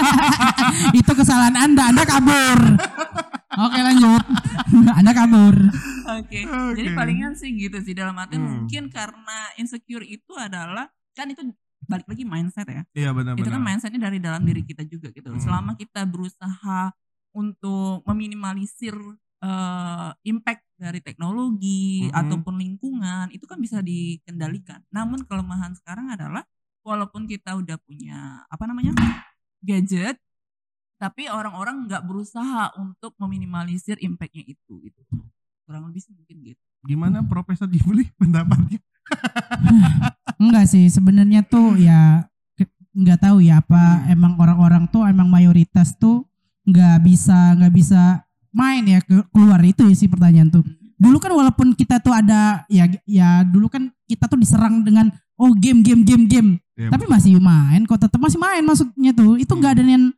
Itu 0.98 1.12
kesalahan 1.12 1.58
Anda, 1.58 1.90
Anda 1.90 2.06
kabur. 2.06 2.58
Oke, 3.50 3.78
lanjut. 3.82 4.22
anda 4.98 5.10
kabur. 5.10 5.56
Oke. 6.14 6.46
Oke. 6.46 6.78
Jadi 6.78 6.88
palingan 6.94 7.34
sih 7.34 7.50
gitu 7.52 7.82
sih 7.82 7.92
dalam 7.92 8.14
arti 8.14 8.38
Hmm. 8.38 8.46
mungkin 8.64 8.86
karena 8.88 9.50
insecure 9.58 10.06
itu 10.06 10.30
adalah 10.32 10.86
kan 11.12 11.26
itu 11.26 11.42
balik 11.82 12.06
lagi 12.06 12.22
mindset 12.22 12.70
ya. 12.70 12.82
Iya 12.94 13.10
benar-benar. 13.10 13.42
Itu 13.42 13.50
kan 13.50 13.58
mindsetnya 13.60 14.00
dari 14.00 14.22
dalam 14.22 14.46
diri 14.46 14.62
kita 14.62 14.86
juga 14.86 15.10
gitu. 15.10 15.26
Hmm. 15.26 15.42
Selama 15.42 15.74
kita 15.74 16.06
berusaha 16.06 16.94
untuk 17.32 18.06
meminimalisir 18.06 18.94
eh, 19.40 20.10
impact 20.22 20.68
dari 20.76 21.00
teknologi 21.00 22.04
Mhm. 22.06 22.12
ataupun 22.12 22.54
lingkungan 22.54 23.32
itu 23.32 23.48
kan 23.48 23.56
bisa 23.56 23.80
dikendalikan. 23.80 24.84
Namun 24.92 25.24
kelemahan 25.24 25.72
sekarang 25.74 26.12
adalah 26.12 26.44
walaupun 26.84 27.28
kita 27.28 27.56
udah 27.56 27.76
punya 27.82 28.44
apa 28.48 28.64
namanya 28.64 28.96
gadget, 29.60 30.16
tapi 31.00 31.28
orang-orang 31.28 31.88
nggak 31.88 32.04
berusaha 32.04 32.72
untuk 32.76 33.16
meminimalisir 33.16 33.96
impactnya 34.00 34.44
itu 34.44 34.72
gitu. 34.84 35.00
Kurang 35.64 35.88
lebih 35.88 36.04
sih 36.04 36.12
mungkin 36.12 36.36
gitu. 36.44 36.62
Gimana 36.84 37.24
Profesor 37.24 37.68
Jibli 37.68 38.08
pendapatnya? 38.20 38.80
Enggak 40.40 40.66
sih, 40.68 40.88
sebenarnya 40.88 41.44
tuh 41.44 41.76
ya 41.76 42.24
nggak 42.90 43.22
tahu 43.22 43.38
ya 43.38 43.62
apa 43.62 44.02
emang 44.10 44.34
orang-orang 44.34 44.90
tuh 44.90 45.06
emang 45.06 45.30
mayoritas 45.30 45.94
tuh 45.94 46.26
nggak 46.66 47.06
bisa 47.06 47.54
nggak 47.54 47.70
bisa 47.70 48.26
main 48.50 48.82
ya 48.82 48.98
ke- 48.98 49.30
keluar 49.30 49.62
itu 49.62 49.86
ya 49.86 49.94
sih 49.94 50.10
pertanyaan 50.10 50.50
tuh. 50.50 50.64
Dulu 51.00 51.16
kan 51.16 51.32
walaupun 51.32 51.72
kita 51.72 52.02
tuh 52.02 52.12
ada 52.12 52.66
ya 52.68 52.84
ya 53.08 53.46
dulu 53.46 53.70
kan 53.72 53.88
kita 54.04 54.26
tuh 54.28 54.36
diserang 54.36 54.84
dengan 54.84 55.08
oh 55.40 55.54
game 55.56 55.80
game 55.80 56.04
game 56.04 56.24
game, 56.28 56.50
Iya, 56.80 56.88
tapi 56.88 57.04
masih 57.04 57.36
main 57.36 57.84
kok 57.84 58.00
tetap 58.00 58.16
masih 58.16 58.40
main 58.40 58.64
maksudnya 58.64 59.12
tuh. 59.12 59.36
Itu 59.36 59.52
nggak 59.52 59.72
ada 59.76 59.82
yang 59.84 60.08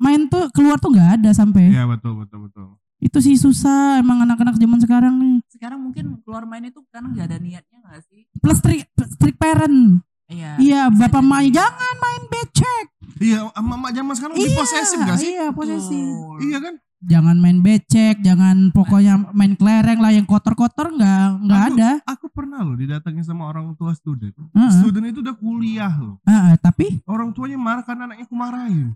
main 0.00 0.24
tuh 0.32 0.48
keluar 0.56 0.80
tuh 0.80 0.88
nggak 0.88 1.20
ada 1.20 1.30
sampai. 1.36 1.68
Iya 1.68 1.84
betul 1.84 2.16
betul 2.24 2.48
betul. 2.48 2.80
Itu 3.02 3.18
sih 3.20 3.36
susah 3.36 4.00
emang 4.00 4.24
anak-anak 4.24 4.56
zaman 4.56 4.78
sekarang 4.80 5.14
nih. 5.20 5.36
Sekarang 5.52 5.84
mungkin 5.84 6.16
keluar 6.24 6.48
main 6.48 6.64
itu 6.64 6.80
karena 6.88 7.12
nggak 7.12 7.26
ada 7.28 7.36
niatnya 7.36 7.78
nggak 7.84 8.00
sih? 8.08 8.24
Plus 8.40 8.56
strict, 8.56 8.88
strict 9.20 9.36
parent. 9.36 10.00
Iya. 10.32 10.56
Iya, 10.56 10.82
bapak 10.88 11.20
main 11.20 11.52
jangan 11.52 11.94
main 12.00 12.22
becek. 12.32 12.86
Iya, 13.20 13.52
emak-emak 13.52 13.90
zaman 13.92 14.12
sekarang 14.16 14.34
lebih 14.40 14.56
posesif 14.56 14.98
gak 15.04 15.18
sih? 15.20 15.30
Iya, 15.36 15.46
posesif. 15.52 16.08
Betul. 16.08 16.36
Iya 16.48 16.58
kan? 16.58 16.74
Jangan 17.02 17.36
main 17.36 17.58
becek, 17.58 18.22
jangan 18.22 18.70
pokoknya 18.70 19.34
main 19.34 19.58
kelereng 19.58 19.98
lah 19.98 20.12
yang 20.14 20.22
kotor-kotor 20.22 20.94
nggak 20.94 21.26
nggak 21.42 21.62
ada. 21.74 21.90
Aku 22.06 22.30
pernah 22.30 22.62
loh 22.62 22.78
didatengin 22.78 23.26
sama 23.26 23.50
orang 23.50 23.74
tua 23.74 23.92
student. 23.92 24.32
Heeh. 24.34 24.72
Student 24.78 25.10
itu 25.10 25.18
udah 25.20 25.36
kuliah 25.36 25.92
loh. 25.92 26.22
Heeh, 26.24 26.54
tapi 26.58 27.02
Orang 27.04 27.34
tuanya 27.34 27.58
marah 27.58 27.82
karena 27.82 28.06
anaknya 28.06 28.24
aku 28.24 28.36
marahin. 28.38 28.94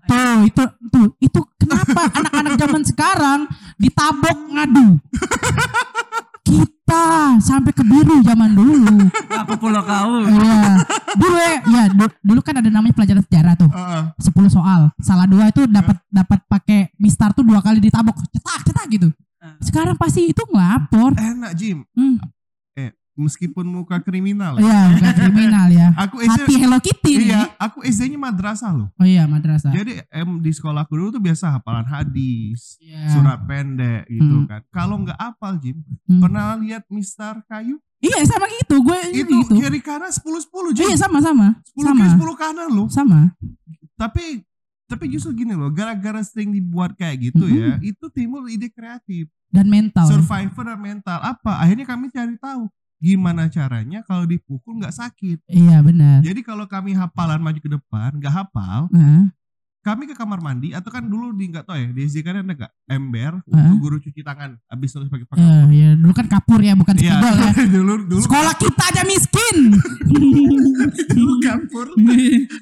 tuh 0.00 0.48
itu 0.48 0.62
tuh 0.88 1.12
itu 1.20 1.40
kenapa 1.60 2.08
anak-anak 2.18 2.56
zaman 2.56 2.82
sekarang 2.88 3.40
ditabok 3.76 4.36
ngadu? 4.48 4.96
Kita 6.40 7.04
sampai 7.38 7.70
ke 7.70 7.82
biru 7.82 8.18
zaman 8.20 8.50
dulu. 8.50 9.06
Apa 9.40 9.54
pulau 9.54 9.80
kau? 9.80 10.24
Iya. 10.24 10.82
Dulu 11.14 11.36
ya, 11.36 11.52
ya 11.62 11.82
du- 11.88 12.18
dulu 12.20 12.40
kan 12.40 12.58
ada 12.58 12.66
namanya 12.66 12.92
pelajaran 12.92 13.22
sejarah 13.22 13.54
tuh. 13.54 13.70
Heeh. 13.70 14.02
10 14.18 14.50
soal. 14.50 14.90
Salah 14.98 15.24
dua 15.24 15.48
itu 15.48 15.64
dapat 15.66 16.00
dapat 16.08 16.40
pakai 16.46 16.90
mistar 16.96 17.30
tuh 17.30 17.44
dua 17.44 17.60
kali 17.60 17.78
ditabok. 17.78 18.18
Cetak, 18.30 18.60
cetak 18.66 18.86
gitu. 18.90 19.08
Sekarang 19.60 19.96
pasti 19.96 20.28
itu 20.28 20.42
ngelapor. 20.50 21.16
Enak 21.16 21.52
Jim. 21.54 21.84
Hmm. 21.96 22.20
Meskipun 23.20 23.64
muka 23.64 24.00
kriminal. 24.00 24.56
ya. 24.56 24.64
Iya, 24.64 24.80
bukan 24.90 25.12
kriminal 25.14 25.66
ya. 25.68 25.88
Aku 26.02 26.16
SD 26.18 26.40
Hati 26.40 26.54
Hello 26.56 26.78
Kitty 26.78 27.12
nih. 27.14 27.28
Iya, 27.28 27.42
aku 27.56 27.78
SD-nya 27.82 28.16
madrasah 28.16 28.72
loh. 28.72 28.88
Oh 28.92 29.04
iya, 29.04 29.24
madrasah. 29.24 29.68
Jadi 29.68 30.00
em 30.08 30.30
di 30.38 30.50
sekolahku 30.50 30.90
dulu 30.90 31.12
tuh 31.12 31.22
biasa 31.22 31.52
hafalan 31.52 31.84
hadis, 31.84 32.80
Iya. 32.80 33.12
surat 33.12 33.38
pendek 33.42 34.08
gitu 34.08 34.36
Hmm. 34.36 34.46
kan. 34.46 34.60
Kalau 34.70 34.96
nggak 34.98 35.16
hafal 35.16 35.54
Jim, 35.56 35.76
Hmm. 36.04 36.18
pernah 36.18 36.56
lihat 36.56 36.88
Mister 36.88 37.38
Kayu? 37.44 37.76
Iya, 37.98 38.24
sama 38.24 38.48
gitu. 38.50 38.80
Gue 38.80 38.96
Itu 39.12 39.28
gitu. 39.44 39.54
kiri 39.54 39.78
kanan 39.78 40.08
10 40.08 40.40
10 40.40 40.72
Jim. 40.72 40.88
Iya. 40.88 40.96
10 40.98 41.20
Sama. 41.20 41.48
kiri 41.68 41.84
10 42.10 42.32
kanan 42.34 42.68
loh. 42.70 42.88
Sama. 42.88 43.36
Tapi 43.94 44.40
tapi 44.86 45.06
justru 45.06 45.30
gini 45.36 45.52
loh, 45.52 45.70
gara-gara 45.70 46.18
sering 46.20 46.50
dibuat 46.50 46.98
kayak 46.98 47.30
gitu 47.30 47.46
Mm-mm. 47.46 47.54
ya, 47.54 47.70
itu 47.80 48.10
timbul 48.10 48.42
ide 48.46 48.66
kreatif, 48.66 49.30
Dan 49.46 49.70
mental. 49.70 50.02
survivor 50.02 50.66
dan 50.66 50.80
mental. 50.80 51.14
Apa? 51.16 51.62
Akhirnya 51.62 51.86
kami 51.86 52.10
cari 52.10 52.34
tahu 52.34 52.66
gimana 53.00 53.48
caranya 53.48 54.04
kalau 54.04 54.22
dipukul 54.22 54.76
nggak 54.76 54.92
sakit. 54.92 55.40
Iya, 55.46 55.80
benar. 55.80 56.20
Jadi 56.20 56.40
kalau 56.40 56.64
kami 56.64 56.92
hafalan 56.92 57.40
maju 57.40 57.56
ke 57.56 57.70
depan, 57.70 58.12
nggak 58.14 58.28
hafal, 58.30 58.92
Nah, 58.92 59.32
kami 59.80 60.04
ke 60.04 60.12
kamar 60.12 60.38
mandi 60.38 60.70
atau 60.70 60.86
kan 60.86 61.00
dulu 61.00 61.32
di 61.32 61.48
nggak 61.48 61.64
tahu 61.64 61.72
ya 61.74 61.88
di 61.88 62.04
SD 62.04 62.20
kan 62.20 62.36
ada 62.36 62.52
nggak 62.52 62.72
ember 62.86 63.40
Hah? 63.40 63.48
untuk 63.48 63.76
guru 63.80 63.96
cuci 63.96 64.20
tangan 64.20 64.60
habis 64.62 64.92
terus 64.92 65.08
pakai 65.08 65.24
pakai 65.24 65.40
iya, 65.40 65.56
iya. 65.72 65.90
dulu 65.96 66.12
kan 66.12 66.28
kapur 66.28 66.60
ya, 66.60 66.76
bukan 66.76 66.94
Iya, 66.94 67.16
spidol 67.16 67.36
ya. 67.40 67.50
dulu 67.80 67.92
dulu 68.04 68.20
Sekolah 68.20 68.54
kita 68.54 68.82
aja 68.86 69.02
miskin. 69.08 69.56
dulu 71.16 71.32
campur 71.40 71.86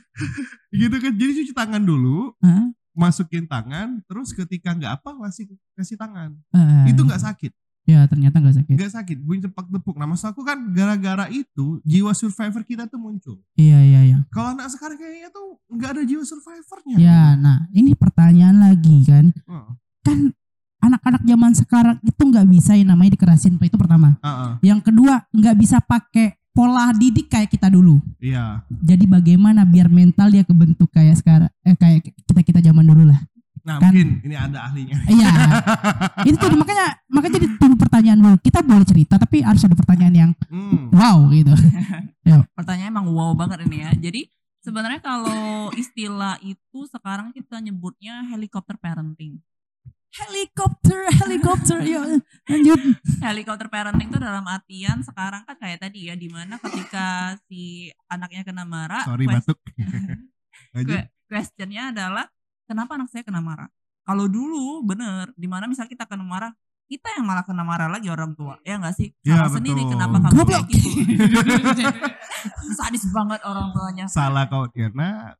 gitu 0.80 0.96
kan 0.96 1.12
jadi 1.12 1.32
cuci 1.34 1.52
tangan 1.52 1.82
dulu 1.82 2.38
Hah? 2.38 2.70
masukin 2.94 3.46
tangan 3.46 3.98
terus 4.04 4.30
ketika 4.30 4.74
nggak 4.74 4.92
apa 4.98 5.10
kasih 5.26 5.46
kasih 5.74 5.94
tangan 5.94 6.38
Eh, 6.50 6.90
itu 6.90 7.00
nggak 7.00 7.18
sakit 7.20 7.50
Ya, 7.88 8.04
ternyata 8.04 8.36
nggak 8.36 8.56
sakit. 8.60 8.74
nggak 8.76 8.92
sakit 8.92 9.16
bunyi 9.18 9.40
cepak 9.42 9.64
tepuk 9.66 9.96
nah 9.96 10.04
maksud 10.04 10.28
aku 10.28 10.44
kan 10.44 10.60
gara-gara 10.70 11.24
itu 11.32 11.80
jiwa 11.82 12.12
survivor 12.12 12.60
kita 12.60 12.84
tuh 12.84 13.00
muncul 13.00 13.40
Iya, 13.56 13.80
iya, 13.80 14.00
iya. 14.04 14.18
kalau 14.28 14.52
anak 14.52 14.68
sekarang 14.68 15.00
kayaknya 15.00 15.32
tuh 15.32 15.56
nggak 15.66 15.90
ada 15.96 16.02
jiwa 16.04 16.20
survivornya 16.20 16.96
Ya, 16.96 17.32
nah, 17.34 17.64
ini 17.70 17.96
pertanyaan 17.96 18.60
lagi 18.60 19.04
kan. 19.04 19.32
Heeh. 19.32 19.68
Kan 20.04 20.18
anak-anak 20.78 21.22
zaman 21.24 21.52
sekarang 21.52 21.96
itu 22.00 22.22
nggak 22.22 22.46
bisa 22.46 22.76
yang 22.76 22.92
namanya 22.92 23.16
dikerasin 23.16 23.56
itu 23.56 23.76
pertama. 23.80 24.20
Heeh. 24.20 24.52
Yang 24.68 24.80
kedua 24.92 25.24
nggak 25.32 25.56
bisa 25.56 25.80
pakai 25.80 26.36
pola 26.52 26.90
didik 26.92 27.30
kayak 27.30 27.48
kita 27.48 27.70
dulu. 27.70 28.02
iya 28.18 28.60
Jadi 28.68 29.06
bagaimana 29.06 29.62
biar 29.64 29.86
mental 29.88 30.28
dia 30.28 30.42
kebentuk 30.42 30.90
kayak 30.90 31.16
sekarang 31.16 31.50
eh 31.62 31.72
kayak 31.72 32.04
kita 32.04 32.40
kita 32.42 32.60
zaman 32.60 32.84
dulu 32.84 33.08
lah. 33.08 33.20
Nah 33.68 33.76
Kan- 33.76 33.92
mungkin 33.92 34.08
ini 34.22 34.32
ada 34.32 34.58
ahlinya 34.64 34.96
Iya. 35.04 35.28
itu 36.28 36.36
jadi 36.38 36.56
makanya 36.56 36.86
makanya 37.06 37.34
jadi 37.36 37.46
tunggu 37.54 37.76
pertanyaan 37.76 38.18
dulu. 38.18 38.36
Kita 38.40 38.58
boleh 38.62 38.82
cerita 38.82 39.14
tapi 39.14 39.36
harus 39.40 39.60
ada 39.60 39.76
pertanyaan 39.76 40.14
yang 40.16 40.30
Hmm. 40.48 40.88
wow 40.90 41.28
gitu. 41.28 41.52
Pertanyaan 42.56 42.90
emang 42.90 43.06
wow 43.08 43.32
banget 43.32 43.62
ini 43.62 43.78
ya. 43.78 43.92
Jadi 43.92 44.20
sebenarnya 44.58 44.98
kalau 44.98 45.36
istilah 45.72 46.40
itu 46.40 46.80
sekarang 46.86 47.30
kita 47.30 47.56
nyebutnya 47.58 48.24
helikopter 48.26 48.74
parenting. 48.74 49.40
Helikopter, 50.10 51.04
helikopter, 51.14 51.84
yuk 51.84 52.24
lanjut. 52.42 52.80
Helikopter 53.20 53.68
parenting 53.68 54.08
itu 54.08 54.16
dalam 54.18 54.40
artian 54.42 55.00
sekarang 55.00 55.44
kan 55.44 55.52
kayak 55.54 55.78
tadi 55.78 56.08
ya 56.08 56.16
di 56.16 56.26
mana 56.26 56.56
ketika 56.58 57.06
si 57.44 57.86
anaknya 58.06 58.40
kena 58.40 58.64
marah, 58.64 59.04
sorry 59.04 59.28
quest- 59.28 59.44
batuk 59.46 59.58
Lanjut. 60.74 60.88
que- 60.90 61.08
questionnya 61.26 61.92
adalah 61.92 62.24
kenapa 62.68 63.00
anak 63.00 63.08
saya 63.08 63.24
kena 63.24 63.40
marah? 63.40 63.72
Kalau 64.04 64.28
dulu 64.28 64.84
bener, 64.84 65.32
di 65.36 65.48
mana 65.48 65.64
misalnya 65.64 65.88
kita 65.88 66.04
kena 66.04 66.24
marah, 66.24 66.52
kita 66.88 67.12
yang 67.16 67.24
malah 67.28 67.44
kena 67.44 67.64
marah 67.64 67.88
lagi 67.88 68.08
orang 68.08 68.32
tua, 68.32 68.56
ya 68.64 68.80
nggak 68.80 68.96
sih? 68.96 69.12
Ya, 69.20 69.44
Salah 69.44 69.60
sendiri 69.60 69.84
kenapa 69.84 70.16
kamu 70.24 70.40
kayak 70.44 70.64
gitu? 70.72 70.88
Sadis 72.80 73.04
banget 73.12 73.40
orang 73.44 73.68
tuanya. 73.76 74.04
salah 74.08 74.48
kau 74.48 74.64
Tirna 74.72 75.36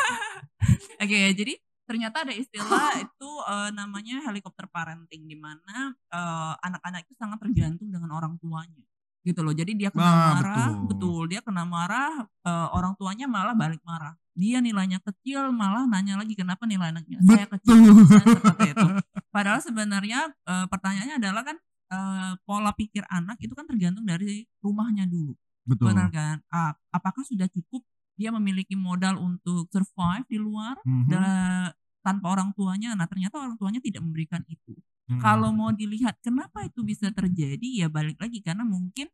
Oke, 1.00 1.32
jadi 1.32 1.56
ternyata 1.88 2.28
ada 2.28 2.34
istilah 2.36 3.00
itu 3.00 3.30
eh, 3.48 3.70
namanya 3.72 4.20
helikopter 4.28 4.68
parenting 4.68 5.24
di 5.24 5.36
mana 5.40 5.96
eh, 6.12 6.54
anak-anak 6.60 7.08
itu 7.08 7.16
sangat 7.16 7.40
tergantung 7.40 7.88
dengan 7.88 8.12
orang 8.12 8.36
tuanya. 8.36 8.84
Gitu 9.20 9.40
loh. 9.40 9.52
Jadi 9.52 9.76
dia 9.76 9.92
kena 9.92 10.06
Ah, 10.06 10.16
marah, 10.32 10.68
betul. 10.72 10.86
betul. 10.88 11.22
Dia 11.28 11.40
kena 11.40 11.62
marah, 11.64 12.12
eh, 12.24 12.68
orang 12.72 12.96
tuanya 12.96 13.28
malah 13.28 13.52
balik 13.52 13.80
marah. 13.84 14.16
Dia 14.32 14.58
nilainya 14.58 15.02
kecil, 15.02 15.52
malah 15.52 15.84
nanya 15.84 16.16
lagi 16.16 16.32
kenapa 16.32 16.64
nilai 16.64 16.88
anaknya 16.90 17.20
saya 17.20 17.44
kecil. 17.46 17.76
betul 17.76 18.06
Saya 18.08 18.24
seperti 18.32 18.66
itu. 18.72 18.86
Padahal 19.28 19.60
sebenarnya 19.60 20.20
eh, 20.32 20.66
pertanyaannya 20.66 21.16
adalah 21.20 21.42
kan 21.44 21.56
eh, 21.90 22.32
pola 22.42 22.72
pikir 22.72 23.04
anak 23.08 23.36
itu 23.38 23.52
kan 23.52 23.66
tergantung 23.66 24.06
dari 24.06 24.46
rumahnya 24.60 25.04
dulu. 25.04 25.36
betul 25.66 25.92
Benar 25.92 26.08
kan? 26.08 26.36
Ah, 26.48 26.72
apakah 26.88 27.20
sudah 27.22 27.44
cukup 27.46 27.84
dia 28.14 28.28
memiliki 28.30 28.72
modal 28.72 29.16
untuk 29.16 29.68
survive 29.68 30.24
di 30.26 30.36
luar 30.36 30.76
Mhm. 30.84 31.08
da- 31.08 31.72
tanpa 32.00 32.32
orang 32.32 32.56
tuanya? 32.56 32.96
Nah, 32.96 33.04
ternyata 33.04 33.36
orang 33.36 33.56
tuanya 33.56 33.76
tidak 33.78 34.00
memberikan 34.00 34.40
itu. 34.46 34.72
Hmm. 35.10 35.18
Kalau 35.18 35.50
mau 35.50 35.74
dilihat 35.74 36.22
kenapa 36.22 36.62
itu 36.62 36.86
bisa 36.86 37.10
terjadi, 37.10 37.82
ya 37.82 37.90
balik 37.90 38.22
lagi 38.22 38.38
karena 38.38 38.62
mungkin 38.62 39.10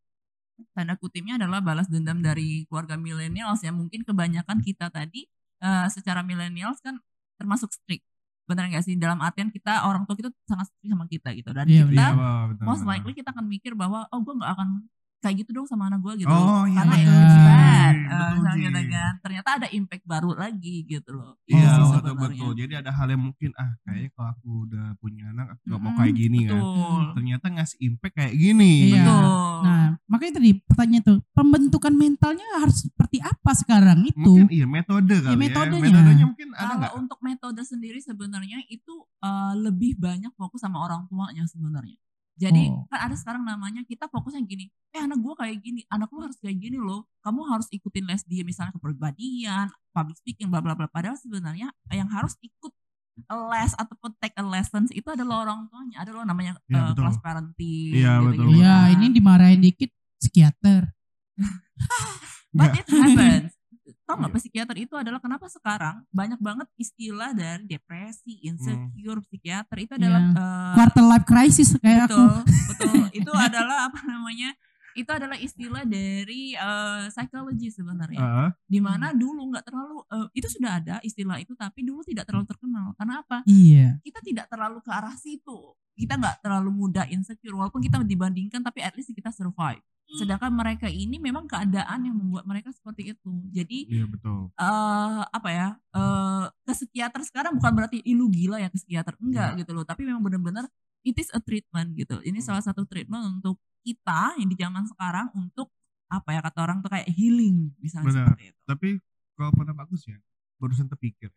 tanda 0.76 0.96
kutipnya 0.96 1.40
adalah 1.40 1.60
balas 1.64 1.88
dendam 1.88 2.20
dari 2.20 2.68
keluarga 2.68 3.00
milenials 3.00 3.64
ya. 3.64 3.72
Mungkin 3.72 4.04
kebanyakan 4.04 4.60
kita 4.60 4.92
tadi 4.92 5.24
eh, 5.64 5.86
secara 5.88 6.20
milenials 6.20 6.84
kan 6.84 7.00
termasuk 7.40 7.72
strict. 7.72 8.04
Benar 8.46 8.68
nggak 8.70 8.84
sih? 8.84 8.94
Dalam 9.00 9.18
artian 9.24 9.48
kita 9.48 9.88
orang 9.88 10.04
tua 10.04 10.14
kita 10.20 10.30
sangat 10.44 10.68
strict 10.70 10.92
sama 10.92 11.04
kita 11.08 11.32
gitu. 11.32 11.50
Dan 11.56 11.64
Iya, 11.66 11.88
kita 11.88 11.92
Iya, 11.92 12.08
Wah, 12.12 12.42
betul, 12.52 12.64
most 12.68 12.82
betul. 12.84 12.92
likely 12.92 13.12
kita 13.16 13.28
akan 13.32 13.46
mikir 13.48 13.72
bahwa 13.72 14.04
oh 14.12 14.20
gue 14.20 14.34
nggak 14.36 14.52
akan 14.52 14.68
kayak 15.18 15.42
gitu 15.42 15.50
dong 15.52 15.66
sama 15.66 15.88
anak 15.88 16.00
gue 16.00 16.22
gitu 16.22 16.30
Oh, 16.30 16.64
iya, 16.64 16.80
karena 16.80 16.94
iya. 16.96 17.04
itu 17.04 17.12
Eh, 18.06 18.30
misalnya 18.38 18.68
Ji. 18.70 18.86
kan 18.92 19.12
ternyata 19.20 19.48
ada 19.58 19.68
impact 19.68 20.04
baru 20.04 20.30
lagi 20.32 20.84
gitu 20.84 21.10
loh 21.12 21.34
Iya 21.44 21.66
Itu 21.66 21.82
sih 21.82 21.92
betul 21.96 22.14
betul. 22.16 22.50
Jadi 22.54 22.72
ada 22.74 22.90
hal 22.90 23.06
yang 23.10 23.22
mungkin 23.22 23.50
ah 23.54 23.70
kayaknya 23.82 24.10
kalau 24.14 24.28
aku 24.30 24.50
udah 24.66 24.86
punya 24.96 25.24
anak 25.30 25.46
aku 25.52 25.62
gak 25.66 25.78
mau 25.78 25.90
Mm-mm, 25.90 25.98
kayak 25.98 26.14
gini 26.14 26.38
kan. 26.44 26.54
betul 26.56 27.02
Ternyata 27.16 27.46
ngasih 27.50 27.78
impact 27.82 28.14
kayak 28.14 28.34
gini. 28.34 28.72
Iya. 28.86 29.02
betul 29.02 29.24
Nah, 29.56 29.86
makanya 30.06 30.32
tadi 30.36 30.50
pertanyaan 30.60 31.02
tuh, 31.02 31.18
pembentukan 31.32 31.94
mentalnya 31.96 32.46
harus 32.60 32.76
seperti 32.84 33.18
apa 33.18 33.50
sekarang 33.56 33.98
itu? 34.04 34.20
Mungkin 34.20 34.48
iya 34.52 34.66
metode 34.68 35.16
kali 35.16 35.32
ya. 35.32 35.38
metodenya. 35.38 35.80
Metodenya 35.90 36.26
mungkin 36.28 36.48
ada 36.52 36.60
kalau 36.60 36.76
nggak? 36.78 36.92
untuk 37.00 37.18
metode 37.20 37.62
sendiri 37.64 37.98
sebenarnya 37.98 38.58
itu 38.68 38.94
eh, 39.20 39.54
lebih 39.56 39.96
banyak 39.98 40.30
fokus 40.36 40.60
sama 40.60 40.78
orang 40.78 41.08
tuanya 41.08 41.42
sebenarnya 41.44 41.96
jadi 42.36 42.68
Oh. 42.68 42.84
kan 42.86 43.00
ada 43.02 43.16
sekarang 43.16 43.42
namanya 43.42 43.80
kita 43.82 44.06
fokusnya 44.06 44.40
gini 44.42 44.68
eh 44.90 45.00
anak 45.00 45.18
gua 45.18 45.34
kayak 45.36 45.56
gini 45.58 45.80
anak 45.88 46.08
lu 46.08 46.20
harus 46.20 46.36
kayak 46.36 46.56
gini 46.56 46.76
loh 46.76 47.08
kamu 47.18 47.40
harus 47.46 47.64
ikutin 47.70 48.04
les 48.04 48.22
dia 48.22 48.42
misalnya 48.42 48.70
kepribadian 48.70 49.66
public 49.90 50.16
speaking 50.16 50.46
bla 50.46 50.60
bla 50.60 50.72
bla 50.72 50.84
padahal 50.86 51.16
sebenarnya 51.16 51.72
yang 51.88 52.06
harus 52.06 52.36
ikut 52.38 52.72
les 53.48 53.72
ataupun 53.74 54.12
take 54.18 54.36
a 54.36 54.44
lessons 54.44 54.92
itu 54.92 55.08
adalah 55.08 55.42
orang 55.42 55.64
tuanya 55.66 55.96
ada 55.98 56.12
loh 56.12 56.20
namanya 56.22 56.60
Iya, 56.62 56.76
eh, 56.76 56.82
betul. 56.86 57.00
kelas 57.00 57.18
parenting 57.18 57.92
Iya, 57.96 58.12
gitu-gitu. 58.20 58.28
betul. 58.44 58.46
Iya, 58.54 58.68
Nah, 58.68 58.86
ini 58.92 59.06
dimarahin 59.10 59.60
dikit 59.62 59.90
psikiater. 60.20 60.82
But 62.52 62.72
Nggak. 62.72 62.76
it 62.78 62.86
happens. 62.90 63.52
Tau 64.06 64.14
Iya. 64.14 64.20
nggak 64.22 64.34
psikiater 64.38 64.76
itu 64.78 64.94
adalah 64.94 65.18
kenapa 65.18 65.50
sekarang 65.50 66.06
banyak 66.08 66.38
banget 66.38 66.70
istilah 66.74 67.34
dari 67.34 67.66
depresi, 67.66 68.38
insecure, 68.40 69.18
psikiater 69.26 69.76
itu 69.76 69.92
adalah 69.94 70.22
Iya. 70.22 70.38
eh, 70.38 70.74
Quarter 70.78 71.04
life 71.04 71.26
crisis 71.26 71.68
kayak 71.76 72.06
aku. 72.06 72.14
betul, 72.14 72.34
betul. 72.70 72.94
Itu 73.18 73.32
adalah 73.34 73.90
apa 73.90 73.98
namanya? 74.06 74.54
Itu 74.94 75.10
adalah 75.10 75.34
istilah 75.36 75.82
dari 75.82 76.54
eh, 76.54 77.04
psikologi 77.10 77.68
sebenarnya. 77.68 78.22
Heeh. 78.22 78.48
Di 78.64 78.78
mana 78.78 79.10
dulu 79.10 79.50
nggak 79.50 79.66
terlalu 79.66 79.98
eh, 80.08 80.26
itu 80.32 80.48
sudah 80.48 80.78
ada 80.78 80.96
istilah 81.02 81.36
itu 81.36 81.52
tapi 81.52 81.82
dulu 81.82 82.00
tidak 82.00 82.24
terlalu 82.24 82.46
terkenal. 82.46 82.94
Karena 82.94 83.20
apa? 83.20 83.42
Iya. 83.44 83.98
Kita 84.00 84.22
tidak 84.22 84.46
terlalu 84.46 84.78
ke 84.80 84.88
arah 84.88 85.18
situ. 85.18 85.74
Kita 85.96 86.14
nggak 86.14 86.44
terlalu 86.44 86.70
mudah 86.70 87.08
insecure 87.08 87.56
walaupun 87.56 87.80
kita 87.80 87.96
dibandingkan 88.04 88.60
tapi 88.60 88.84
at 88.84 88.92
least 88.94 89.10
kita 89.10 89.32
survive. 89.32 89.80
sedangkan 90.06 90.54
mereka 90.54 90.86
ini 90.86 91.18
memang 91.18 91.50
keadaan 91.50 92.06
yang 92.06 92.14
membuat 92.14 92.46
mereka 92.46 92.70
seperti 92.70 93.10
itu 93.10 93.42
jadi 93.50 93.78
Iya 93.90 94.06
betul. 94.06 94.54
eh 94.54 95.22
apa 95.26 95.48
ya 95.50 95.68
eh 95.90 96.44
ke 96.62 96.72
psikiater 96.78 97.26
sekarang 97.26 97.58
bukan 97.58 97.74
berarti 97.74 98.06
"Ih, 98.06 98.14
lu 98.14 98.30
gila 98.30 98.62
ya 98.62 98.70
ke 98.70 98.78
psikiater 98.78 99.18
enggak 99.18 99.58
gitu 99.58 99.74
loh 99.74 99.82
tapi 99.82 100.06
memang 100.06 100.22
benar-benar 100.22 100.70
it 101.02 101.18
is 101.18 101.26
a 101.34 101.42
treatment 101.42 101.98
gitu 101.98 102.22
ini 102.22 102.38
Hmm. 102.38 102.46
salah 102.54 102.62
satu 102.62 102.86
treatment 102.86 103.42
untuk 103.42 103.58
kita 103.82 104.38
yang 104.38 104.46
di 104.46 104.54
zaman 104.54 104.86
sekarang 104.86 105.26
untuk 105.34 105.74
apa 106.06 106.30
ya 106.30 106.40
kata 106.40 106.58
orang 106.62 106.78
tuh 106.78 106.90
kayak 106.94 107.10
healing 107.10 107.74
misalnya 107.82 108.06
Benar. 108.06 108.26
seperti 108.30 108.44
itu 108.54 108.60
Tapi 108.62 108.88
kalau 109.34 109.50
pendapat 109.52 109.90
aku 109.90 109.98
sih 109.98 110.14
ya, 110.14 110.22
barusan 110.56 110.86
terpikir. 110.86 111.34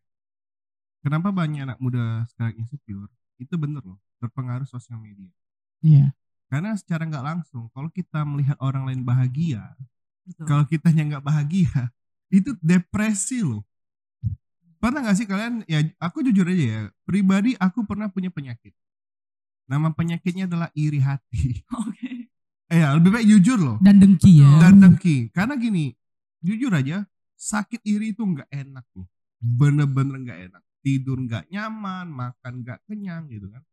Kenapa 1.02 1.34
banyak 1.34 1.66
anak 1.66 1.78
muda 1.82 2.30
sekarang 2.30 2.54
insecure? 2.62 3.10
Itu 3.40 3.56
bener 3.56 3.82
loh, 3.82 3.98
berpengaruh 4.20 4.68
sosial 4.68 5.00
media. 5.00 5.32
Iya. 5.80 6.12
Karena 6.52 6.76
secara 6.76 7.08
nggak 7.08 7.24
langsung, 7.24 7.72
kalau 7.72 7.88
kita 7.88 8.22
melihat 8.28 8.60
orang 8.60 8.84
lain 8.84 9.02
bahagia, 9.02 9.64
Betul. 10.28 10.46
kalau 10.46 10.64
kita 10.68 10.92
nggak 10.92 11.24
bahagia, 11.24 11.72
itu 12.38 12.54
depresi 12.60 13.42
loh. 13.42 13.64
Pernah 14.80 15.08
nggak 15.08 15.18
sih 15.18 15.28
kalian? 15.28 15.64
Ya, 15.68 15.84
aku 16.00 16.24
jujur 16.24 16.48
aja 16.48 16.66
ya. 16.68 16.82
Pribadi 17.08 17.56
aku 17.60 17.84
pernah 17.84 18.08
punya 18.12 18.32
penyakit. 18.32 18.72
Nama 19.68 19.92
penyakitnya 19.92 20.48
adalah 20.48 20.70
iri 20.76 21.00
hati. 21.00 21.64
oke 21.80 22.28
Eh, 22.70 22.86
ya, 22.86 22.94
lebih 22.94 23.10
baik 23.10 23.26
jujur 23.26 23.58
loh. 23.58 23.78
Dan 23.82 23.98
dengki 23.98 24.46
ya. 24.46 24.62
dan 24.62 24.78
dengki 24.78 25.34
karena 25.34 25.58
gini 25.58 25.90
jujur 26.40 26.72
aja 26.72 27.02
sakit 27.34 27.82
iri 27.84 28.12
itu 28.16 28.24
nggak 28.24 28.48
enak 28.52 28.86
loh 28.96 29.08
bener-bener 29.40 30.16
nggak 30.20 30.40
enak 30.52 30.64
tidur 30.80 31.20
nggak 31.20 31.52
nyaman 31.52 32.08
makan 32.08 32.54
nggak 32.64 32.80
kenyang 32.88 33.28
gitu 33.28 33.52
kan. 33.52 33.64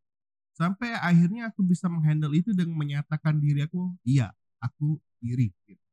Sampai 0.57 0.97
akhirnya 0.97 1.53
aku 1.53 1.61
bisa 1.61 1.87
menghandle 1.87 2.33
itu 2.33 2.57
dengan 2.57 2.81
menyatakan 2.81 3.37
diri 3.37 3.61
aku 3.67 3.93
iya 4.09 4.33
aku 4.59 4.97
iri 5.21 5.53
gitu. 5.69 5.85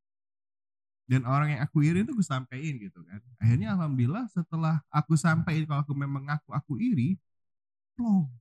Dan 1.04 1.28
orang 1.28 1.60
yang 1.60 1.62
aku 1.68 1.84
iri 1.84 2.02
itu 2.02 2.16
aku 2.16 2.24
sampein 2.24 2.80
gitu 2.80 3.04
kan. 3.04 3.20
Akhirnya 3.38 3.76
alhamdulillah 3.76 4.32
setelah 4.32 4.80
aku 4.88 5.20
sampein 5.20 5.68
kalau 5.68 5.84
aku 5.84 5.94
memang 5.94 6.24
ngaku 6.32 6.50
aku 6.56 6.74
iri 6.80 7.20
plong. 8.00 8.32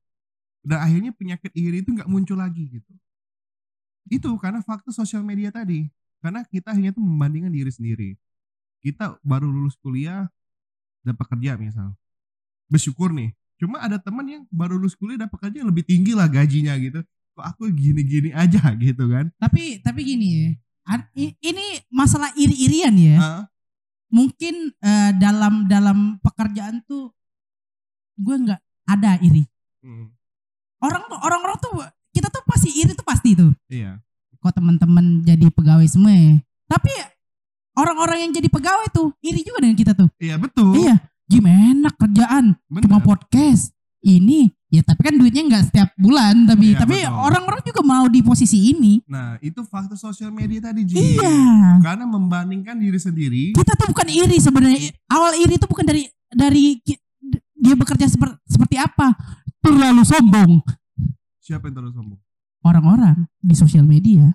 Dan 0.63 0.79
akhirnya 0.79 1.11
penyakit 1.11 1.51
iri 1.59 1.83
itu 1.83 1.91
nggak 1.91 2.07
muncul 2.07 2.39
lagi 2.39 2.71
gitu. 2.71 2.93
Itu 4.07 4.31
karena 4.39 4.63
faktor 4.63 4.95
sosial 4.95 5.27
media 5.27 5.51
tadi. 5.51 5.91
Karena 6.23 6.47
kita 6.47 6.71
hanya 6.71 6.95
tuh 6.95 7.03
membandingkan 7.03 7.51
diri 7.51 7.71
sendiri. 7.75 8.11
Kita 8.79 9.19
baru 9.27 9.51
lulus 9.51 9.75
kuliah 9.83 10.31
dapat 11.03 11.27
kerja 11.35 11.59
misal 11.59 11.99
bersyukur 12.73 13.13
nih 13.13 13.31
cuma 13.55 13.79
ada 13.79 13.95
teman 13.95 14.25
yang 14.25 14.43
baru 14.49 14.75
lulus 14.75 14.97
kuliah 14.97 15.21
dapat 15.21 15.39
kerja 15.39 15.61
lebih 15.63 15.85
tinggi 15.85 16.17
lah 16.17 16.27
gajinya 16.27 16.73
gitu 16.77 17.05
kok 17.33 17.45
aku 17.47 17.69
gini-gini 17.69 18.33
aja 18.33 18.59
gitu 18.81 19.05
kan 19.07 19.29
Tapi 19.37 19.79
tapi 19.79 20.01
gini 20.03 20.27
ya. 20.33 20.49
Ini 21.15 21.65
masalah 21.89 22.35
iri-irian 22.35 22.91
ya. 22.93 23.17
Ah, 23.17 23.43
Mungkin 24.11 24.75
eh, 24.75 25.11
dalam 25.15 25.65
dalam 25.65 26.19
pekerjaan 26.19 26.83
tuh 26.83 27.15
gue 28.15 28.37
nggak 28.37 28.61
ada 28.85 29.17
iri. 29.21 29.47
hmm, 29.81 30.11
Orang 30.83 31.07
tuh 31.07 31.17
orang-orang 31.17 31.57
tuh 31.57 31.73
kita 32.11 32.29
tuh 32.29 32.43
pasti 32.45 32.69
iri 32.75 32.93
tuh 32.93 33.07
pasti 33.07 33.33
tuh. 33.33 33.55
iya 33.69 34.03
Kok 34.37 34.53
teman-teman 34.53 35.23
jadi 35.23 35.47
pegawai 35.49 35.87
semua 35.87 36.11
ya. 36.11 36.35
Tapi 36.67 36.91
orang-orang 37.73 38.27
yang 38.27 38.33
jadi 38.35 38.51
pegawai 38.51 38.91
tuh 38.91 39.15
iri 39.23 39.41
juga 39.41 39.63
dengan 39.63 39.79
kita 39.79 39.93
tuh. 39.95 40.11
iya 40.19 40.35
betul 40.37 40.75
Iya, 40.77 40.99
gimana 41.25 41.89
kerjaan? 41.93 42.55
bener. 42.67 42.83
Cuma 42.83 42.99
podcast. 42.99 43.71
Ini 43.99 44.51
ya 44.67 44.83
tapi 44.83 45.07
kan 45.07 45.15
duitnya 45.15 45.47
nggak 45.47 45.65
setiap 45.71 45.95
bulan 45.95 46.43
tapi 46.43 46.75
Iya, 46.75 46.83
tapi 46.83 47.07
orang-orang 47.07 47.63
juga 47.63 47.87
mau 47.87 48.11
di 48.11 48.19
posisi 48.19 48.75
ini. 48.75 48.99
nah 49.07 49.39
itu 49.39 49.63
faktor 49.63 49.95
sosial 49.95 50.35
media 50.35 50.59
tadi 50.59 50.83
Ji. 50.83 50.99
Iya. 50.99 51.79
karena 51.79 52.03
membandingkan 52.03 52.83
diri 52.83 52.99
sendiri 52.99 53.55
Kita 53.55 53.79
tuh 53.79 53.95
bukan 53.95 54.09
iri 54.11 54.43
sebenarnya. 54.43 54.91
Awal 55.07 55.39
iri 55.39 55.55
itu 55.55 55.71
bukan 55.71 55.87
dari 55.87 56.03
dari 56.29 56.83
dia 57.55 57.79
bekerja 57.79 58.11
seperti 58.11 58.43
seperti 58.43 58.75
apa. 58.75 59.15
Terlalu 59.63 60.03
sombong 60.03 60.67
siapa 61.39 61.71
yang 61.71 61.79
terus 61.79 61.95
sombong 61.95 62.19
orang-orang 62.63 63.31
di 63.39 63.55
sosial 63.55 63.87
media. 63.87 64.35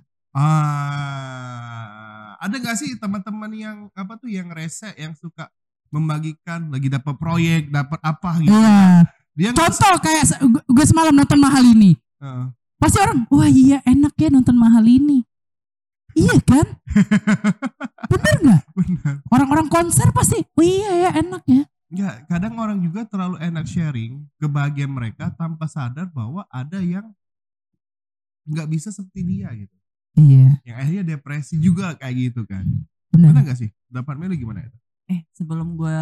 ah 0.98 2.40
ada 2.40 2.56
gak 2.56 2.78
sih 2.78 2.96
teman-teman 2.96 3.52
yang 3.52 3.78
apa 3.92 4.16
tuh 4.16 4.30
yang 4.30 4.48
rese 4.48 4.94
yang 4.96 5.12
suka 5.12 5.52
membagikan 5.90 6.68
lagi 6.68 6.88
dapat 6.88 7.16
proyek 7.16 7.68
dapat 7.68 8.00
apa 8.00 8.32
gitu 8.40 8.52
Iya. 8.52 9.06
dia 9.34 9.50
Contoh 9.52 9.96
kayak 10.00 10.24
se- 10.26 10.40
gu- 10.40 10.66
gue 10.66 10.86
semalam 10.86 11.12
nonton 11.12 11.38
mahal 11.38 11.62
ini. 11.64 11.94
Heeh. 12.18 12.46
Pasti 12.78 12.98
orang, 12.98 13.26
wah 13.28 13.46
iya 13.46 13.82
enak 13.84 14.14
ya 14.14 14.30
nonton 14.30 14.54
mahal 14.54 14.82
ini. 14.82 15.22
Iya 16.14 16.38
kan? 16.42 16.66
Bener 18.12 18.36
nggak? 18.40 18.62
Orang-orang 19.28 19.68
konser 19.68 20.10
pasti, 20.10 20.42
oh 20.42 20.62
iya 20.62 20.92
ya 21.00 21.10
enak 21.16 21.44
ya. 21.46 21.64
Ya, 21.88 22.10
kadang 22.26 22.58
orang 22.58 22.82
juga 22.82 23.06
terlalu 23.06 23.40
enak 23.40 23.64
sharing 23.64 24.26
kebahagiaan 24.36 24.90
mereka 24.90 25.32
tanpa 25.32 25.66
sadar 25.66 26.06
bahwa 26.08 26.44
ada 26.48 26.78
yang 26.78 27.06
nggak 28.44 28.68
bisa 28.68 28.90
seperti 28.90 29.22
dia 29.24 29.50
gitu. 29.54 29.76
Iya, 30.18 30.58
Yang 30.64 30.78
akhirnya 30.82 31.06
depresi 31.08 31.56
juga 31.56 31.94
kayak 31.94 32.16
gitu 32.18 32.42
kan. 32.44 32.66
Benar 33.08 33.32
benar. 33.32 33.44
gak 33.46 33.58
sih? 33.58 33.70
Dapat 33.86 34.18
Meli 34.18 34.36
gimana 34.36 34.66
itu? 34.66 34.78
Eh 35.08 35.24
sebelum 35.32 35.80
gue 35.80 36.00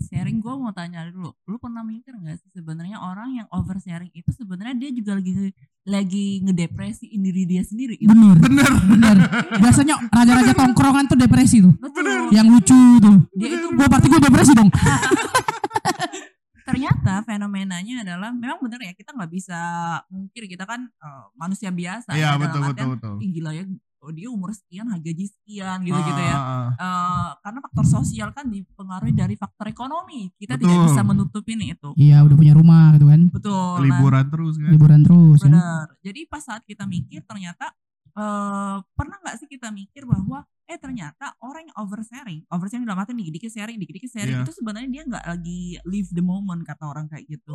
sharing 0.00 0.38
gue 0.38 0.54
mau 0.54 0.70
tanya 0.70 1.02
dulu 1.04 1.34
lu 1.44 1.56
pernah 1.58 1.82
mikir 1.82 2.14
nggak 2.14 2.38
sih 2.38 2.50
sebenarnya 2.54 3.02
orang 3.02 3.34
yang 3.34 3.48
oversharing 3.50 4.06
itu 4.14 4.30
sebenarnya 4.30 4.78
dia 4.78 4.90
juga 4.94 5.18
lagi 5.18 5.50
lagi 5.82 6.38
ngedepresiin 6.40 7.18
diri 7.18 7.42
dia 7.42 7.66
sendiri 7.66 7.98
gitu. 7.98 8.06
Bener, 8.06 8.38
Bener. 8.38 8.70
bener. 8.86 9.16
Biasanya 9.58 9.98
raja-raja 10.14 10.54
tongkrongan 10.54 11.10
tuh 11.10 11.18
depresi 11.18 11.58
tuh. 11.58 11.74
betul 11.74 12.06
Yang 12.30 12.46
lucu 12.54 12.78
tuh. 13.02 13.16
dia 13.34 13.48
itu 13.50 13.66
Gua 13.74 13.86
berarti 13.90 14.06
gue 14.06 14.20
depresi 14.22 14.52
dong. 14.54 14.70
ternyata 16.62 17.26
fenomenanya 17.26 18.06
adalah 18.06 18.30
memang 18.30 18.62
bener 18.62 18.78
ya 18.78 18.92
kita 18.94 19.10
nggak 19.10 19.26
bisa 19.26 19.58
mungkir 20.06 20.46
kita 20.46 20.62
kan 20.62 20.86
eh, 20.86 21.24
manusia 21.34 21.74
biasa 21.74 22.14
Iya, 22.14 22.36
ya, 22.36 22.38
betul, 22.38 22.62
betul, 22.62 22.88
betul. 22.94 23.14
"Ih, 23.18 23.30
gila 23.34 23.50
ya 23.50 23.64
oh, 24.00 24.10
dia 24.10 24.26
umur 24.26 24.50
sekian 24.50 24.88
gaji 24.90 25.26
sekian 25.26 25.80
gitu 25.80 25.96
gitu 25.98 26.20
ya 26.20 26.32
Ah, 26.32 26.40
ah, 26.40 26.50
ah. 26.50 26.70
Eh, 26.72 27.30
karena 27.40 27.58
faktor 27.60 27.84
sosial 27.86 28.28
kan 28.30 28.46
dipengaruhi 28.46 29.12
dari 29.12 29.34
faktor 29.34 29.66
ekonomi 29.66 30.32
kita 30.34 30.54
Betul. 30.54 30.66
tidak 30.66 30.80
bisa 30.86 31.02
menutupin 31.02 31.60
itu 31.60 31.90
Iya, 31.94 32.20
udah 32.22 32.34
punya 32.34 32.52
rumah 32.52 32.92
gitu 32.92 33.06
kan. 33.06 33.20
betul 33.28 33.76
Nah, 33.76 33.84
Liburan 33.86 34.26
terus 34.26 34.54
kan. 34.56 34.68
Liburan 34.68 35.00
terus 35.00 35.38
kan. 35.40 35.50
Benar. 35.50 35.86
Jadi 36.00 36.20
pas 36.24 36.40
saat 36.40 36.62
kita 36.62 36.84
mikir 36.84 37.20
ternyata 37.22 37.72
eh 38.10 38.76
pernah 38.90 39.16
nggak 39.18 39.36
sih 39.36 39.46
kita 39.46 39.70
mikir 39.70 40.02
bahwa 40.02 40.42
eh 40.64 40.74
ternyata 40.76 41.34
orang 41.40 41.62
yang 41.64 41.76
oversharing, 41.76 42.42
oversharing 42.48 42.82
dalam 42.82 42.98
arti 42.98 43.10
dikit-dikit 43.12 43.50
sharing, 43.50 43.74
dikit-dikit 43.76 44.06
sharing 44.08 44.36
Iya. 44.36 44.44
itu 44.44 44.52
sebenarnya 44.52 44.88
dia 44.88 45.02
nggak 45.04 45.24
lagi 45.24 45.60
live 45.84 46.10
the 46.10 46.20
moment 46.20 46.62
kata 46.62 46.84
orang 46.84 47.06
kayak 47.06 47.26
gitu. 47.28 47.54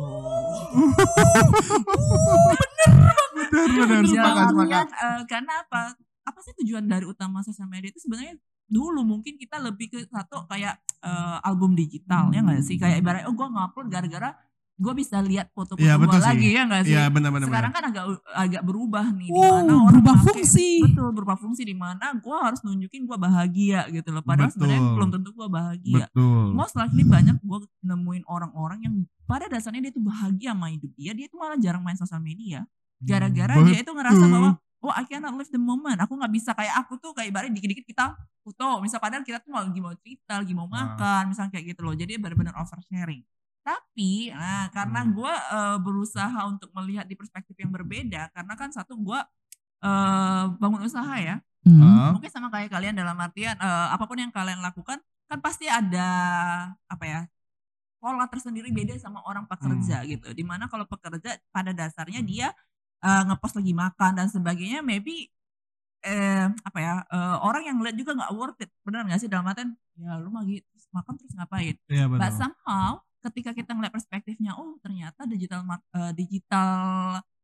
Bener, 3.46 3.84
bener. 3.86 4.04
Sepakat, 4.04 4.36
artian, 4.42 4.48
sepakat. 4.50 4.88
eh, 4.90 5.20
karena 5.26 5.52
apa? 5.62 5.82
Apa 6.26 6.42
sih 6.42 6.52
tujuan 6.58 6.84
dari 6.84 7.06
utama 7.06 7.40
sosial 7.40 7.66
media 7.66 7.88
itu 7.88 8.02
sebenarnya 8.02 8.34
dulu 8.66 9.06
mungkin 9.06 9.38
kita 9.38 9.56
lebih 9.56 9.86
ke 9.88 9.98
satu 10.06 10.42
kayak 10.44 10.74
eh, 11.00 11.38
album 11.40 11.72
digital 11.72 12.28
ya 12.28 12.42
nggak 12.42 12.60
sih 12.60 12.76
kayak 12.76 12.98
ibaratnya 12.98 13.30
oh 13.30 13.34
gue 13.34 13.46
ngupload 13.46 13.86
gara-gara 13.86 14.34
gue 14.76 14.92
bisa 14.92 15.24
lihat 15.24 15.48
foto-foto 15.56 15.80
Iya, 15.80 15.96
gue 15.96 16.20
lagi 16.20 16.48
ya 16.52 16.62
nggak 16.68 16.82
sih? 16.84 16.92
Iya, 16.92 17.08
benar 17.08 17.32
benar 17.32 17.48
Sekarang 17.48 17.72
kan 17.72 17.84
agak 17.88 18.04
agak 18.28 18.60
berubah 18.60 19.08
nih 19.08 19.32
di 19.32 19.40
Wow, 19.40 19.64
mana 19.64 19.72
orang 19.72 19.84
berubah 19.88 20.14
pakai- 20.20 20.24
fungsi. 20.36 20.68
Betul, 20.84 21.08
berubah 21.16 21.36
fungsi 21.40 21.62
di 21.64 21.72
mana 21.72 22.06
gue 22.12 22.36
harus 22.36 22.60
nunjukin 22.60 23.08
gue 23.08 23.16
bahagia 23.16 23.88
gitu 23.88 24.12
loh. 24.12 24.20
Padahal 24.20 24.52
sebenarnya 24.52 24.84
belum 24.92 25.08
tentu 25.08 25.32
gue 25.32 25.48
bahagia. 25.48 26.04
Betul. 26.12 26.44
Most 26.52 26.76
likely 26.76 27.08
banyak 27.08 27.36
gue 27.40 27.58
nemuin 27.80 28.24
orang-orang 28.28 28.78
yang 28.84 28.94
pada 29.24 29.48
dasarnya 29.48 29.80
dia 29.80 29.92
tuh 29.96 30.04
bahagia 30.04 30.52
sama 30.52 30.68
hidup 30.68 30.92
dia, 30.92 31.16
dia 31.16 31.26
tuh 31.26 31.38
malah 31.40 31.56
jarang 31.56 31.80
main 31.80 31.96
sosial 31.96 32.20
media. 32.20 32.68
Gara-gara 33.00 33.56
dia 33.64 33.80
itu 33.80 33.92
ngerasa 33.92 34.24
bahwa 34.28 34.50
oh 34.86 34.94
I 34.94 35.02
cannot 35.04 35.34
live 35.34 35.50
the 35.50 35.58
moment. 35.58 35.98
Aku 35.98 36.14
nggak 36.14 36.30
bisa 36.30 36.54
kayak 36.54 36.78
aku 36.80 36.96
tuh 36.96 37.10
kayak 37.10 37.34
ibarat 37.34 37.50
dikit-dikit 37.50 37.84
kita 37.84 38.14
foto. 38.40 38.78
Misal 38.78 39.02
padahal 39.02 39.26
kita 39.26 39.42
tuh 39.42 39.50
mau 39.50 39.60
lagi 39.60 39.80
mau 39.82 39.92
cerita, 39.98 40.38
lagi 40.38 40.54
mau 40.54 40.70
Ah. 40.70 40.94
makan, 40.94 41.34
misalnya 41.34 41.50
kayak 41.52 41.74
gitu 41.74 41.80
loh. 41.82 41.94
Jadi 41.98 42.14
benar-benar 42.16 42.54
oversharing. 42.56 43.26
Tapi 43.66 44.30
nah, 44.30 44.70
karena 44.70 45.02
Hmm. 45.02 45.10
gue 45.10 45.34
berusaha 45.82 46.38
untuk 46.46 46.70
melihat 46.70 47.02
di 47.04 47.18
perspektif 47.18 47.58
yang 47.58 47.74
berbeda, 47.74 48.30
karena 48.30 48.54
kan 48.54 48.70
satu 48.70 48.94
gue 48.94 49.18
eh 49.82 50.44
bangun 50.56 50.86
usaha 50.86 51.14
ya, 51.18 51.42
Hmm. 51.66 52.14
Mungkin 52.14 52.30
sama 52.30 52.46
kayak 52.46 52.70
kalian 52.70 52.94
dalam 52.94 53.18
artian 53.18 53.58
eh, 53.58 53.88
apa 53.90 54.06
pun 54.06 54.14
yang 54.14 54.30
kalian 54.30 54.62
lakukan 54.62 55.02
kan 55.26 55.38
pasti 55.42 55.66
ada 55.66 56.06
apa 56.86 57.02
ya 57.02 57.20
pola 57.98 58.30
tersendiri 58.30 58.70
beda 58.70 58.94
sama 59.02 59.18
orang 59.26 59.50
pekerja 59.50 60.06
gitu 60.06 60.30
di 60.30 60.46
mana 60.46 60.70
kalau 60.70 60.86
pekerja 60.86 61.34
pada 61.50 61.74
dasarnya 61.74 62.22
dia 62.22 62.54
eh, 63.02 63.22
ngepost 63.28 63.54
lagi 63.58 63.72
makan 63.76 64.12
dan 64.16 64.26
sebagainya 64.30 64.80
maybe 64.80 65.28
eh 66.06 66.46
apa 66.62 66.78
ya 66.78 66.94
eh, 67.08 67.36
orang 67.42 67.66
yang 67.66 67.76
lihat 67.82 67.96
juga 67.98 68.14
nggak 68.14 68.32
worth 68.36 68.62
it 68.62 68.70
benar 68.86 69.02
nggak 69.08 69.18
sih 69.18 69.26
dalam 69.26 69.48
artian 69.48 69.74
ya 69.98 70.20
lu 70.22 70.30
lagi 70.30 70.62
terus 70.62 70.86
makan 70.92 71.14
terus 71.18 71.32
ngapain 71.34 71.76
Iya 71.88 72.04
But 72.06 72.32
somehow 72.36 73.06
ketika 73.26 73.50
kita 73.56 73.74
ngeliat 73.74 73.94
perspektifnya, 73.94 74.54
oh 74.54 74.78
ternyata 74.78 75.26
digital 75.26 75.66
eh, 75.66 76.12
digital 76.14 76.70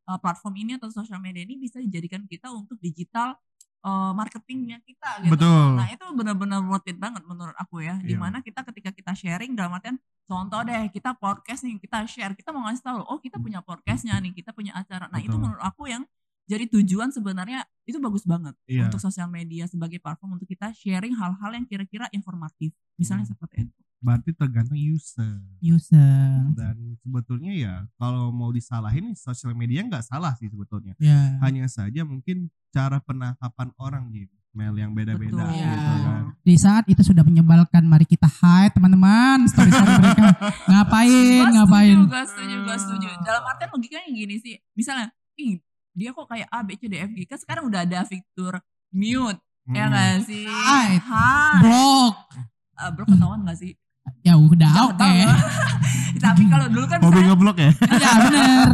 eh, 0.07 0.19
platform 0.23 0.55
ini 0.63 0.79
atau 0.79 0.89
sosial 0.95 1.19
media 1.19 1.43
ini 1.43 1.59
bisa 1.59 1.83
dijadikan 1.83 2.23
kita 2.31 2.55
untuk 2.55 2.79
digital 2.79 3.35
eh, 3.83 4.13
marketingnya 4.15 4.79
kita 4.87 5.27
gitu. 5.27 5.33
Betul. 5.35 5.67
Nah 5.79 5.89
itu 5.91 6.07
benar-benar 6.15 6.63
worth 6.63 6.87
it 6.87 6.99
banget 6.99 7.23
menurut 7.27 7.57
aku 7.59 7.83
ya. 7.83 7.99
Iya. 7.99 8.07
Di 8.07 8.15
mana 8.15 8.39
kita 8.45 8.63
ketika 8.71 8.91
kita 8.95 9.13
sharing 9.19 9.59
dalam 9.59 9.75
artian 9.75 9.99
contoh 10.33 10.61
deh 10.65 10.89
kita 10.89 11.13
podcast 11.13 11.61
nih 11.61 11.77
kita 11.77 12.09
share 12.09 12.33
kita 12.33 12.49
mau 12.49 12.65
ngasih 12.65 12.81
tahu 12.81 13.05
oh 13.05 13.21
kita 13.21 13.37
punya 13.37 13.61
podcastnya 13.61 14.17
nih 14.17 14.33
kita 14.33 14.51
punya 14.51 14.73
acara. 14.73 15.13
Nah 15.13 15.21
itu 15.21 15.29
Betul. 15.31 15.45
menurut 15.45 15.61
aku 15.61 15.85
yang 15.87 16.09
jadi 16.43 16.65
tujuan 16.67 17.13
sebenarnya 17.13 17.63
itu 17.85 18.01
bagus 18.01 18.25
banget 18.25 18.57
Iya. 18.67 18.89
untuk 18.89 18.99
sosial 18.99 19.29
media 19.29 19.65
sebagai 19.65 20.01
platform 20.01 20.37
untuk 20.37 20.49
kita 20.49 20.73
sharing 20.73 21.13
hal-hal 21.13 21.51
yang 21.53 21.63
kira-kira 21.63 22.09
informatif. 22.11 22.73
Misalnya 22.97 23.29
Hmm. 23.29 23.33
seperti 23.37 23.57
itu. 23.63 23.79
Berarti 24.03 24.35
tergantung 24.35 24.75
user. 24.75 25.39
User. 25.63 26.35
Dan 26.59 26.99
sebetulnya 26.99 27.53
ya 27.55 27.75
kalau 27.95 28.35
mau 28.35 28.51
disalahin 28.51 29.15
sosial 29.15 29.55
media 29.55 29.87
nggak 29.87 30.03
salah 30.03 30.35
sih 30.35 30.51
sebetulnya. 30.51 30.99
Ya. 30.99 31.39
Hanya 31.39 31.71
saja 31.71 32.03
mungkin 32.03 32.51
cara 32.75 32.99
penangkapan 32.99 33.71
orang 33.79 34.11
gitu. 34.11 34.35
Mel 34.53 34.77
yang 34.77 34.93
beda-beda 34.93 35.33
Betul. 35.33 35.57
gitu 35.57 35.97
kan. 36.05 36.23
Di 36.45 36.55
saat 36.61 36.85
itu 36.85 37.01
sudah 37.01 37.25
menyebalkan, 37.25 37.89
mari 37.89 38.05
kita 38.05 38.29
hide 38.29 38.77
teman-teman. 38.77 39.49
Story-story 39.49 39.93
mereka 39.97 40.29
ngapain, 40.71 41.41
Gua 41.41 41.49
ngapain. 41.57 41.97
setuju, 41.97 42.05
gua 42.07 42.23
setuju, 42.23 42.57
gua 42.61 42.77
setuju. 42.77 43.09
Dalam 43.25 43.43
artian 43.49 43.71
logikanya 43.73 44.09
gini 44.09 44.37
sih. 44.37 44.61
Misalnya, 44.73 45.09
ih 45.35 45.57
dia 45.93 46.13
kok 46.13 46.29
kayak 46.29 46.49
A, 46.49 46.61
B, 46.61 46.77
C, 46.77 46.85
D, 46.85 47.01
F, 47.01 47.11
G. 47.11 47.25
Kan 47.25 47.39
sekarang 47.39 47.65
udah 47.65 47.81
ada 47.81 48.05
fitur 48.05 48.61
mute. 48.91 49.41
Ya 49.65 49.89
Hmm. 49.89 49.95
gak 49.95 50.29
sih? 50.29 50.45
Hide. 50.45 51.01
Hai. 51.01 51.61
Blok. 51.63 52.15
Uh, 52.75 52.89
bro 52.93 53.05
ketahuan 53.07 53.41
gak 53.45 53.57
sih? 53.57 53.73
Ya 54.21 54.35
udah, 54.35 54.91
oke. 54.91 54.99
tahu. 54.99 55.17
Tapi 56.25 56.43
kalau 56.47 56.67
dulu 56.69 56.87
kan 56.87 56.99
Hobi 57.01 57.21
ngeblok 57.25 57.57
ya? 57.57 57.71
Ya 57.89 58.11
bener. 58.21 58.69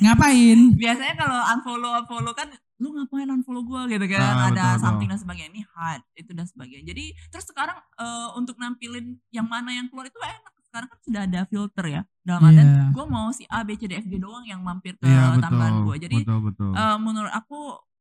Ngapain? 0.00 0.58
biasanya 0.74 1.14
kalau 1.16 1.40
unfollow 1.48 1.90
unfollow 1.96 2.34
kan 2.34 2.50
lu 2.76 2.90
ngapain 2.90 3.28
unfollow 3.28 3.62
gua 3.62 3.86
gitu 3.86 4.02
kan 4.04 4.20
Ah, 4.20 4.50
ada 4.50 4.74
betul, 4.74 4.82
something 4.82 5.06
betul. 5.06 5.14
dan 5.14 5.18
sebagainya 5.22 5.50
ini 5.50 5.62
hard 5.68 6.02
itu 6.14 6.30
dan 6.30 6.46
sebagainya 6.46 6.84
jadi 6.84 7.04
terus 7.28 7.46
sekarang 7.46 7.78
eh, 7.96 8.28
untuk 8.34 8.56
nampilin 8.56 9.06
yang 9.30 9.46
mana 9.46 9.70
yang 9.70 9.86
keluar 9.86 10.04
itu 10.04 10.18
enak 10.18 10.52
sekarang 10.64 10.88
kan 10.88 10.98
sudah 11.00 11.22
ada 11.22 11.40
filter 11.44 11.84
ya 11.86 12.02
dalam 12.20 12.42
artian 12.44 12.66
Iya. 12.66 12.84
gue 12.90 13.04
mau 13.06 13.28
si 13.30 13.46
A 13.46 13.62
B 13.62 13.74
C 13.74 13.86
D 13.86 13.94
F 13.94 14.04
G 14.04 14.18
doang 14.18 14.42
yang 14.42 14.58
mampir 14.58 14.96
ke 14.96 15.06
Iya 15.06 15.38
betul. 15.38 15.42
tambahan 15.44 15.74
gue 15.82 15.96
jadi 16.00 16.16
betul 16.20 16.40
betul. 16.44 16.70
eh, 16.72 16.98
menurut 16.98 17.30
aku 17.30 17.58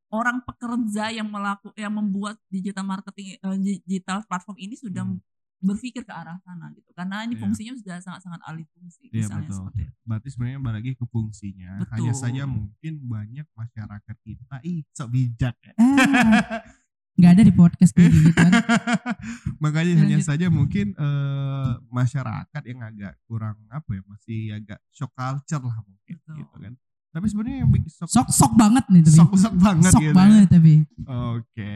orang 0.10 0.38
pekerja 0.42 1.06
yang 1.10 1.26
melaku 1.28 1.70
yang 1.74 1.90
membuat 1.90 2.42
digital 2.48 2.82
marketing 2.84 3.38
eh, 3.38 3.58
digital 3.80 4.22
platform 4.24 4.58
ini 4.58 4.74
sudah 4.74 5.06
Hmm. 5.06 5.22
Berpikir 5.64 6.04
ke 6.04 6.12
arah 6.12 6.36
sana 6.38 6.70
gitu 6.72 6.92
karena 6.92 7.24
ini 7.24 7.34
Iya. 7.34 7.42
fungsinya 7.42 7.74
sudah 7.74 7.96
sangat-sangat 7.98 8.42
alih 8.44 8.68
fungsi 8.70 9.08
Iya, 9.08 9.26
misalnya 9.26 9.48
betul. 9.48 9.58
seperti 9.58 9.82
itu. 9.82 9.96
Berarti 10.04 10.28
sebenarnya 10.30 10.60
balik 10.60 10.78
lagi 10.78 10.92
ke 10.94 11.06
fungsinya. 11.06 11.72
Betul. 11.80 11.94
Hanya 11.96 12.14
saja 12.14 12.44
mungkin 12.46 12.94
banyak 13.02 13.48
masyarakat 13.50 14.16
kita 14.20 14.56
ih 14.62 14.84
sok 14.90 15.10
bijak 15.10 15.56
ya. 15.58 15.74
Ah, 15.74 16.60
Nggak 17.14 17.32
ada 17.32 17.44
di 17.44 17.54
podcast 17.54 17.92
kayak 17.94 18.10
gitu 18.10 18.32
kan. 18.36 18.52
Makanya 19.58 19.94
hanya 20.00 20.18
saja 20.20 20.50
mungkin 20.50 20.92
eh, 20.92 21.72
masyarakat 21.88 22.64
yang 22.66 22.80
agak 22.82 23.14
kurang 23.24 23.56
apa 23.70 23.90
ya 23.90 24.02
masih 24.04 24.40
agak 24.52 24.80
shock 24.90 25.14
culture 25.14 25.62
lah 25.62 25.78
mungkin 25.80 26.16
Betul. 26.18 26.36
gitu 26.40 26.56
kan. 26.60 26.74
Tapi 27.10 27.26
sebenarnya 27.28 27.58
yang 27.62 27.70
Sok 27.88 28.28
sok 28.28 28.54
banget 28.54 28.86
nih 28.90 29.02
tapi. 29.02 29.14
sok, 29.16 29.32
sok 29.38 29.56
banget 29.56 29.92
Sok 29.92 30.02
gitu. 30.02 30.10
ya. 30.10 30.14
banget 30.14 30.46
tapi. 30.50 30.74
Oke. 31.06 31.74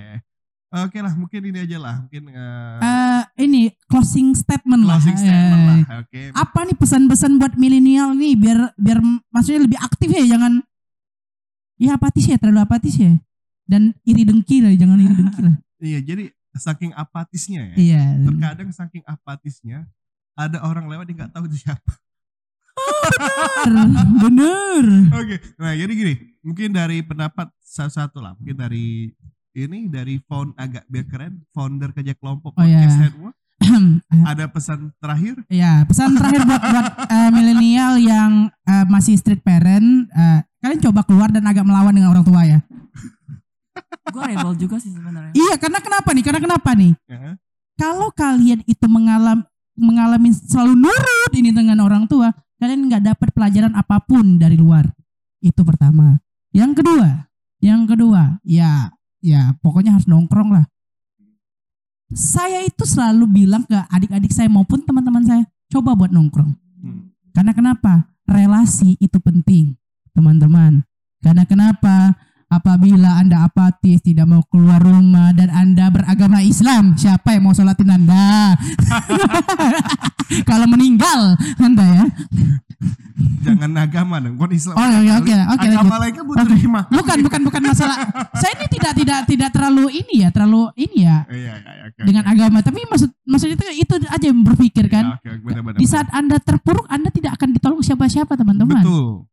Oke 0.68 1.00
lah 1.00 1.16
mungkin 1.16 1.40
ini 1.42 1.64
aja 1.64 1.80
lah 1.80 1.96
mungkin 2.02 2.28
eh, 2.28 2.78
Eh 2.78 3.24
ini 3.40 3.62
closing 3.88 4.36
statement 4.36 4.84
lah. 4.84 5.00
closing 5.00 5.16
statement 5.16 5.56
Eh, 5.56 5.66
lah. 5.66 5.80
Oke. 6.02 6.22
Apa 6.32 6.60
nih 6.64 6.76
pesan-pesan 6.76 7.40
buat 7.40 7.56
milenial 7.56 8.12
nih 8.12 8.36
biar 8.36 8.76
biar 8.76 9.00
maksudnya 9.32 9.64
lebih 9.64 9.80
aktif 9.80 10.10
ya 10.10 10.28
jangan 10.28 10.60
ya 11.76 11.96
apatis 11.96 12.26
ya 12.26 12.36
terlalu 12.36 12.60
apatis 12.60 12.96
ya 12.96 13.16
dan 13.64 13.96
iri 14.04 14.24
dengki 14.24 14.60
lah 14.60 14.74
jangan 14.74 14.98
iri 14.98 15.14
dengki 15.14 15.42
lah. 15.42 15.56
Iya 15.80 16.00
jadi 16.02 16.24
saking 16.52 16.90
apatisnya 16.92 17.62
ya. 17.70 17.76
Iya. 17.78 18.04
Terkadang 18.26 18.70
saking 18.72 19.06
apatisnya 19.06 19.86
ada 20.34 20.60
orang 20.62 20.86
lewat 20.86 21.06
yang 21.06 21.22
nggak 21.22 21.32
tahu 21.32 21.46
itu 21.46 21.64
siapa. 21.64 21.94
Bener. 23.64 23.94
Bener. 24.20 24.84
Oke, 25.22 25.36
nah 25.56 25.72
jadi 25.72 25.90
gini, 25.90 26.14
mungkin 26.42 26.70
dari 26.72 27.02
pendapat 27.02 27.50
satu-satu 27.60 28.18
lah, 28.20 28.34
mungkin 28.34 28.54
dari 28.54 29.14
ini 29.58 29.90
dari 29.90 30.22
found 30.22 30.54
agak 30.54 30.86
biar 30.86 31.06
keren, 31.10 31.34
founder 31.50 31.90
kerja 31.90 32.14
kelompok 32.14 32.54
Oh, 32.54 32.62
iya. 32.62 32.86
podcast 32.86 32.98
network, 33.02 33.36
ada 34.30 34.46
pesan 34.46 34.80
terakhir? 35.02 35.36
Ya, 35.50 35.82
pesan 35.82 36.14
terakhir 36.14 36.46
buat 36.46 36.62
buat 36.62 36.88
eh, 37.10 37.30
milenial 37.34 37.98
yang 37.98 38.32
eh, 38.54 38.86
masih 38.86 39.18
street 39.18 39.42
parent, 39.42 40.06
eh, 40.08 40.40
kalian 40.62 40.82
coba 40.86 41.02
keluar 41.02 41.34
dan 41.34 41.42
agak 41.44 41.66
melawan 41.66 41.90
dengan 41.90 42.14
orang 42.14 42.22
tua 42.22 42.46
ya. 42.46 42.60
gue 44.14 44.24
rebel 44.24 44.54
juga 44.56 44.78
sih 44.80 44.90
sebenarnya 44.90 45.36
Iya, 45.36 45.60
karena 45.60 45.80
kenapa 45.82 46.10
nih? 46.14 46.24
Karena 46.24 46.40
kenapa 46.40 46.70
nih? 46.74 46.94
Ya. 47.10 47.36
Kalau 47.78 48.10
kalian 48.14 48.62
itu 48.66 48.86
mengalami 48.86 49.44
mengalami 49.78 50.34
selalu 50.34 50.74
nurut 50.74 51.32
ini 51.38 51.54
dengan 51.54 51.78
orang 51.82 52.10
tua, 52.10 52.34
kalian 52.58 52.90
nggak 52.90 53.14
dapat 53.14 53.30
pelajaran 53.30 53.74
apa 53.74 54.02
pun 54.02 54.42
dari 54.42 54.58
luar. 54.58 54.90
Itu 55.38 55.62
pertama. 55.62 56.18
Yang 56.50 56.82
kedua, 56.82 57.30
yang 57.62 57.86
kedua, 57.86 58.42
ya, 58.42 58.90
ya 59.22 59.56
pokoknya 59.62 59.98
harus 59.98 60.08
nongkrong 60.10 60.54
lah. 60.54 60.66
Saya 62.08 62.64
itu 62.64 62.88
selalu 62.88 63.28
bilang 63.28 63.68
ke 63.68 63.76
adik-adik 63.92 64.32
saya 64.32 64.48
maupun 64.48 64.80
teman-teman 64.88 65.28
saya, 65.28 65.44
coba 65.68 65.92
buat 65.92 66.08
nongkrong. 66.08 66.56
Hmm. 66.56 67.12
Karena 67.36 67.52
kenapa? 67.52 68.08
Relasi 68.24 68.96
itu 69.04 69.20
penting, 69.20 69.76
teman-teman. 70.16 70.88
Karena 71.20 71.44
kenapa? 71.44 72.16
Apabila 72.48 73.20
Anda 73.20 73.44
apatis, 73.44 74.00
tidak 74.00 74.24
mau 74.24 74.40
keluar 74.48 74.80
rumah 74.80 75.36
dan 75.36 75.52
Anda 75.52 75.92
beragama 75.92 76.40
Islam, 76.40 76.96
siapa 76.96 77.36
yang 77.36 77.44
mau 77.44 77.52
sholatin 77.52 77.92
Anda? 77.92 78.56
Kalau 80.50 80.64
meninggal 80.72 81.36
Anda 81.60 81.86
ya. 81.92 82.06
Jangan 83.42 83.72
agama 83.80 84.22
dong, 84.22 84.38
bukan 84.38 84.52
Islam. 84.54 84.76
Oh, 84.78 84.86
oke, 84.86 85.12
oke, 85.24 85.34
oke, 85.34 85.68
Agama 85.74 85.96
lain 85.98 86.14
kan 86.14 86.24
butuh 86.30 86.46
terima. 86.46 86.82
Bukan, 86.94 87.18
bukan, 87.26 87.42
bukan 87.50 87.62
masalah. 87.74 87.98
Saya 88.38 88.54
ini 88.62 88.68
tidak 88.70 88.94
tidak 88.94 89.20
tidak 89.26 89.50
terlalu 89.50 89.86
ini 90.06 90.14
ya, 90.22 90.30
terlalu 90.30 90.70
ini 90.78 90.98
ya 91.10 91.26
Iya, 91.26 91.34
iya, 91.34 91.54
iya, 91.58 91.84
oke. 91.90 92.02
dengan 92.06 92.24
oke. 92.28 92.34
agama. 92.38 92.58
Tapi 92.62 92.80
maksud 92.86 93.10
maksud 93.26 93.50
itu 93.58 93.66
itu 93.82 93.94
aja 94.06 94.26
yang 94.30 94.42
berpikir 94.46 94.86
Ya, 94.86 94.92
kan. 94.94 95.06
Oke, 95.18 95.28
oke, 95.34 95.42
benar, 95.42 95.62
benar, 95.66 95.80
Di 95.82 95.88
saat 95.90 96.08
Anda 96.14 96.38
terpuruk, 96.38 96.86
Anda 96.86 97.10
tidak 97.10 97.34
akan 97.42 97.50
ditolong 97.58 97.82
siapa-siapa, 97.82 98.38
teman-teman. 98.38 98.86
Betul. 98.86 99.26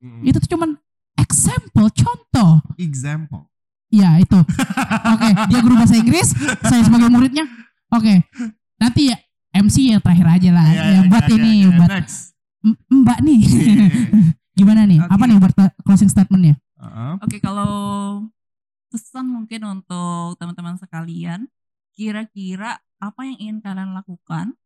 Hmm. 0.00 0.22
Itu 0.24 0.38
tuh 0.40 0.50
cuman 0.56 0.80
example, 1.20 1.86
contoh. 1.92 2.64
Example. 2.80 3.52
Iya 3.92 4.20
itu. 4.20 4.38
Oke, 5.16 5.28
dia 5.48 5.58
guru 5.64 5.74
bahasa 5.76 5.96
Inggris, 5.96 6.32
saya 6.64 6.80
sebagai 6.84 7.08
muridnya. 7.12 7.44
Oke, 7.92 8.20
nanti 8.76 9.12
ya 9.12 9.16
MC 9.52 9.96
yang 9.96 10.00
terakhir 10.04 10.28
aja 10.28 10.50
lah. 10.52 10.66
Iya, 10.68 10.76
ya 10.76 10.84
iya, 10.88 11.00
buat 11.08 11.24
oke, 11.24 11.34
ini, 11.36 11.52
oke, 11.68 11.76
buat 11.80 11.90
next. 12.00 12.37
M- 12.64 12.78
Mbak 13.04 13.18
nih. 13.22 13.40
Gimana 14.58 14.82
nih? 14.84 14.98
Oke. 14.98 15.12
Apa 15.14 15.24
nih 15.30 15.38
closing 15.86 16.10
statementnya? 16.10 16.58
Heeh. 16.78 17.12
Oke, 17.22 17.36
kalau 17.38 17.70
pesan 18.88 19.28
mungkin 19.28 19.62
untuk 19.68 20.34
teman-teman 20.40 20.74
sekalian, 20.80 21.46
kira-kira 21.92 22.80
apa 22.98 23.20
yang 23.22 23.38
ingin 23.38 23.58
kalian 23.62 23.94
lakukan, 23.94 24.58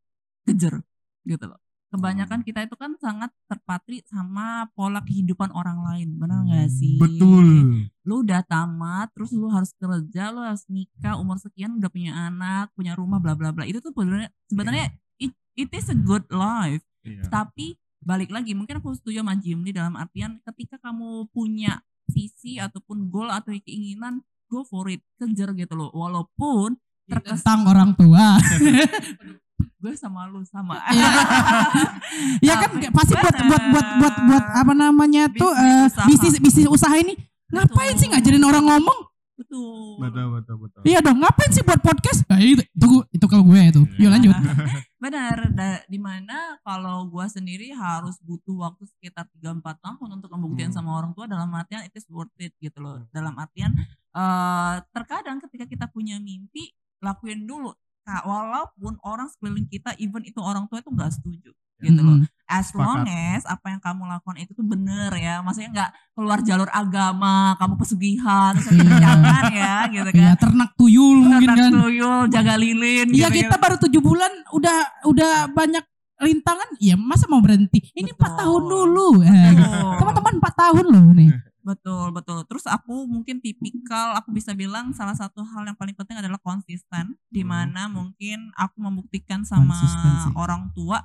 kejar 0.48 0.80
gitu 1.26 1.44
loh. 1.44 1.60
Kebanyakan 1.92 2.40
Hmm. 2.40 2.46
kita 2.48 2.64
itu 2.64 2.72
kan 2.72 2.96
sangat 2.96 3.28
terpatri 3.44 4.00
sama 4.08 4.64
pola 4.72 5.04
kehidupan 5.04 5.52
orang 5.52 5.84
lain, 5.84 6.16
benar 6.16 6.40
nggak 6.48 6.72
sih? 6.72 6.96
Betul. 6.96 7.84
Lu 8.08 8.24
udah 8.24 8.40
tamat, 8.48 9.12
terus 9.12 9.28
lu 9.36 9.52
harus 9.52 9.76
kerja, 9.76 10.32
lu 10.32 10.40
harus 10.40 10.64
nikah, 10.72 11.20
umur 11.20 11.36
sekian 11.36 11.76
udah 11.76 11.92
punya 11.92 12.16
anak, 12.16 12.72
punya 12.72 12.96
rumah, 12.96 13.20
bla 13.20 13.36
bla 13.36 13.52
bla. 13.52 13.68
Itu 13.68 13.84
tuh 13.84 13.92
sebenarnya 13.92 14.32
sebenarnya 14.48 14.86
it, 15.20 15.36
it 15.52 15.68
is 15.76 15.92
a 15.92 15.98
good 15.98 16.24
life. 16.32 16.80
Iya. 17.04 17.28
Tapi 17.28 17.76
balik 18.02 18.34
lagi 18.34 18.52
mungkin 18.52 18.82
aku 18.82 18.92
setuju 18.92 19.22
sama 19.22 19.38
Jimli 19.38 19.70
dalam 19.70 19.94
artian 19.94 20.42
ketika 20.42 20.76
kamu 20.78 21.30
punya 21.30 21.78
visi 22.10 22.58
ataupun 22.58 23.06
goal 23.08 23.30
atau 23.30 23.54
keinginan 23.54 24.20
go 24.50 24.66
for 24.66 24.90
it 24.90 25.00
kejar 25.16 25.54
gitu 25.54 25.72
loh 25.72 25.88
walaupun 25.94 26.74
terkesan 27.06 27.40
Tentang 27.40 27.60
orang 27.66 27.90
tua. 27.94 28.36
gue 29.82 29.94
sama 29.98 30.30
lu 30.30 30.42
sama 30.46 30.78
Iya. 30.90 31.10
ya 32.50 32.54
kan 32.54 32.70
pasti 32.94 33.14
buat 33.18 33.34
buat 33.34 33.62
buat 33.70 33.86
buat 33.98 34.14
buat 34.30 34.44
apa 34.54 34.72
namanya 34.74 35.26
tuh 35.30 35.50
Bisnis 35.50 35.66
eh, 35.66 35.86
usaha. 35.90 36.06
bisnis 36.06 36.34
bisnis 36.38 36.66
usaha 36.70 36.94
ini 36.94 37.14
ngapain 37.50 37.94
sih 37.98 38.06
ngajarin 38.06 38.42
orang 38.42 38.62
ngomong? 38.64 38.98
Betul 39.34 39.98
Betul, 39.98 40.26
betul, 40.34 40.56
betul. 40.60 40.80
Iya 40.82 40.98
dong, 41.00 41.18
ngapain 41.18 41.50
sih 41.50 41.62
buat 41.62 41.80
podcast? 41.80 42.24
Nah, 42.26 42.38
itu, 42.38 42.62
itu, 42.62 42.86
itu 43.12 43.24
kalau 43.26 43.44
gue 43.44 43.60
itu. 43.60 43.82
Yuk 43.98 44.10
lanjut. 44.10 44.32
benar 45.02 45.36
da, 45.50 45.82
di 45.90 45.98
mana 45.98 46.56
kalau 46.62 47.10
gue 47.10 47.26
sendiri 47.26 47.74
harus 47.74 48.22
butuh 48.22 48.54
waktu 48.54 48.86
sekitar 48.86 49.26
3-4 49.34 49.58
tahun 49.82 50.08
untuk 50.14 50.30
membuktikan 50.30 50.70
Hmm. 50.70 50.78
sama 50.78 50.94
orang 50.94 51.10
tua 51.10 51.26
dalam 51.26 51.50
artian 51.50 51.82
it 51.82 51.90
is 51.92 52.06
worth 52.06 52.30
it 52.38 52.54
gitu 52.62 52.78
loh 52.78 53.02
dalam 53.10 53.34
artian 53.34 53.74
eh 54.14 54.74
terkadang 54.94 55.42
ketika 55.42 55.66
kita 55.66 55.86
punya 55.90 56.22
mimpi 56.22 56.70
lakuin 57.02 57.44
dulu 57.44 57.74
Kak, 58.02 58.26
walaupun 58.26 58.98
orang 59.02 59.26
sekeliling 59.26 59.66
kita 59.66 59.94
even 59.98 60.22
itu 60.22 60.38
orang 60.38 60.66
tua 60.66 60.78
itu 60.78 60.90
nggak 60.90 61.10
setuju 61.14 61.50
gitu 61.82 62.00
loh 62.02 62.22
Mm-mm. 62.22 62.30
As 62.52 62.68
Sepakat. 62.68 62.84
long 62.84 63.02
as 63.08 63.42
apa 63.44 63.66
yang 63.66 63.80
kamu 63.80 64.02
lakukan 64.04 64.36
itu 64.36 64.52
tuh 64.52 64.62
bener 64.62 65.08
ya 65.14 65.40
maksudnya 65.40 65.70
nggak 65.72 65.90
keluar 66.12 66.38
jalur 66.40 66.68
agama 66.68 67.34
kamu 67.56 67.74
pesugihan 67.76 68.52
Iya. 68.68 68.92
jangan 68.98 69.44
ya 69.50 69.74
gitu 69.88 70.08
kan 70.08 70.20
Iya 70.20 70.32
ternak 70.36 70.70
tuyul 70.74 71.18
mungkin 71.18 71.48
Ternak 71.48 71.58
kan. 71.58 71.72
tuyul 71.74 72.20
jaga 72.28 72.54
lilin 72.54 73.06
Iya 73.08 73.26
gitu 73.26 73.40
kita 73.42 73.56
baru 73.56 73.76
tujuh 73.80 74.00
bulan 74.00 74.32
udah 74.50 74.76
udah 75.04 75.32
banyak 75.50 75.84
rintangan. 76.18 76.78
Ya 76.78 76.94
masa 76.94 77.26
mau 77.26 77.42
berhenti? 77.42 77.82
Ini 77.92 78.14
empat 78.14 78.38
tahun 78.38 78.62
dulu. 78.62 79.26
Teman-teman 79.98 80.38
empat 80.38 80.54
tahun 80.54 80.86
loh 80.86 81.06
nih. 81.10 81.34
Betul, 81.62 82.10
betul. 82.10 82.42
Terus 82.44 82.62
aku 82.64 83.06
mungkin 83.06 83.38
tipikal, 83.38 84.14
aku 84.14 84.30
bisa 84.30 84.50
bilang 84.52 84.90
salah 84.90 85.14
satu 85.14 85.42
hal 85.42 85.62
yang 85.62 85.74
paling 85.74 85.94
penting 85.94 86.18
adalah 86.18 86.38
konsisten, 86.38 87.18
di 87.26 87.42
Hmm. 87.42 87.50
mana 87.50 87.82
mungkin 87.86 88.50
aku 88.54 88.78
membuktikan 88.78 89.42
sama 89.42 89.74
orang 90.34 90.70
tua. 90.72 91.02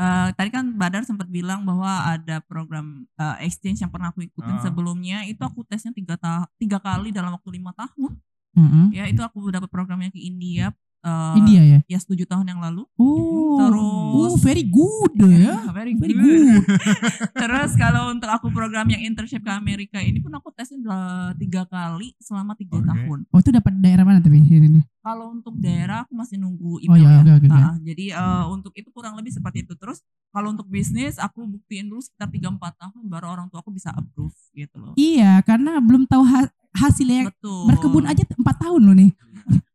Eh, 0.00 0.28
tadi 0.32 0.48
kan 0.48 0.64
Badar 0.80 1.04
sempat 1.04 1.28
bilang 1.28 1.60
bahwa 1.68 2.08
ada 2.08 2.40
program 2.40 3.04
eh, 3.20 3.44
exchange 3.44 3.84
yang 3.84 3.92
pernah 3.92 4.08
aku 4.08 4.24
ikutin 4.24 4.56
Ah. 4.56 4.64
sebelumnya, 4.64 5.28
itu 5.28 5.44
aku 5.44 5.60
tesnya 5.68 5.92
tiga, 5.92 6.16
ta- 6.16 6.48
tiga 6.56 6.80
kali 6.80 7.12
dalam 7.12 7.36
waktu 7.36 7.60
lima 7.60 7.76
tahun. 7.76 8.16
Mm-mm. 8.56 8.96
Ya 8.96 9.04
itu 9.06 9.20
aku 9.20 9.52
dapat 9.52 9.68
programnya 9.68 10.08
ke 10.08 10.16
India. 10.16 10.72
Eh, 11.00 11.38
India 11.38 11.62
ya. 11.62 11.78
Ya 11.86 11.98
tujuh 11.98 12.24
tahun 12.24 12.46
yang 12.46 12.60
lalu. 12.60 12.84
Oh. 12.94 13.56
Terus- 13.58 13.98
Oh, 14.10 14.34
very 14.36 14.62
good 14.62 15.14
ya. 15.16 15.64
Very 15.70 15.94
Very 15.94 16.14
good. 16.14 16.60
good. 16.60 16.64
Terus 17.40 17.72
kalau 17.74 18.10
untuk 18.10 18.26
aku 18.26 18.50
program 18.50 18.84
yang 18.86 19.00
internship 19.02 19.40
ke 19.40 19.48
Amerika 19.48 19.98
ini 19.98 20.18
pun 20.18 20.30
aku 20.30 20.50
udah 20.50 21.32
tiga 21.34 21.62
kali 21.64 22.12
selama 22.20 22.52
tiga 22.54 22.78
Oke. 22.78 22.86
tahun. 22.86 23.18
Oh 23.30 23.38
itu 23.38 23.50
dapat 23.50 23.72
daerah 23.80 24.04
mana 24.04 24.20
tapi 24.20 24.38
ini? 24.38 24.68
nih? 24.70 24.84
Kalau 25.00 25.32
untuk 25.32 25.56
daerah 25.56 26.04
aku 26.04 26.12
masih 26.12 26.36
nunggu 26.36 26.84
Oh 26.84 26.84
email 26.84 27.00
ya, 27.00 27.10
ya. 27.10 27.20
oke 27.22 27.32
oke. 27.32 27.48
oke. 27.48 27.60
Ah, 27.64 27.76
jadi 27.80 28.04
eh, 28.12 28.44
untuk 28.50 28.72
itu 28.76 28.88
kurang 28.92 29.14
lebih 29.16 29.32
seperti 29.32 29.64
itu. 29.64 29.72
Terus 29.74 30.04
kalau 30.30 30.52
untuk 30.52 30.68
bisnis 30.68 31.16
aku 31.16 31.48
buktiin 31.48 31.88
dulu 31.88 32.02
sekitar 32.02 32.28
3-4 32.28 32.60
tahun 32.76 33.02
baru 33.08 33.26
orang 33.30 33.46
tua 33.48 33.64
aku 33.64 33.72
bisa 33.72 33.88
approve 33.90 34.36
gitu 34.52 34.76
loh. 34.76 34.92
Iya, 34.94 35.40
karena 35.42 35.80
belum 35.80 36.04
tahu 36.04 36.22
ha- 36.22 36.52
hasilnya. 36.76 37.32
Betul. 37.32 37.66
Berkebun 37.72 38.04
aja 38.04 38.22
empat 38.36 38.56
tahun 38.60 38.82
loh 38.84 38.94
nih. 38.94 39.10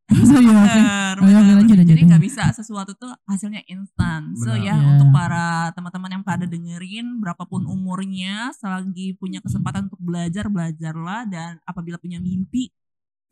Masa 0.05 0.37
ya? 0.37 0.53
Bener, 0.53 1.15
Oh, 1.17 1.25
ya, 1.25 1.39
lanjut, 1.41 1.75
lanjut, 1.79 1.87
Jadi 1.87 2.01
nggak 2.05 2.23
bisa 2.23 2.43
sesuatu 2.53 2.93
tuh 2.93 3.09
hasilnya 3.25 3.65
instan. 3.65 4.35
So 4.37 4.53
ya 4.53 4.77
Iya. 4.77 4.77
untuk 4.77 5.09
para 5.09 5.71
teman-teman 5.73 6.21
yang 6.21 6.23
pada 6.27 6.45
dengerin 6.45 7.17
berapapun 7.23 7.65
umurnya, 7.65 8.53
selagi 8.53 9.17
punya 9.17 9.41
kesempatan 9.41 9.89
untuk 9.89 9.97
belajar 10.03 10.45
belajarlah 10.51 11.25
dan 11.25 11.57
apabila 11.65 11.97
punya 11.97 12.21
mimpi 12.21 12.69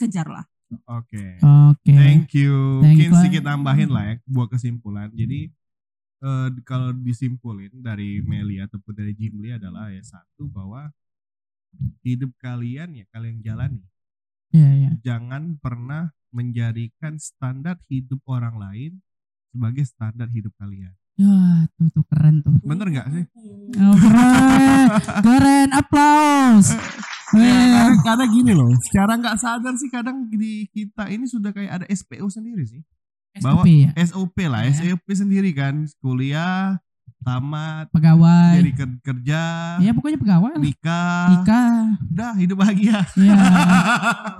kejarlah. 0.01 0.47
Oke. 0.89 1.38
Oke. 1.43 1.93
Thank 1.93 2.34
you. 2.34 2.82
Thank 2.82 2.97
Mungkin 2.97 3.09
you. 3.13 3.19
sedikit 3.21 3.43
tambahin 3.45 3.93
lah 3.93 4.03
ya 4.09 4.15
buat 4.26 4.49
kesimpulan. 4.49 5.13
Jadi 5.13 5.53
eh, 6.24 6.47
kalau 6.65 6.89
disimpulin 6.95 7.69
dari 7.84 8.24
Meli 8.26 8.57
ataupun 8.57 8.97
dari 8.97 9.13
Jimli 9.13 9.53
adalah 9.53 9.93
ya 9.93 10.01
satu 10.01 10.49
bahwa 10.49 10.89
hidup 12.01 12.34
kalian 12.41 12.97
ya 12.97 13.05
kalian 13.13 13.43
jalani. 13.45 13.86
Iya, 14.53 14.69
iya. 14.77 14.91
Jangan 15.01 15.57
pernah 15.57 16.13
menjadikan 16.29 17.17
standar 17.17 17.81
hidup 17.89 18.21
orang 18.29 18.57
lain 18.57 18.91
sebagai 19.49 19.85
standar 19.85 20.29
hidup 20.29 20.53
kalian. 20.57 20.93
Ya, 21.13 21.69
tuh 21.77 21.89
tuh 21.93 22.05
keren 22.09 22.41
tuh. 22.41 22.53
Bener 22.61 22.89
nggak 22.89 23.07
sih? 23.09 23.25
Oh, 23.77 23.97
keren. 23.97 24.87
keren. 25.21 25.69
Applause. 25.73 26.73
Ya, 27.33 27.49
karena, 27.49 27.97
karena 28.05 28.25
gini 28.29 28.51
loh, 28.53 28.69
secara 28.77 29.17
nggak 29.17 29.37
sadar 29.41 29.73
sih 29.77 29.89
kadang 29.89 30.29
di 30.29 30.69
kita 30.69 31.09
ini 31.09 31.25
sudah 31.25 31.49
kayak 31.49 31.81
ada 31.81 31.85
SPO 31.89 32.29
sendiri 32.29 32.65
sih. 32.65 32.81
Bahwa- 33.41 33.65
SOP 33.65 33.69
ya. 33.73 33.91
SOP 33.97 34.37
lah, 34.45 34.61
Ya. 34.69 34.73
SOP 34.73 35.07
sendiri 35.09 35.49
kan, 35.57 35.89
kuliah, 35.97 36.77
tamat, 37.24 37.86
Pegawai. 37.89 38.53
jadi 38.55 38.71
ker- 38.74 39.01
kerja, 39.01 39.41
Ya 39.78 39.91
pokoknya 39.91 40.15
pegawai 40.15 40.53
nikah, 40.55 41.26
Nikah. 41.34 41.76
udah 42.05 42.34
hidup 42.36 42.57
bahagia. 42.57 42.99
Ya. 43.17 43.39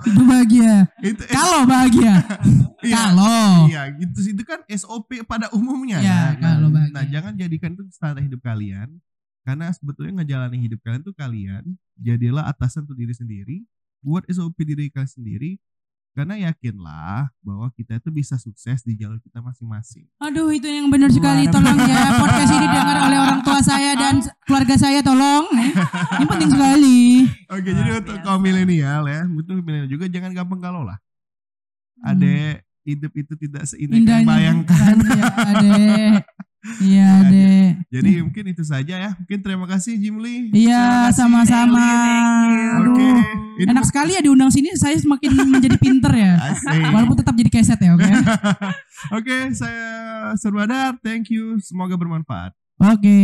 Itu 0.04 0.22
bahagia. 0.22 0.74
itu 1.00 1.22
Kalau 1.26 1.64
bahagia. 1.64 2.14
iya, 2.86 2.96
Kalau. 3.02 3.66
iya 3.66 3.82
gitu 3.94 4.18
sih 4.20 4.32
itu 4.32 4.42
kan 4.42 4.60
SOP 4.68 5.24
pada 5.24 5.48
umumnya 5.50 5.98
Iya, 5.98 6.36
kan. 6.36 6.42
kalau 6.54 6.68
Nah, 6.68 6.74
bahagia. 6.76 6.94
nah, 6.94 7.04
jangan 7.06 7.32
jadikan 7.34 7.70
itu 7.72 7.82
standar 7.88 8.20
hidup 8.20 8.40
kalian 8.40 8.88
karena 9.42 9.68
sebetulnya 9.70 10.12
ngejalani 10.18 10.58
hidup 10.58 10.80
kalian 10.80 11.02
tuh 11.02 11.12
kalian 11.12 11.64
jadilah 11.96 12.44
atasan 12.44 12.84
untuk 12.84 12.96
diri 12.96 13.12
sendiri, 13.12 13.56
buat 14.00 14.24
SOP 14.26 14.56
diri 14.58 14.88
kalian 14.88 15.08
sendiri 15.10 15.56
karena 16.14 16.38
yakinlah 16.46 17.26
bahwa 17.42 17.66
kita 17.74 17.98
itu 17.98 18.08
bisa 18.14 18.38
sukses 18.38 18.86
di 18.86 18.94
jalur 18.94 19.18
kita 19.18 19.42
masing-masing. 19.42 20.06
Aduh 20.22 20.46
itu 20.54 20.62
yang 20.70 20.86
benar 20.86 21.10
sekali 21.10 21.50
tolong 21.50 21.74
ya 21.74 22.14
podcast 22.22 22.54
ini 22.54 22.66
dengar 22.70 22.98
oleh 23.10 23.18
orang 23.18 23.42
tua 23.42 23.58
saya 23.58 23.98
dan 23.98 24.22
keluarga 24.46 24.78
saya 24.78 25.02
tolong. 25.02 25.50
Ini 26.14 26.24
penting 26.30 26.50
sekali. 26.54 27.26
Oke, 27.50 27.70
Luar 27.74 27.82
jadi 27.82 27.90
untuk 27.98 28.16
kaum 28.22 28.40
milenial 28.40 29.02
ya, 29.10 29.26
untuk 29.26 29.58
milenial 29.58 29.90
juga 29.90 30.06
jangan 30.06 30.30
gampang 30.30 30.62
galau 30.62 30.86
lah. 30.86 31.02
Adek, 32.06 32.62
hidup 32.86 33.12
itu 33.18 33.34
tidak 33.34 33.66
seindah 33.66 33.98
yang 33.98 34.22
bayangkan. 34.22 34.94
Ya, 35.02 35.24
adek. 35.34 36.14
Iya, 36.80 37.08
adek. 37.28 37.70
Jadi 37.92 38.10
mungkin 38.24 38.44
itu 38.50 38.64
saja 38.64 38.94
ya. 38.96 39.10
Mungkin 39.20 39.38
terima 39.44 39.66
kasih 39.68 40.00
Jimli. 40.00 40.50
Iya, 40.50 41.12
sama-sama. 41.12 41.78
Thank 41.78 42.56
you. 42.56 42.90
Oke. 42.90 43.10
Enak 43.70 43.84
sekali 43.86 44.18
ya 44.18 44.20
diundang 44.24 44.50
sini 44.50 44.74
saya 44.74 44.98
semakin 44.98 45.30
menjadi 45.54 45.76
pinter 45.78 46.12
ya. 46.12 46.32
Asik. 46.40 46.80
Walaupun 46.90 47.16
tetap 47.20 47.34
jadi 47.36 47.50
keset 47.52 47.78
ya, 47.78 47.94
oke. 47.94 48.04
Oke, 49.20 49.52
saya 49.52 50.32
Serbadar. 50.40 50.96
Thank 51.04 51.28
you. 51.28 51.60
Semoga 51.60 51.94
bermanfaat. 51.94 52.56
Oke. 52.80 53.20